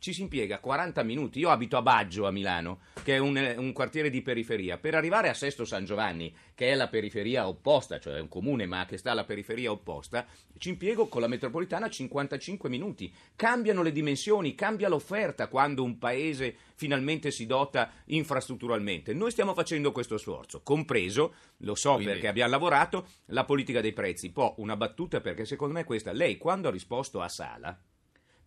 ci 0.00 0.12
si 0.12 0.22
impiega 0.22 0.58
40 0.58 1.02
minuti. 1.04 1.38
Io 1.38 1.50
abito 1.50 1.76
a 1.76 1.82
Baggio 1.82 2.26
a 2.26 2.32
Milano, 2.32 2.80
che 3.04 3.14
è 3.14 3.18
un, 3.18 3.54
un, 3.58 3.72
quartiere 3.72 4.10
di 4.10 4.22
periferia. 4.22 4.78
Per 4.78 4.94
arrivare 4.94 5.28
a 5.28 5.34
Sesto 5.34 5.64
San 5.64 5.84
Giovanni, 5.84 6.34
che 6.54 6.70
è 6.70 6.74
la 6.74 6.88
periferia 6.88 7.46
opposta, 7.46 8.00
cioè 8.00 8.14
è 8.14 8.20
un 8.20 8.28
comune 8.28 8.66
ma 8.66 8.86
che 8.86 8.96
sta 8.96 9.12
alla 9.12 9.24
periferia 9.24 9.70
opposta, 9.70 10.26
ci 10.58 10.70
impiego 10.70 11.06
con 11.06 11.20
la 11.20 11.28
metropolitana 11.28 11.88
55 11.88 12.68
minuti. 12.68 13.12
Cambiano 13.36 13.82
le 13.82 13.92
dimensioni, 13.92 14.54
cambia 14.54 14.88
l'offerta 14.88 15.48
quando 15.48 15.84
un 15.84 15.98
paese 15.98 16.56
finalmente 16.74 17.30
si 17.30 17.44
dota 17.44 17.92
infrastrutturalmente. 18.06 19.12
Noi 19.12 19.30
stiamo 19.30 19.52
facendo 19.52 19.92
questo 19.92 20.16
sforzo, 20.16 20.62
compreso, 20.62 21.34
lo 21.58 21.74
so 21.74 21.94
Quindi... 21.94 22.12
perché 22.12 22.28
abbiamo 22.28 22.50
lavorato, 22.50 23.06
la 23.26 23.44
politica 23.44 23.82
dei 23.82 23.92
prezzi. 23.92 24.30
Poi 24.32 24.54
una 24.56 24.76
battuta 24.76 25.20
perché 25.20 25.44
secondo 25.44 25.74
me 25.74 25.84
questa, 25.84 26.12
lei 26.12 26.38
quando 26.38 26.68
ha 26.68 26.70
risposto 26.70 27.20
a 27.20 27.28
Sala, 27.28 27.78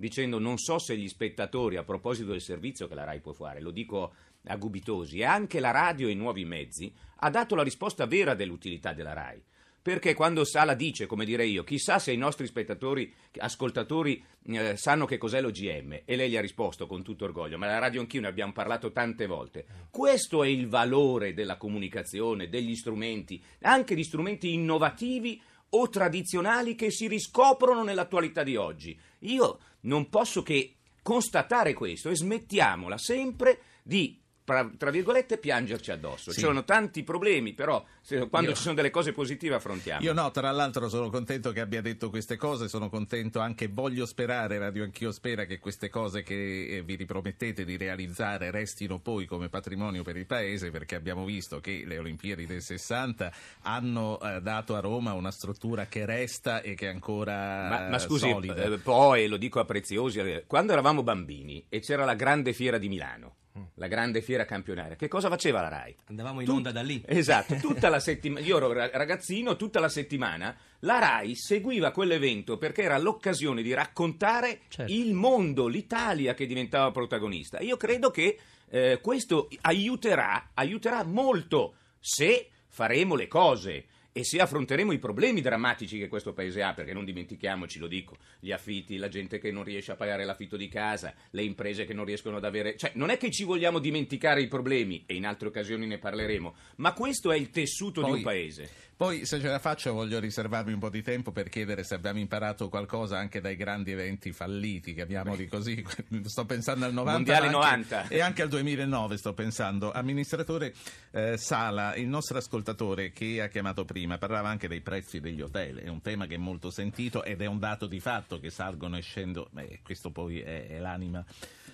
dicendo 0.03 0.37
non 0.37 0.57
so 0.57 0.79
se 0.79 0.97
gli 0.97 1.07
spettatori, 1.07 1.77
a 1.77 1.83
proposito 1.85 2.31
del 2.31 2.41
servizio 2.41 2.89
che 2.89 2.95
la 2.95 3.05
RAI 3.05 3.21
può 3.21 3.31
fare, 3.31 3.61
lo 3.61 3.71
dico 3.71 4.13
a 4.47 4.57
Gubitosi, 4.57 5.19
e 5.19 5.23
anche 5.23 5.61
la 5.61 5.71
radio 5.71 6.09
e 6.09 6.11
i 6.11 6.15
nuovi 6.15 6.43
mezzi, 6.43 6.93
ha 7.19 7.29
dato 7.29 7.55
la 7.55 7.63
risposta 7.63 8.05
vera 8.05 8.33
dell'utilità 8.33 8.91
della 8.91 9.13
RAI. 9.13 9.41
Perché 9.81 10.13
quando 10.13 10.43
Sala 10.43 10.73
dice, 10.73 11.05
come 11.05 11.23
direi 11.23 11.51
io, 11.51 11.63
chissà 11.63 11.99
se 11.99 12.11
i 12.11 12.17
nostri 12.17 12.47
spettatori, 12.47 13.13
ascoltatori 13.37 14.21
eh, 14.47 14.75
sanno 14.75 15.05
che 15.05 15.17
cos'è 15.17 15.39
l'OGM, 15.39 16.01
e 16.03 16.15
lei 16.17 16.29
gli 16.29 16.37
ha 16.37 16.41
risposto 16.41 16.85
con 16.85 17.01
tutto 17.01 17.23
orgoglio, 17.23 17.57
ma 17.57 17.67
la 17.67 17.79
radio 17.79 18.01
anch'io 18.01 18.21
ne 18.21 18.27
abbiamo 18.27 18.51
parlato 18.51 18.91
tante 18.91 19.25
volte. 19.25 19.65
Questo 19.89 20.43
è 20.43 20.47
il 20.47 20.67
valore 20.67 21.33
della 21.33 21.55
comunicazione, 21.55 22.49
degli 22.49 22.75
strumenti, 22.75 23.41
anche 23.61 23.95
di 23.95 24.03
strumenti 24.03 24.53
innovativi 24.53 25.41
o 25.75 25.89
tradizionali 25.89 26.75
che 26.75 26.91
si 26.91 27.07
riscoprono 27.07 27.83
nell'attualità 27.83 28.43
di 28.43 28.55
oggi. 28.55 28.97
Io 29.19 29.59
non 29.81 30.09
posso 30.09 30.41
che 30.43 30.75
constatare 31.01 31.73
questo 31.73 32.09
e 32.09 32.15
smettiamola 32.15 32.97
sempre 32.97 33.59
di 33.83 34.19
tra 34.43 34.91
virgolette 34.91 35.37
piangerci 35.37 35.91
addosso. 35.91 36.31
Sì. 36.31 36.39
Ci 36.39 36.45
sono 36.45 36.63
tanti 36.63 37.03
problemi, 37.03 37.53
però 37.53 37.83
se, 38.01 38.27
quando 38.27 38.49
io, 38.49 38.55
ci 38.55 38.61
sono 38.61 38.75
delle 38.75 38.91
cose 38.91 39.13
positive 39.13 39.55
affrontiamo. 39.55 40.03
Io 40.03 40.13
no, 40.13 40.29
tra 40.31 40.51
l'altro 40.51 40.89
sono 40.89 41.09
contento 41.09 41.51
che 41.51 41.61
abbia 41.61 41.81
detto 41.81 42.09
queste 42.09 42.35
cose, 42.35 42.67
sono 42.67 42.89
contento 42.89 43.39
anche, 43.39 43.67
voglio 43.67 44.05
sperare, 44.05 44.57
Radio 44.57 44.83
Anch'io 44.83 45.11
spera 45.11 45.45
che 45.45 45.59
queste 45.59 45.89
cose 45.89 46.23
che 46.23 46.67
eh, 46.67 46.83
vi 46.83 46.95
ripromettete 46.95 47.63
di 47.63 47.77
realizzare 47.77 48.51
restino 48.51 48.99
poi 48.99 49.25
come 49.25 49.47
patrimonio 49.47 50.03
per 50.03 50.17
il 50.17 50.25
Paese, 50.25 50.69
perché 50.71 50.95
abbiamo 50.95 51.23
visto 51.23 51.59
che 51.59 51.83
le 51.85 51.97
Olimpiadi 51.97 52.45
del 52.45 52.61
60 52.61 53.31
hanno 53.61 54.19
eh, 54.19 54.41
dato 54.41 54.75
a 54.75 54.79
Roma 54.79 55.13
una 55.13 55.31
struttura 55.31 55.85
che 55.85 56.05
resta 56.05 56.61
e 56.61 56.75
che 56.75 56.87
è 56.87 56.89
ancora 56.89 57.69
ma, 57.69 57.89
ma 57.89 57.99
scusi, 57.99 58.29
solida. 58.29 58.63
Eh, 58.63 58.77
poi 58.79 59.27
lo 59.27 59.37
dico 59.37 59.59
a 59.59 59.65
Preziosi, 59.65 60.19
eh, 60.19 60.43
quando 60.45 60.73
eravamo 60.73 61.03
bambini 61.03 61.65
e 61.69 61.79
c'era 61.79 62.03
la 62.03 62.15
grande 62.15 62.51
fiera 62.51 62.77
di 62.77 62.89
Milano, 62.89 63.35
la 63.75 63.87
grande 63.87 64.21
fiera 64.21 64.45
campionaria. 64.45 64.95
Che 64.95 65.07
cosa 65.07 65.29
faceva 65.29 65.61
la 65.61 65.69
RAI? 65.69 65.95
Andavamo 66.05 66.39
in 66.39 66.45
Tut- 66.45 66.55
onda 66.57 66.71
da 66.71 66.81
lì. 66.81 67.03
Esatto, 67.05 67.55
tutta 67.61 67.89
la 67.89 67.99
settimana, 67.99 68.45
io 68.45 68.57
ero 68.57 68.71
ragazzino, 68.73 69.55
tutta 69.55 69.79
la 69.79 69.89
settimana 69.89 70.55
la 70.79 70.99
RAI 70.99 71.35
seguiva 71.35 71.91
quell'evento 71.91 72.57
perché 72.57 72.83
era 72.83 72.97
l'occasione 72.97 73.61
di 73.61 73.73
raccontare 73.73 74.61
certo. 74.67 74.91
il 74.91 75.13
mondo, 75.13 75.67
l'Italia 75.67 76.33
che 76.33 76.45
diventava 76.45 76.91
protagonista. 76.91 77.59
Io 77.59 77.77
credo 77.77 78.11
che 78.11 78.37
eh, 78.69 78.99
questo 79.01 79.49
aiuterà, 79.61 80.49
aiuterà 80.53 81.03
molto 81.03 81.75
se 81.99 82.49
faremo 82.67 83.15
le 83.15 83.27
cose 83.27 83.85
e 84.13 84.23
se 84.23 84.39
affronteremo 84.39 84.91
i 84.91 84.99
problemi 84.99 85.41
drammatici 85.41 85.97
che 85.97 86.07
questo 86.07 86.33
paese 86.33 86.61
ha, 86.61 86.73
perché 86.73 86.93
non 86.93 87.03
dimentichiamoci, 87.03 87.79
lo 87.79 87.87
dico, 87.87 88.17
gli 88.39 88.51
affitti, 88.51 88.97
la 88.97 89.07
gente 89.07 89.39
che 89.39 89.51
non 89.51 89.63
riesce 89.63 89.91
a 89.91 89.95
pagare 89.95 90.23
l'affitto 90.23 90.55
di 90.55 90.67
casa, 90.67 91.15
le 91.31 91.41
imprese 91.41 91.83
che 91.85 91.93
non 91.93 92.05
riescono 92.05 92.37
ad 92.37 92.45
avere... 92.45 92.77
Cioè, 92.77 92.91
non 92.93 93.09
è 93.09 93.17
che 93.17 93.31
ci 93.31 93.43
vogliamo 93.43 93.79
dimenticare 93.79 94.41
i 94.41 94.47
problemi, 94.47 95.03
e 95.07 95.15
in 95.15 95.25
altre 95.25 95.47
occasioni 95.47 95.87
ne 95.87 95.97
parleremo, 95.97 96.55
ma 96.75 96.93
questo 96.93 97.31
è 97.31 97.37
il 97.37 97.49
tessuto 97.49 98.01
poi, 98.01 98.11
di 98.11 98.17
un 98.17 98.23
paese. 98.23 98.69
Poi, 99.03 99.25
se 99.25 99.41
ce 99.41 99.49
la 99.49 99.59
faccio, 99.59 99.91
voglio 99.91 100.17
riservarmi 100.17 100.71
un 100.71 100.79
po' 100.79 100.89
di 100.89 101.01
tempo 101.01 101.33
per 101.33 101.49
chiedere 101.49 101.83
se 101.83 101.93
abbiamo 101.93 102.19
imparato 102.19 102.69
qualcosa 102.69 103.17
anche 103.17 103.41
dai 103.41 103.57
grandi 103.57 103.91
eventi 103.91 104.31
falliti, 104.31 104.93
chiamiamoli 104.93 105.45
così. 105.49 105.83
sto 106.23 106.45
pensando 106.45 106.85
al 106.85 106.93
90, 106.93 107.11
Mondiale 107.11 107.49
90. 107.49 108.07
e 108.07 108.21
anche 108.21 108.43
al 108.43 108.47
2009 108.47 109.17
sto 109.17 109.33
pensando. 109.33 109.91
Amministratore 109.91 110.73
eh, 111.11 111.35
Sala, 111.35 111.95
il 111.95 112.07
nostro 112.07 112.37
ascoltatore 112.37 113.11
che 113.11 113.41
ha 113.41 113.49
chiamato 113.49 113.83
prima, 113.83 114.17
parlava 114.17 114.47
anche 114.47 114.69
dei 114.69 114.79
prezzi 114.79 115.19
degli 115.19 115.41
hotel. 115.41 115.79
È 115.79 115.89
un 115.89 116.01
tema 116.01 116.25
che 116.25 116.35
è 116.35 116.37
molto 116.37 116.71
sentito 116.71 117.25
ed 117.25 117.41
è 117.41 117.45
un 117.45 117.59
dato 117.59 117.87
di 117.87 117.99
fatto 117.99 118.39
che 118.39 118.51
salgono 118.51 118.95
e 118.95 119.01
scendono. 119.01 119.49
Questo 119.83 120.11
poi 120.11 120.39
è, 120.39 120.67
è 120.67 120.79
l'anima 120.79 121.25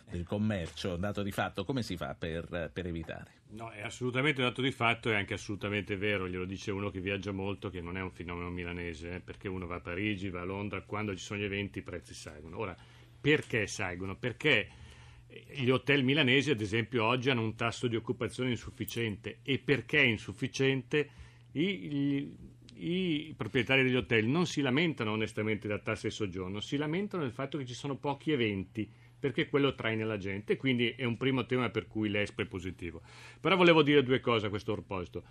del 0.10 0.26
commercio, 0.26 0.96
dato 0.96 1.22
di 1.24 1.32
fatto. 1.32 1.64
Come 1.64 1.84
si 1.84 1.96
fa 1.96 2.16
per, 2.18 2.72
per 2.74 2.86
evitare? 2.86 3.38
No, 3.52 3.70
è 3.70 3.82
assolutamente 3.82 4.42
un 4.42 4.48
dato 4.48 4.62
di 4.62 4.72
fatto 4.72 5.10
e 5.10 5.16
anche 5.16 5.34
assolutamente 5.34 5.96
vero, 5.98 6.28
glielo 6.28 6.46
dice 6.46 6.72
uno 6.72 6.90
che 6.90 7.00
viaggia 7.00 7.32
molto, 7.32 7.70
che 7.70 7.82
non 7.82 7.98
è 7.98 8.02
un 8.02 8.12
fenomeno 8.12 8.50
milanese, 8.50 9.16
eh, 9.16 9.20
perché 9.20 9.48
uno 9.48 9.66
va 9.66 9.76
a 9.76 9.82
Parigi, 9.82 10.30
va 10.30 10.42
a 10.42 10.46
Londra, 10.46 10.82
quando 10.82 11.16
ci 11.16 11.24
sono 11.24 11.40
gli 11.40 11.46
eventi 11.46 11.80
i 11.80 11.84
prezzi 11.84 12.14
salgono. 12.14 12.58
Ora, 12.60 12.76
perché 13.20 13.68
salgono? 13.68 14.16
Perché 14.16 14.70
gli 15.52 15.70
hotel 15.70 16.04
milanesi, 16.04 16.52
ad 16.52 16.62
esempio, 16.62 17.06
oggi 17.06 17.30
hanno 17.30 17.44
un 17.44 17.56
tasso 17.56 17.88
di 17.88 17.96
occupazione 17.96 18.50
insufficiente 18.50 19.40
e 19.44 19.60
perché 19.60 20.00
è 20.00 20.06
insufficiente 20.06 21.10
i, 21.52 21.96
i, 21.96 23.28
i 23.28 23.34
proprietari 23.36 23.84
degli 23.84 23.96
hotel 23.96 24.26
non 24.26 24.48
si 24.48 24.62
lamentano 24.62 25.12
onestamente 25.12 25.68
da 25.68 25.80
tasse 25.80 26.08
di 26.08 26.14
soggiorno, 26.14 26.60
si 26.60 26.78
lamentano 26.78 27.24
del 27.24 27.32
fatto 27.32 27.58
che 27.58 27.66
ci 27.66 27.74
sono 27.76 27.96
pochi 27.96 28.32
eventi 28.32 28.90
perché 29.20 29.50
quello 29.50 29.76
traina 29.76 30.06
la 30.06 30.18
gente, 30.18 30.58
quindi 30.58 30.90
è 30.90 31.04
un 31.04 31.18
primo 31.18 31.46
tema 31.46 31.70
per 31.70 31.88
cui 31.88 32.10
l'ESPO 32.10 32.42
è 32.42 32.46
positivo. 32.46 33.02
Però 33.40 33.56
volevo 33.56 33.84
dire 33.84 34.04
due 34.04 34.20
cose 34.20 34.48
a 34.48 34.50
questo 34.50 34.74
proposito. 34.74 35.24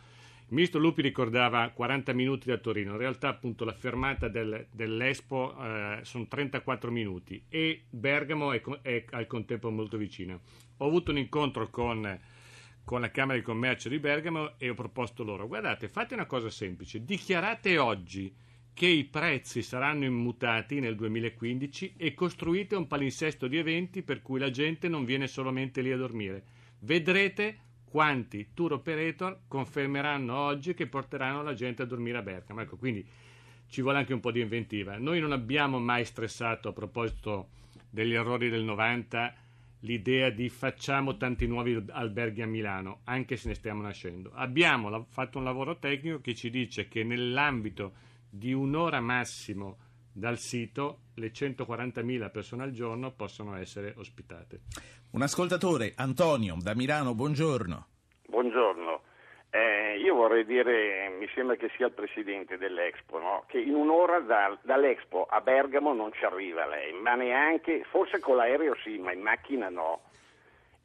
Il 0.49 0.55
ministro 0.55 0.81
Lupi 0.81 1.03
ricordava 1.03 1.69
40 1.69 2.15
minuti 2.15 2.49
da 2.49 2.57
Torino, 2.57 2.93
in 2.93 2.99
realtà 2.99 3.29
appunto 3.29 3.67
la 3.67 3.75
fermata 3.75 4.29
del, 4.29 4.67
dell'Expo 4.71 5.55
eh, 5.63 5.99
sono 6.05 6.27
34 6.27 6.91
minuti 6.91 7.45
e 7.51 7.85
Bergamo 7.91 8.53
è, 8.53 8.63
è, 8.81 9.05
al 9.11 9.27
contempo 9.27 9.71
molto 9.71 9.99
vicina. 9.99 10.41
Ho 10.79 10.87
avuto 10.87 11.11
un 11.11 11.19
incontro 11.19 11.69
con, 11.69 12.19
con 12.83 13.01
la 13.03 13.11
Camera 13.11 13.37
di 13.37 13.45
Commercio 13.45 13.91
di 13.91 13.99
Bergamo 13.99 14.59
e 14.59 14.71
ho 14.71 14.75
proposto 14.75 15.23
loro, 15.23 15.47
guardate, 15.47 15.87
fate 15.87 16.15
una 16.15 16.25
cosa 16.25 16.49
semplice, 16.49 17.05
dichiarate 17.05 17.77
oggi 17.77 18.35
che 18.79 18.87
i 18.87 19.03
prezzi 19.03 19.61
saranno 19.61 20.05
immutati 20.05 20.79
nel 20.79 20.95
2015 20.95 21.95
e 21.97 22.15
costruite 22.15 22.77
un 22.77 22.87
palinsesto 22.87 23.49
di 23.49 23.57
eventi 23.57 24.05
per 24.05 24.23
cui 24.23 24.39
la 24.39 24.53
gente 24.53 24.87
non 24.87 25.05
viene 25.05 25.27
solamente 25.27 25.81
lì 25.81 25.91
a 25.91 25.97
dormire. 25.97 26.45
Vedrete 26.79 27.59
quanti 27.85 28.51
tour 28.55 28.75
operator 28.75 29.41
confermeranno 29.49 30.33
oggi 30.33 30.75
che 30.75 30.87
porteranno 30.87 31.43
la 31.43 31.55
gente 31.55 31.83
a 31.83 31.87
dormire 31.87 32.19
a 32.19 32.23
Bergamo. 32.23 32.61
Ecco, 32.61 32.77
quindi 32.77 33.05
ci 33.67 33.83
vuole 33.83 33.99
anche 33.99 34.13
un 34.13 34.21
po' 34.21 34.31
di 34.31 34.43
inventiva. 34.43 34.97
Noi 34.97 35.19
non 35.19 35.33
abbiamo 35.33 35.81
mai 35.81 36.05
stressato 36.05 36.69
a 36.69 36.73
proposito 36.73 37.49
degli 37.91 38.15
errori 38.15 38.49
del 38.49 38.63
90 38.63 39.35
l'idea 39.81 40.31
di 40.31 40.49
facciamo 40.49 41.17
tanti 41.17 41.49
nuovi 41.49 41.85
alberghi 41.91 42.43
a 42.43 42.47
Milano, 42.47 43.01
anche 43.05 43.37
se 43.37 43.49
ne 43.49 43.55
stiamo 43.55 43.83
nascendo. 43.83 44.31
Abbiamo 44.35 45.05
fatto 45.11 45.39
un 45.39 45.45
lavoro 45.45 45.81
tecnico 45.81 46.21
che 46.21 46.37
ci 46.37 46.49
dice 46.49 46.87
che 46.87 47.03
nell'ambito 47.03 48.07
di 48.31 48.53
un'ora 48.53 49.01
massimo 49.01 49.79
dal 50.13 50.39
sito 50.39 51.01
le 51.15 51.29
140.000 51.29 52.31
persone 52.31 52.65
al 52.65 52.73
giorno 52.73 53.13
possono 53.13 53.57
essere 53.57 53.95
ospitate. 53.97 54.61
Un 55.13 55.23
ascoltatore, 55.23 55.93
Antonio, 55.97 56.57
da 56.61 56.75
Milano, 56.75 57.15
buongiorno. 57.15 57.87
Buongiorno. 58.27 59.03
Eh, 59.51 59.99
io 59.99 60.15
vorrei 60.15 60.45
dire, 60.45 61.09
mi 61.19 61.27
sembra 61.35 61.57
che 61.57 61.71
sia 61.77 61.87
il 61.87 61.93
presidente 61.93 62.59
dell'Expo, 62.59 63.19
no? 63.19 63.45
che 63.47 63.59
in 63.59 63.75
un'ora 63.75 64.21
da, 64.21 64.59
dall'Expo 64.63 65.25
a 65.25 65.41
Bergamo 65.41 65.95
non 65.95 66.13
ci 66.13 66.25
arriva 66.25 66.67
lei, 66.67 66.93
ma 66.93 67.15
neanche, 67.15 67.85
forse 67.91 68.19
con 68.21 68.37
l'aereo 68.37 68.75
sì, 68.83 68.99
ma 68.99 69.13
in 69.13 69.23
macchina 69.23 69.71
no. 69.71 70.03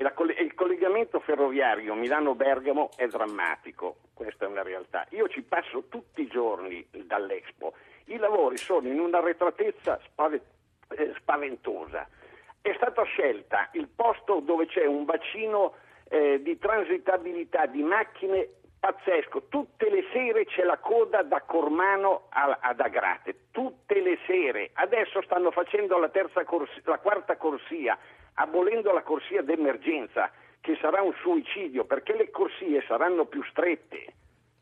Il 0.03 0.53
collegamento 0.53 1.21
ferroviario 1.21 1.95
Milano-Bergamo 1.95 2.89
è 2.97 3.07
drammatico, 3.07 3.95
questa 4.13 4.43
è 4.43 4.47
una 4.49 4.61
realtà. 4.61 5.05
Io 5.11 5.29
ci 5.29 5.41
passo 5.43 5.85
tutti 5.87 6.23
i 6.23 6.27
giorni 6.27 6.85
dall'Expo, 6.91 7.73
i 8.05 8.17
lavori 8.17 8.57
sono 8.57 8.87
in 8.89 8.99
un'arretratezza 8.99 9.97
eh, 10.89 11.13
spaventosa. 11.15 12.05
È 12.59 12.73
stata 12.75 13.03
scelta 13.03 13.69
il 13.73 13.87
posto 13.87 14.41
dove 14.41 14.65
c'è 14.65 14.85
un 14.85 15.05
bacino 15.05 15.75
eh, 16.09 16.41
di 16.41 16.57
transitabilità 16.57 17.65
di 17.65 17.81
macchine 17.81 18.49
pazzesco. 18.83 19.43
Tutte 19.47 19.89
le 19.89 20.03
sere 20.11 20.43
c'è 20.43 20.63
la 20.63 20.77
coda 20.77 21.23
da 21.23 21.39
Cormano 21.41 22.27
ad 22.29 22.79
Agrate, 22.81 23.47
tutte 23.51 24.01
le 24.01 24.17
sere. 24.27 24.71
Adesso 24.73 25.21
stanno 25.21 25.51
facendo 25.51 25.97
la, 25.97 26.11
corsia, 26.43 26.81
la 26.83 26.99
quarta 26.99 27.37
corsia, 27.37 27.97
abolendo 28.35 28.91
la 28.91 29.01
corsia 29.01 29.41
d'emergenza, 29.41 30.31
che 30.61 30.77
sarà 30.79 31.01
un 31.01 31.13
suicidio 31.21 31.83
perché 31.83 32.15
le 32.15 32.31
corsie 32.31 32.83
saranno 32.87 33.25
più 33.25 33.43
strette. 33.43 34.13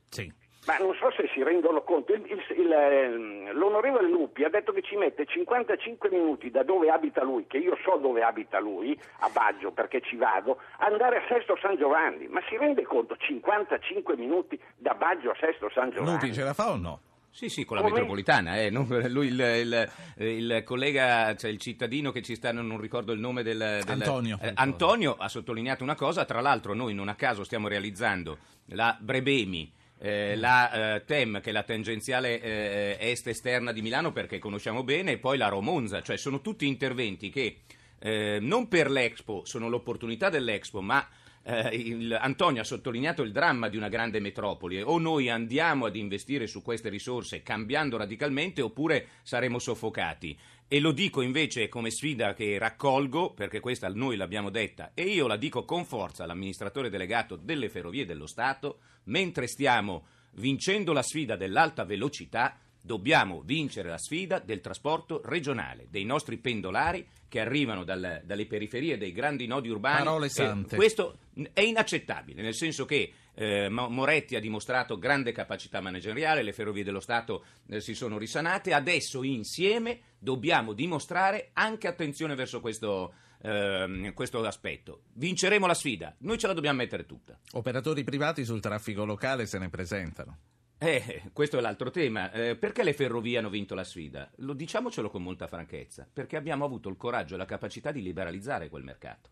Sì. 0.10 0.40
Ma 0.66 0.78
non 0.78 0.94
so 0.94 1.10
se 1.12 1.28
si 1.34 1.42
rendono 1.42 1.82
conto, 1.82 2.14
il, 2.14 2.24
il, 2.26 2.60
il, 2.60 2.72
ehm, 2.72 3.52
l'onorevole 3.54 4.08
Lupi 4.08 4.44
ha 4.44 4.50
detto 4.50 4.72
che 4.72 4.84
ci 4.84 4.96
mette 4.96 5.26
55 5.26 6.10
minuti 6.12 6.52
da 6.52 6.62
dove 6.62 6.92
abita 6.92 7.24
lui, 7.24 7.48
che 7.48 7.58
io 7.58 7.76
so 7.84 7.98
dove 7.98 8.22
abita 8.22 8.60
lui, 8.60 9.00
a 9.20 9.30
Baggio 9.30 9.72
perché 9.72 10.02
ci 10.02 10.18
vado, 10.18 10.60
andare 10.78 11.18
a 11.18 11.24
Sesto 11.28 11.58
San 11.60 11.78
Giovanni. 11.78 12.28
Ma 12.28 12.42
si 12.48 12.58
rende 12.58 12.84
conto 12.84 13.16
55 13.18 14.16
minuti 14.18 14.60
da 14.76 14.94
Baggio 14.94 15.32
a 15.32 15.36
Sesto 15.40 15.70
San 15.74 15.90
Giovanni? 15.90 16.12
Lupi 16.14 16.34
ce 16.34 16.44
la 16.44 16.54
fa 16.54 16.70
o 16.72 16.78
no? 16.78 17.00
Sì, 17.32 17.50
sì, 17.50 17.64
con 17.64 17.78
la 17.78 17.82
Come... 17.82 17.94
metropolitana. 17.94 18.60
Eh. 18.60 18.70
Non, 18.70 18.86
lui, 19.10 19.28
il, 19.28 19.40
il, 19.40 19.92
il, 20.18 20.62
collega, 20.66 21.36
cioè 21.36 21.50
il 21.50 21.58
cittadino 21.58 22.12
che 22.12 22.22
ci 22.22 22.36
sta, 22.36 22.52
non, 22.52 22.80
ricordo 22.80 23.14
il 23.14 23.20
nome 23.20 23.42
del... 23.42 23.58
del 23.58 23.84
Antonio. 23.88 24.38
Eh, 24.42 24.52
Antonio 24.54 25.16
ha 25.18 25.30
sottolineato 25.30 25.84
una 25.84 25.96
cosa, 25.96 26.26
tra 26.26 26.42
l'altro 26.42 26.74
noi 26.74 26.94
non 26.94 27.08
a 27.08 27.16
caso 27.16 27.44
stiamo 27.44 27.68
realizzando 27.68 28.38
la 28.66 28.98
Brebemi, 29.00 29.72
eh, 30.00 30.36
la 30.36 30.96
eh, 30.96 31.06
TEM, 31.06 31.42
che 31.42 31.50
è 31.52 31.54
la 31.54 31.64
tangenziale 31.64 32.42
eh, 32.42 32.98
est 33.00 33.28
esterna 33.28 33.72
di 33.72 33.82
Milano, 33.82 34.12
perché 34.12 34.38
conosciamo 34.40 34.84
bene, 34.84 35.14
e 35.14 35.18
poi 35.18 35.38
la 35.38 35.48
Romonza, 35.48 36.02
cioè 36.02 36.18
sono 36.18 36.42
tutti 36.42 36.68
interventi 36.68 37.30
che 37.30 37.62
eh, 38.00 38.40
non 38.42 38.68
per 38.68 38.90
l'Expo 38.90 39.44
sono 39.46 39.70
l'opportunità 39.70 40.30
dell'Expo, 40.30 40.82
ma 40.82 41.08
eh, 41.44 41.76
il, 41.76 42.18
Antonio 42.20 42.62
ha 42.62 42.66
sottolineato 42.66 43.22
il 43.22 43.32
dramma 43.32 43.70
di 43.70 43.78
una 43.78 43.90
grande 43.90 44.20
metropoli. 44.20 44.82
O 44.82 45.00
noi 45.00 45.30
andiamo 45.30 45.86
ad 45.86 45.96
investire 45.96 46.48
su 46.48 46.62
queste 46.62 46.90
risorse 46.90 47.42
cambiando 47.42 47.98
radicalmente 47.98 48.62
oppure 48.62 49.08
saremo 49.24 49.60
soffocati. 49.60 50.38
E 50.68 50.80
lo 50.80 50.92
dico 50.94 51.22
invece 51.22 51.68
come 51.68 51.92
sfida 51.92 52.34
che 52.34 52.58
raccolgo, 52.58 53.34
perché 53.34 53.60
questa 53.60 53.90
noi 53.90 54.16
l'abbiamo 54.16 54.50
detta, 54.50 54.92
e 54.94 55.04
io 55.04 55.28
la 55.28 55.36
dico 55.36 55.66
con 55.66 55.84
forza 55.84 56.24
all'amministratore 56.24 56.90
delegato 56.90 57.36
delle 57.36 57.68
Ferrovie 57.68 58.06
dello 58.06 58.26
Stato, 58.26 58.80
mentre 59.06 59.48
stiamo 59.48 60.06
vincendo 60.36 60.94
la 60.94 61.04
sfida 61.04 61.36
dell'alta 61.36 61.84
velocità, 61.84 62.58
dobbiamo 62.82 63.42
vincere 63.46 63.90
la 63.90 63.98
sfida 63.98 64.40
del 64.40 64.60
trasporto 64.60 65.22
regionale, 65.24 65.88
dei 65.90 66.04
nostri 66.04 66.38
pendolari 66.38 67.08
che 67.28 67.40
arrivano 67.40 67.84
dal, 67.84 68.22
dalle 68.26 68.46
periferie 68.46 68.98
dei 68.98 69.12
grandi 69.12 69.48
nodi 69.48 69.70
urbani. 69.70 70.04
Parole 70.04 70.30
sante. 70.30 70.76
Eh, 70.76 70.78
questo 70.78 71.20
è 71.54 71.62
inaccettabile, 71.62 72.42
nel 72.42 72.56
senso 72.56 72.86
che 72.86 73.14
eh, 73.34 73.70
Moretti 73.70 74.36
ha 74.36 74.40
dimostrato 74.42 74.98
grande 74.98 75.32
capacità 75.32 75.80
manageriale, 75.80 76.44
le 76.44 76.52
ferrovie 76.52 76.84
dello 76.84 77.00
Stato 77.00 77.46
eh, 77.70 77.80
si 77.80 77.94
sono 77.94 78.18
risanate, 78.18 78.74
adesso 78.74 79.24
insieme 79.24 80.02
dobbiamo 80.20 80.74
dimostrare 80.74 81.52
anche 81.54 81.88
attenzione 81.88 82.36
verso 82.36 82.60
questo, 82.60 83.14
ehm, 83.42 84.14
questo 84.14 84.44
aspetto. 84.44 85.04
Vinceremo 85.14 85.66
la 85.66 85.74
sfida, 85.74 86.14
noi 86.20 86.38
ce 86.38 86.48
la 86.48 86.54
dobbiamo 86.54 86.78
mettere 86.78 87.06
tutta. 87.06 87.40
Operatori 87.54 88.04
privati 88.04 88.44
sul 88.44 88.60
traffico 88.60 89.06
locale 89.06 89.46
se 89.46 89.58
ne 89.58 89.70
presentano. 89.70 90.38
Eh, 90.84 91.30
questo 91.32 91.60
è 91.60 91.62
l'altro 91.62 91.92
tema. 91.92 92.32
Eh, 92.32 92.56
perché 92.56 92.82
le 92.82 92.94
ferrovie 92.94 93.38
hanno 93.38 93.52
vinto 93.52 93.76
la 93.76 93.84
sfida? 93.84 94.28
Lo 94.38 94.54
diciamocelo 94.54 95.12
con 95.12 95.22
molta 95.22 95.46
franchezza, 95.46 96.08
perché 96.12 96.38
abbiamo 96.38 96.66
avuto 96.66 96.90
il 96.90 96.98
coraggio 96.98 97.36
e 97.36 97.38
la 97.38 97.46
capacità 97.46 97.92
di 97.92 98.02
liberalizzare 98.02 98.68
quel 98.68 98.84
mercato. 98.84 99.30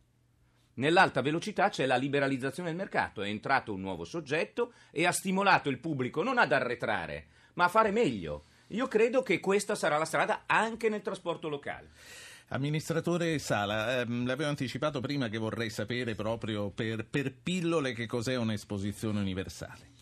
Nell'alta 0.76 1.24
velocità 1.24 1.70
c'è 1.70 1.88
la 1.88 1.96
liberalizzazione 1.96 2.70
del 2.70 2.78
mercato, 2.78 3.24
è 3.24 3.30
entrato 3.30 3.74
un 3.74 3.82
nuovo 3.82 4.04
soggetto 4.04 4.74
e 4.92 5.08
ha 5.08 5.12
stimolato 5.12 5.70
il 5.70 5.80
pubblico 5.80 6.22
non 6.22 6.38
ad 6.38 6.52
arretrare, 6.52 7.30
ma 7.56 7.64
a 7.64 7.70
fare 7.70 7.90
meglio. 7.90 8.44
Io 8.68 8.88
credo 8.88 9.24
che 9.24 9.40
questa 9.40 9.74
sarà 9.74 9.98
la 9.98 10.06
strada 10.06 10.44
anche 10.46 10.88
nel 10.88 11.02
trasporto 11.02 11.50
locale. 11.50 11.90
Amministratore 12.50 13.40
Sala, 13.40 14.02
ehm, 14.02 14.28
l'avevo 14.28 14.50
anticipato 14.50 15.00
prima 15.00 15.30
che 15.30 15.40
vorrei 15.40 15.72
sapere 15.72 16.14
proprio 16.14 16.70
per, 16.70 17.08
per 17.08 17.34
pillole 17.34 17.94
che 17.94 18.06
cos'è 18.06 18.36
un'esposizione 18.36 19.20
universale. 19.20 19.98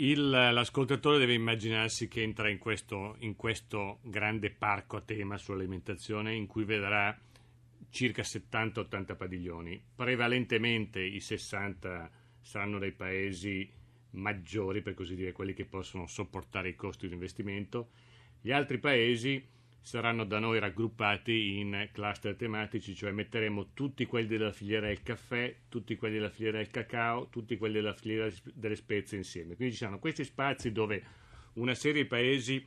Il, 0.00 0.30
l'ascoltatore 0.30 1.18
deve 1.18 1.34
immaginarsi 1.34 2.06
che 2.06 2.22
entra 2.22 2.48
in 2.48 2.58
questo, 2.58 3.16
in 3.20 3.34
questo 3.34 3.98
grande 4.02 4.50
parco 4.50 4.96
a 4.96 5.00
tema 5.00 5.36
sull'alimentazione 5.38 6.34
in 6.34 6.46
cui 6.46 6.62
vedrà 6.62 7.18
circa 7.90 8.22
70-80 8.22 9.16
padiglioni. 9.16 9.82
Prevalentemente 9.96 11.00
i 11.00 11.18
60 11.18 12.10
saranno 12.40 12.78
dei 12.78 12.92
paesi 12.92 13.68
maggiori, 14.10 14.82
per 14.82 14.94
così 14.94 15.16
dire, 15.16 15.32
quelli 15.32 15.52
che 15.52 15.64
possono 15.64 16.06
sopportare 16.06 16.68
i 16.68 16.76
costi 16.76 17.08
di 17.08 17.14
investimento. 17.14 17.88
Gli 18.40 18.52
altri 18.52 18.78
paesi 18.78 19.44
saranno 19.80 20.24
da 20.24 20.38
noi 20.38 20.58
raggruppati 20.58 21.58
in 21.58 21.88
cluster 21.92 22.36
tematici, 22.36 22.94
cioè 22.94 23.10
metteremo 23.10 23.68
tutti 23.74 24.06
quelli 24.06 24.28
della 24.28 24.52
filiera 24.52 24.86
del 24.86 25.02
caffè, 25.02 25.54
tutti 25.68 25.96
quelli 25.96 26.16
della 26.16 26.30
filiera 26.30 26.58
del 26.58 26.70
cacao, 26.70 27.28
tutti 27.28 27.56
quelli 27.56 27.74
della 27.74 27.94
filiera 27.94 28.30
delle 28.54 28.76
spezie 28.76 29.16
insieme. 29.16 29.56
Quindi 29.56 29.74
ci 29.74 29.80
saranno 29.80 29.98
questi 29.98 30.24
spazi 30.24 30.72
dove 30.72 31.02
una 31.54 31.74
serie 31.74 32.02
di 32.02 32.08
paesi 32.08 32.66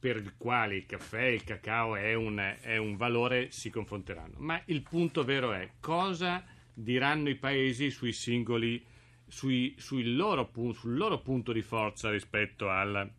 per 0.00 0.16
i 0.16 0.32
quali 0.38 0.76
il 0.76 0.86
caffè 0.86 1.26
e 1.26 1.34
il 1.34 1.44
cacao 1.44 1.94
è 1.94 2.14
un, 2.14 2.38
è 2.60 2.78
un 2.78 2.96
valore 2.96 3.50
si 3.50 3.68
confronteranno. 3.68 4.36
Ma 4.38 4.60
il 4.66 4.82
punto 4.82 5.24
vero 5.24 5.52
è 5.52 5.72
cosa 5.78 6.42
diranno 6.72 7.28
i 7.28 7.34
paesi 7.34 7.90
sui 7.90 8.12
singoli, 8.12 8.82
sui, 9.26 9.74
sui 9.76 10.14
loro, 10.14 10.50
sul 10.72 10.96
loro 10.96 11.20
punto 11.20 11.52
di 11.52 11.60
forza 11.60 12.10
rispetto 12.10 12.70
al, 12.70 13.10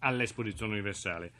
all'esposizione 0.00 0.72
universale. 0.72 1.32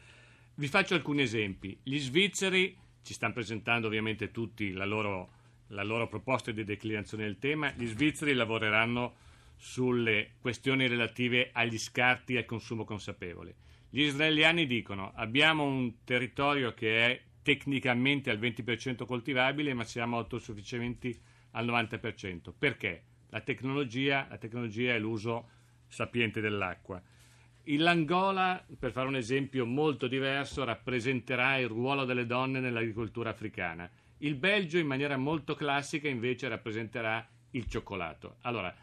Vi 0.61 0.67
faccio 0.67 0.93
alcuni 0.93 1.23
esempi. 1.23 1.75
Gli 1.81 1.97
svizzeri 1.97 2.77
ci 3.01 3.15
stanno 3.15 3.33
presentando 3.33 3.87
ovviamente 3.87 4.29
tutti 4.29 4.73
la 4.73 4.85
loro, 4.85 5.31
la 5.69 5.81
loro 5.81 6.07
proposta 6.07 6.51
di 6.51 6.63
declinazione 6.63 7.23
del 7.23 7.39
tema. 7.39 7.73
Gli 7.75 7.87
svizzeri 7.87 8.33
lavoreranno 8.33 9.15
sulle 9.55 10.33
questioni 10.39 10.87
relative 10.87 11.49
agli 11.51 11.79
scarti 11.79 12.35
e 12.35 12.37
al 12.37 12.45
consumo 12.45 12.83
consapevole. 12.83 13.55
Gli 13.89 14.03
israeliani 14.03 14.67
dicono 14.67 15.11
abbiamo 15.15 15.63
un 15.63 16.03
territorio 16.03 16.75
che 16.75 17.05
è 17.07 17.21
tecnicamente 17.41 18.29
al 18.29 18.37
20% 18.37 19.03
coltivabile 19.07 19.73
ma 19.73 19.83
siamo 19.83 20.17
autosufficienti 20.17 21.19
al 21.53 21.65
90%. 21.65 22.53
Perché? 22.55 23.03
La 23.29 23.41
tecnologia, 23.41 24.27
la 24.29 24.37
tecnologia 24.37 24.93
è 24.93 24.99
l'uso 24.99 25.49
sapiente 25.87 26.39
dell'acqua. 26.39 27.01
L'Angola, 27.63 28.65
per 28.79 28.91
fare 28.91 29.07
un 29.07 29.15
esempio 29.15 29.65
molto 29.65 30.07
diverso, 30.07 30.63
rappresenterà 30.63 31.57
il 31.57 31.67
ruolo 31.67 32.05
delle 32.05 32.25
donne 32.25 32.59
nell'agricoltura 32.59 33.29
africana. 33.29 33.89
Il 34.19 34.35
Belgio, 34.35 34.77
in 34.77 34.87
maniera 34.87 35.17
molto 35.17 35.53
classica, 35.53 36.07
invece 36.07 36.47
rappresenterà 36.47 37.27
il 37.51 37.67
cioccolato. 37.67 38.37
Allora, 38.41 38.75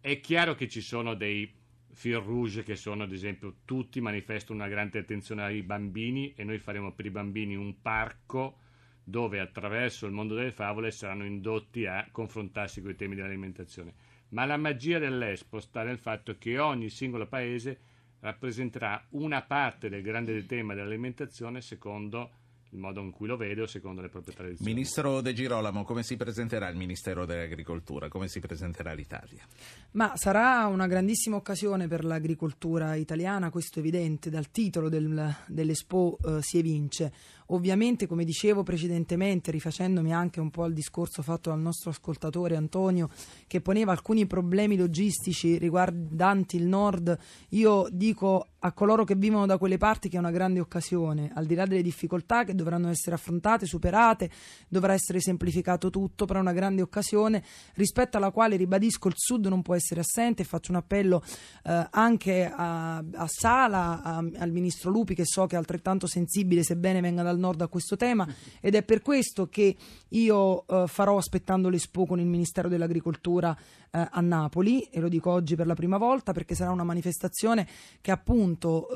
è 0.00 0.20
chiaro 0.20 0.54
che 0.54 0.68
ci 0.68 0.80
sono 0.80 1.14
dei 1.14 1.52
fil 1.92 2.16
rouge 2.16 2.62
che 2.62 2.76
sono, 2.76 3.04
ad 3.04 3.12
esempio, 3.12 3.56
tutti 3.64 4.00
manifestano 4.00 4.58
una 4.58 4.68
grande 4.68 4.98
attenzione 4.98 5.42
ai 5.42 5.62
bambini 5.62 6.32
e 6.34 6.44
noi 6.44 6.58
faremo 6.58 6.92
per 6.92 7.06
i 7.06 7.10
bambini 7.10 7.54
un 7.54 7.80
parco 7.80 8.58
dove 9.04 9.38
attraverso 9.38 10.06
il 10.06 10.12
mondo 10.12 10.34
delle 10.34 10.50
favole 10.50 10.90
saranno 10.90 11.24
indotti 11.24 11.86
a 11.86 12.08
confrontarsi 12.10 12.80
con 12.80 12.90
i 12.90 12.96
temi 12.96 13.14
dell'alimentazione. 13.14 13.94
Ma 14.30 14.46
la 14.46 14.56
magia 14.56 14.98
dell'Expo 14.98 15.60
sta 15.60 15.82
nel 15.82 15.98
fatto 15.98 16.36
che 16.38 16.58
ogni 16.58 16.88
singolo 16.88 17.26
paese 17.26 17.92
rappresenterà 18.24 19.04
una 19.10 19.42
parte 19.42 19.90
del 19.90 20.00
grande 20.00 20.46
tema 20.46 20.72
dell'alimentazione 20.72 21.60
secondo 21.60 22.30
il 22.70 22.80
modo 22.80 23.00
in 23.00 23.12
cui 23.12 23.28
lo 23.28 23.36
vede 23.36 23.60
o 23.60 23.66
secondo 23.66 24.00
le 24.00 24.08
proprie 24.08 24.34
tradizioni. 24.34 24.72
Ministro 24.72 25.20
De 25.20 25.32
Girolamo, 25.32 25.84
come 25.84 26.02
si 26.02 26.16
presenterà 26.16 26.68
il 26.68 26.76
Ministero 26.76 27.24
dell'Agricoltura? 27.24 28.08
Come 28.08 28.26
si 28.26 28.40
presenterà 28.40 28.94
l'Italia? 28.94 29.46
Ma 29.92 30.16
sarà 30.16 30.66
una 30.66 30.88
grandissima 30.88 31.36
occasione 31.36 31.86
per 31.86 32.04
l'agricoltura 32.04 32.96
italiana, 32.96 33.50
questo 33.50 33.78
è 33.78 33.82
evidente, 33.82 34.28
dal 34.28 34.50
titolo 34.50 34.88
del, 34.88 35.32
dell'Expo 35.46 36.18
eh, 36.24 36.42
si 36.42 36.58
evince. 36.58 37.12
Ovviamente, 37.54 38.08
come 38.08 38.24
dicevo 38.24 38.64
precedentemente, 38.64 39.52
rifacendomi 39.52 40.12
anche 40.12 40.40
un 40.40 40.50
po' 40.50 40.64
al 40.64 40.72
discorso 40.72 41.22
fatto 41.22 41.50
dal 41.50 41.60
nostro 41.60 41.90
ascoltatore 41.90 42.56
Antonio, 42.56 43.08
che 43.46 43.60
poneva 43.60 43.92
alcuni 43.92 44.26
problemi 44.26 44.76
logistici 44.76 45.56
riguardanti 45.56 46.56
il 46.56 46.66
nord, 46.66 47.16
io 47.50 47.86
dico 47.92 48.48
a 48.64 48.72
coloro 48.72 49.04
che 49.04 49.14
vivono 49.14 49.46
da 49.46 49.58
quelle 49.58 49.76
parti 49.76 50.08
che 50.08 50.16
è 50.16 50.18
una 50.18 50.30
grande 50.32 50.58
occasione, 50.58 51.30
al 51.34 51.44
di 51.44 51.54
là 51.54 51.66
delle 51.66 51.82
difficoltà 51.82 52.44
che 52.44 52.54
dovranno 52.54 52.88
essere 52.88 53.14
affrontate, 53.14 53.66
superate, 53.66 54.30
dovrà 54.68 54.94
essere 54.94 55.20
semplificato 55.20 55.90
tutto, 55.90 56.24
però 56.24 56.38
è 56.38 56.42
una 56.42 56.54
grande 56.54 56.80
occasione 56.80 57.44
rispetto 57.74 58.16
alla 58.16 58.30
quale 58.30 58.56
ribadisco 58.56 59.08
il 59.08 59.14
Sud 59.16 59.46
non 59.46 59.62
può 59.62 59.74
essere 59.74 60.00
assente. 60.00 60.44
Faccio 60.44 60.72
un 60.72 60.78
appello 60.78 61.22
eh, 61.64 61.88
anche 61.90 62.50
a, 62.50 62.96
a 62.96 63.26
Sala, 63.28 64.02
a, 64.02 64.16
al 64.16 64.50
Ministro 64.50 64.90
Lupi 64.90 65.14
che 65.14 65.26
so 65.26 65.44
che 65.46 65.56
è 65.56 65.58
altrettanto 65.58 66.06
sensibile 66.06 66.62
sebbene 66.64 67.02
venga 67.02 67.22
dal 67.22 67.38
nord 67.38 67.43
a 67.48 67.68
questo 67.68 67.96
tema 67.96 68.26
ed 68.60 68.74
è 68.74 68.82
per 68.82 69.02
questo 69.02 69.48
che 69.48 69.76
io 70.08 70.66
eh, 70.66 70.84
farò 70.86 71.16
aspettando 71.16 71.68
l'Expo 71.68 72.06
con 72.06 72.20
il 72.20 72.26
Ministero 72.26 72.68
dell'Agricoltura 72.68 73.56
eh, 73.90 74.08
a 74.10 74.20
Napoli 74.20 74.82
e 74.82 75.00
lo 75.00 75.08
dico 75.08 75.30
oggi 75.30 75.54
per 75.56 75.66
la 75.66 75.74
prima 75.74 75.98
volta 75.98 76.32
perché 76.32 76.54
sarà 76.54 76.70
una 76.70 76.84
manifestazione 76.84 77.66
che 78.00 78.10
appunto 78.10 78.88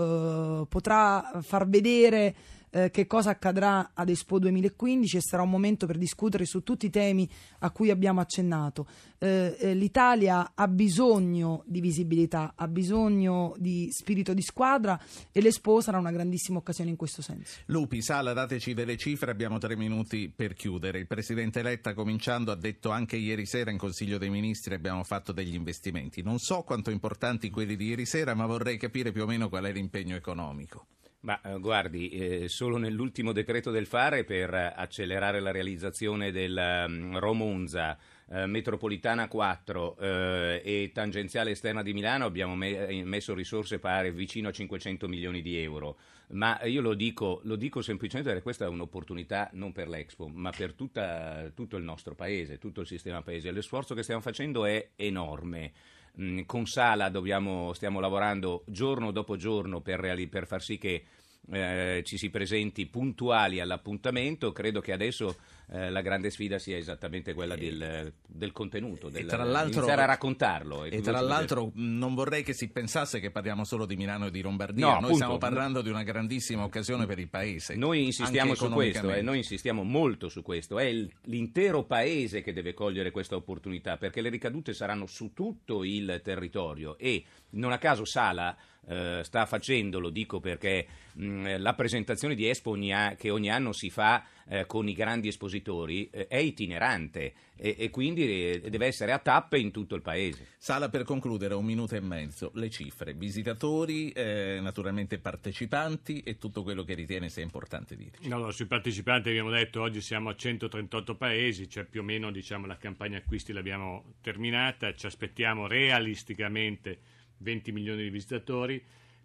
eh, 0.63 0.67
potrà 0.69 1.41
far 1.43 1.69
vedere 1.69 2.35
eh, 2.71 2.91
che 2.91 3.07
cosa 3.07 3.31
accadrà 3.31 3.91
ad 3.95 4.09
Expo 4.09 4.39
2015 4.39 5.17
e 5.17 5.21
sarà 5.21 5.43
un 5.43 5.51
momento 5.51 5.87
per 5.87 5.99
discutere 5.99 6.45
su 6.45 6.63
tutti 6.63 6.87
i 6.87 6.91
temi 6.91 7.29
a 7.61 7.71
cui 7.71 7.91
abbiamo 7.91 8.21
accennato. 8.21 8.87
Eh, 9.19 9.57
eh, 9.59 9.75
L'Italia 9.75 10.53
ha 10.55 10.69
bisogno 10.69 11.63
di 11.67 11.81
visibilità, 11.81 12.53
ha 12.55 12.69
bisogno 12.69 13.55
di 13.59 13.89
spirito 13.91 14.35
di 14.35 14.43
squadra 14.43 15.01
e 15.33 15.41
l'Expo 15.41 15.81
sarà 15.81 15.99
una 15.99 16.13
grandissima 16.13 16.59
occasione 16.59 16.91
in 16.91 16.97
questo 16.97 17.23
senso. 17.23 17.59
Lupi, 17.67 18.01
Sala, 18.03 18.33
dateci 18.33 18.75
delle 18.75 18.97
cifre, 18.97 19.31
abbiamo 19.31 19.59
tre 19.59 19.77
minuti 19.77 20.33
per 20.35 20.55
chiudere. 20.55 20.99
Il 20.99 21.07
Presidente 21.07 21.63
Letta, 21.63 21.95
cominciando, 21.95 22.53
ha 22.53 22.57
detto 22.57 22.91
anche 22.91 23.17
ieri 23.17 23.47
sera 23.47 23.71
in 23.71 23.79
Consiglio 23.79 24.19
dei 24.19 24.31
Ministri 24.31 24.75
abbiamo 24.75 25.03
fatto 25.03 25.33
degli 25.33 25.55
investimenti. 25.55 26.23
Non 26.23 26.39
so 26.39 26.63
quanto 26.63 26.91
importanti 26.91 27.51
quelli 27.51 27.77
di 27.77 27.87
ieri 27.87 28.07
sera, 28.07 28.35
ma 28.35 28.47
vorrei 28.47 28.77
capire 28.79 29.13
più 29.13 29.23
o 29.23 29.27
meno 29.27 29.49
qual 29.49 29.65
è 29.65 29.73
l'impegno 29.73 30.17
economico. 30.17 30.87
Ma 31.29 31.39
eh, 31.43 31.59
guardi, 31.59 32.09
eh, 32.09 32.49
solo 32.49 32.79
nell'ultimo 32.79 33.33
decreto 33.33 33.71
del 33.71 33.85
fare 33.85 34.25
per 34.25 34.55
accelerare 34.55 35.41
la 35.41 35.51
realizzazione 35.51 36.33
del 36.33 36.87
um, 36.89 37.19
Romonza, 37.19 37.99
eh, 38.31 38.47
metropolitana 38.47 39.29
4 39.29 39.99
eh, 39.99 40.63
e 40.65 40.91
tangenziale 40.95 41.51
esterna 41.51 41.83
di 41.83 41.93
Milano 41.93 42.25
abbiamo 42.25 42.57
me- 42.57 42.87
eh, 42.87 43.05
messo 43.05 43.35
risorse 43.35 43.79
pari 43.79 44.11
vicino 44.11 44.49
a 44.49 44.53
500 44.53 45.07
milioni 45.07 45.43
di 45.43 45.59
euro. 45.59 45.99
Ma 46.29 46.65
io 46.65 46.81
lo 46.81 46.95
dico, 46.95 47.43
lo 47.45 47.57
dico 47.57 47.83
semplicemente 47.83 48.31
perché 48.31 48.45
questa 48.45 48.65
è 48.65 48.69
un'opportunità 48.69 49.51
non 49.53 49.73
per 49.73 49.89
l'Expo, 49.89 50.29
ma 50.29 50.51
per 50.51 50.73
tutta, 50.73 51.51
tutto 51.55 51.77
il 51.77 51.85
nostro 51.85 52.15
paese, 52.15 52.57
tutto 52.57 52.81
il 52.81 52.87
sistema 52.87 53.21
paese. 53.21 53.51
Lo 53.51 53.61
sforzo 53.61 53.95
che 53.95 54.03
stiamo 54.03 54.23
facendo 54.23 54.65
è 54.65 54.93
enorme. 54.97 55.73
Mm, 56.21 56.41
con 56.47 56.67
Sala 56.67 57.11
dobbiamo, 57.11 57.73
stiamo 57.75 58.01
lavorando 58.01 58.65
giorno 58.67 59.13
dopo 59.13 59.37
giorno 59.37 59.81
per, 59.81 60.27
per 60.29 60.47
far 60.49 60.63
sì 60.63 60.77
che 60.77 61.05
eh, 61.51 62.03
ci 62.05 62.19
si 62.19 62.31
presenti 62.31 62.87
puntuali 62.87 63.61
all'appuntamento. 63.61 64.53
Credo 64.53 64.81
che 64.81 64.93
adesso 64.93 65.37
eh, 65.71 65.91
la 65.91 66.01
grande 66.01 66.31
sfida 66.31 66.59
sia 66.59 66.77
esattamente 66.77 67.35
quella 67.35 67.55
del, 67.55 68.13
del 68.27 68.53
contenuto, 68.53 69.09
del, 69.09 69.25
iniziare 69.25 70.03
a 70.03 70.07
raccontarlo. 70.07 70.85
E, 70.85 70.97
e 70.97 71.01
tra 71.01 71.21
l'altro 71.21 71.71
non 71.75 72.15
vorrei 72.15 72.43
che 72.43 72.53
si 72.55 72.69
pensasse 72.69 73.21
che 73.21 73.31
parliamo 73.31 73.65
solo 73.65 73.85
di 73.85 73.97
Milano 73.97 74.27
e 74.27 74.31
di 74.31 74.41
Lombardia, 74.41 74.85
no, 74.85 74.91
noi 74.93 74.97
appunto, 74.97 75.17
stiamo 75.17 75.39
parlando 75.39 75.83
di 75.83 75.91
una 75.91 76.03
grandissima 76.03 76.65
occasione 76.65 77.07
per 77.07 77.19
il 77.19 77.29
Paese. 77.29 77.77
Noi 77.77 78.05
insistiamo 78.05 78.55
su 78.55 78.69
questo, 78.71 79.13
eh, 79.13 79.23
noi 79.23 79.39
insistiamo 79.39 79.83
molto 79.83 80.29
su 80.29 80.43
questo, 80.43 80.79
è 80.79 80.91
l'intero 81.25 81.85
Paese 81.85 82.43
che 82.43 82.53
deve 82.53 82.75
cogliere 82.75 83.11
questa 83.11 83.37
opportunità 83.37 83.97
perché 83.97 84.21
le 84.21 84.31
ricadute 84.31 84.73
saranno 84.73 85.07
su 85.07 85.33
tutto 85.35 85.85
il 85.85 86.21
territorio 86.23 86.97
e 86.99 87.25
non 87.51 87.73
a 87.73 87.79
caso 87.79 88.05
Sala 88.05 88.57
eh, 88.89 89.21
sta 89.23 89.47
facendo, 89.47 90.01
lo 90.01 90.11
dico 90.11 90.41
perché 90.41 90.87
mh, 91.15 91.59
la 91.59 91.75
presentazione 91.75 92.35
di 92.35 92.49
Expo 92.49 92.71
ogni 92.71 92.93
a- 92.93 93.15
che 93.17 93.31
ogni 93.31 93.51
anno 93.51 93.73
si 93.73 93.91
fa 93.91 94.25
eh, 94.49 94.67
con 94.67 94.89
i 94.89 94.95
grandi 94.95 95.29
espositori 95.29 96.09
eh, 96.11 96.27
è 96.27 96.37
itinerante 96.37 97.35
e, 97.55 97.77
e 97.79 97.91
quindi 97.91 98.51
eh, 98.51 98.71
deve 98.71 98.87
essere 98.87 99.13
a 99.13 99.19
tappe 99.19 99.59
in 99.59 99.71
tutto 99.71 99.95
il 99.95 100.03
paese. 100.03 100.47
Sala 100.57 100.89
per 100.89 101.03
concludere, 101.03 101.55
un 101.55 101.65
minuto 101.65 101.95
e 101.97 102.01
mezzo, 102.01 102.51
le 102.55 102.71
cifre, 102.71 103.13
visitatori, 103.13 104.11
eh, 104.11 104.59
naturalmente 104.63 105.19
partecipanti 105.19 106.21
e 106.21 106.39
tutto 106.39 106.63
quello 106.63 106.83
che 106.83 106.95
ritiene 106.95 107.29
sia 107.29 107.43
importante 107.43 107.95
dire. 107.95 108.19
No, 108.23 108.39
no, 108.39 108.51
sui 108.51 108.67
partecipanti 108.67 109.29
abbiamo 109.29 109.51
detto 109.51 109.83
oggi 109.83 110.01
siamo 110.01 110.31
a 110.31 110.35
138 110.35 111.17
paesi, 111.17 111.69
cioè 111.69 111.85
più 111.85 112.01
o 112.01 112.05
meno 112.05 112.31
diciamo, 112.31 112.67
la 112.67 112.77
campagna 112.77 113.19
acquisti 113.19 113.53
l'abbiamo 113.53 114.15
terminata, 114.23 114.95
ci 114.95 115.07
aspettiamo 115.07 115.67
realisticamente 115.67 117.17
20 117.39 117.73
milioni 117.73 118.03
di 118.03 118.11
visitatori. 118.11 118.83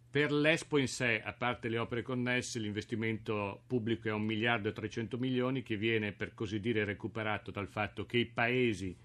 Per 0.09 0.31
l'Expo 0.31 0.77
in 0.77 0.87
sé, 0.87 1.21
a 1.23 1.33
parte 1.33 1.69
le 1.69 1.79
opere 1.79 2.03
connesse, 2.03 2.59
l'investimento 2.59 3.63
pubblico 3.65 4.07
è 4.07 4.11
1 4.11 4.23
miliardo 4.23 4.69
e 4.69 4.73
300 4.73 5.17
milioni 5.17 5.63
che 5.63 5.75
viene 5.75 6.11
per 6.11 6.33
così 6.33 6.59
dire 6.59 6.83
recuperato 6.83 7.49
dal 7.49 7.67
fatto 7.67 8.05
che 8.05 8.17
i 8.17 8.25
paesi 8.25 8.95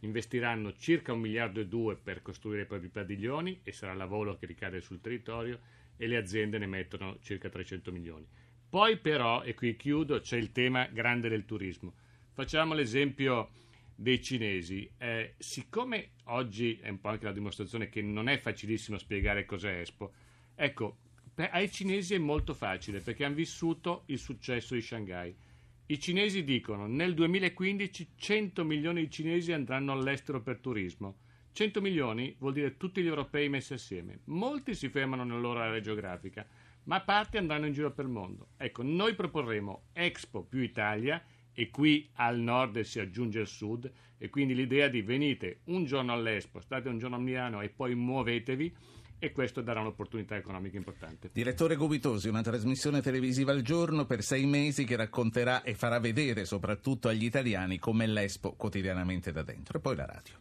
investiranno 0.00 0.74
circa 0.74 1.12
1 1.12 1.20
miliardo 1.20 1.60
e 1.60 1.66
2 1.66 1.96
per 1.96 2.22
costruire 2.22 2.62
i 2.62 2.66
propri 2.66 2.88
padiglioni 2.88 3.60
e 3.62 3.72
sarà 3.72 3.94
lavoro 3.94 4.36
che 4.36 4.46
ricade 4.46 4.80
sul 4.80 5.00
territorio 5.00 5.60
e 5.96 6.06
le 6.06 6.16
aziende 6.16 6.58
ne 6.58 6.66
mettono 6.66 7.18
circa 7.20 7.48
300 7.48 7.92
milioni. 7.92 8.26
Poi 8.68 8.98
però, 8.98 9.42
e 9.42 9.54
qui 9.54 9.76
chiudo, 9.76 10.20
c'è 10.20 10.36
il 10.36 10.52
tema 10.52 10.86
grande 10.86 11.28
del 11.28 11.44
turismo. 11.44 11.94
Facciamo 12.32 12.74
l'esempio 12.74 13.50
dei 14.00 14.22
cinesi. 14.22 14.88
Eh, 14.96 15.34
siccome 15.38 16.12
oggi 16.26 16.78
è 16.80 16.88
un 16.88 17.00
po' 17.00 17.08
anche 17.08 17.24
la 17.24 17.32
dimostrazione 17.32 17.88
che 17.88 18.00
non 18.00 18.28
è 18.28 18.38
facilissimo 18.38 18.96
spiegare 18.96 19.44
cos'è 19.44 19.80
Expo, 19.80 20.12
ecco, 20.54 20.98
per, 21.34 21.50
ai 21.52 21.68
cinesi 21.68 22.14
è 22.14 22.18
molto 22.18 22.54
facile 22.54 23.00
perché 23.00 23.24
hanno 23.24 23.34
vissuto 23.34 24.04
il 24.06 24.18
successo 24.18 24.74
di 24.74 24.82
Shanghai. 24.82 25.34
I 25.86 25.98
cinesi 25.98 26.44
dicono 26.44 26.86
nel 26.86 27.12
2015 27.12 28.12
100 28.14 28.64
milioni 28.64 29.00
di 29.00 29.10
cinesi 29.10 29.52
andranno 29.52 29.90
all'estero 29.90 30.42
per 30.42 30.60
turismo. 30.60 31.18
100 31.50 31.80
milioni 31.80 32.36
vuol 32.38 32.52
dire 32.52 32.76
tutti 32.76 33.02
gli 33.02 33.06
europei 33.08 33.48
messi 33.48 33.72
assieme. 33.72 34.20
Molti 34.26 34.74
si 34.76 34.88
fermano 34.90 35.24
nella 35.24 35.40
loro 35.40 35.58
area 35.58 35.80
geografica, 35.80 36.46
ma 36.84 37.00
parte 37.00 37.36
andranno 37.36 37.66
in 37.66 37.72
giro 37.72 37.92
per 37.92 38.04
il 38.04 38.12
mondo. 38.12 38.50
Ecco, 38.58 38.84
noi 38.84 39.16
proporremo 39.16 39.86
Expo 39.92 40.44
più 40.44 40.60
Italia 40.60 41.20
e 41.58 41.70
qui 41.70 42.08
al 42.14 42.38
nord 42.38 42.78
si 42.82 43.00
aggiunge 43.00 43.40
il 43.40 43.48
sud 43.48 43.90
e 44.16 44.30
quindi 44.30 44.54
l'idea 44.54 44.86
di 44.86 45.02
venite 45.02 45.62
un 45.64 45.86
giorno 45.86 46.12
all'Expo, 46.12 46.60
state 46.60 46.88
un 46.88 46.98
giorno 46.98 47.16
a 47.16 47.18
Milano 47.18 47.62
e 47.62 47.68
poi 47.68 47.96
muovetevi 47.96 48.76
e 49.18 49.32
questo 49.32 49.60
darà 49.60 49.80
un'opportunità 49.80 50.36
economica 50.36 50.76
importante. 50.76 51.30
Direttore 51.32 51.74
Gubitosi, 51.74 52.28
una 52.28 52.42
trasmissione 52.42 53.02
televisiva 53.02 53.50
al 53.50 53.62
giorno 53.62 54.06
per 54.06 54.22
sei 54.22 54.46
mesi 54.46 54.84
che 54.84 54.94
racconterà 54.94 55.64
e 55.64 55.74
farà 55.74 55.98
vedere 55.98 56.44
soprattutto 56.44 57.08
agli 57.08 57.24
italiani 57.24 57.80
come 57.80 58.06
l'Expo 58.06 58.52
quotidianamente 58.52 59.32
da 59.32 59.42
dentro 59.42 59.78
e 59.78 59.80
poi 59.80 59.96
la 59.96 60.06
radio. 60.06 60.34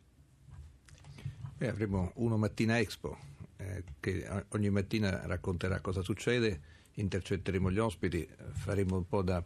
Eh, 1.57 1.67
avremo 1.67 2.11
uno 2.17 2.37
mattina 2.37 2.77
Expo 2.77 3.17
eh, 3.57 3.83
che 3.99 4.29
ogni 4.49 4.69
mattina 4.69 5.25
racconterà 5.25 5.79
cosa 5.79 6.03
succede, 6.03 6.61
intercetteremo 6.93 7.71
gli 7.71 7.79
ospiti, 7.79 8.27
faremo 8.51 8.97
un 8.97 9.07
po' 9.07 9.23
da 9.23 9.43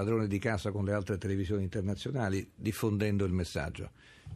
padrone 0.00 0.28
di 0.28 0.38
casa 0.38 0.70
con 0.70 0.86
le 0.86 0.94
altre 0.94 1.18
televisioni 1.18 1.62
internazionali, 1.62 2.50
diffondendo 2.54 3.26
il 3.26 3.34
messaggio. 3.34 3.90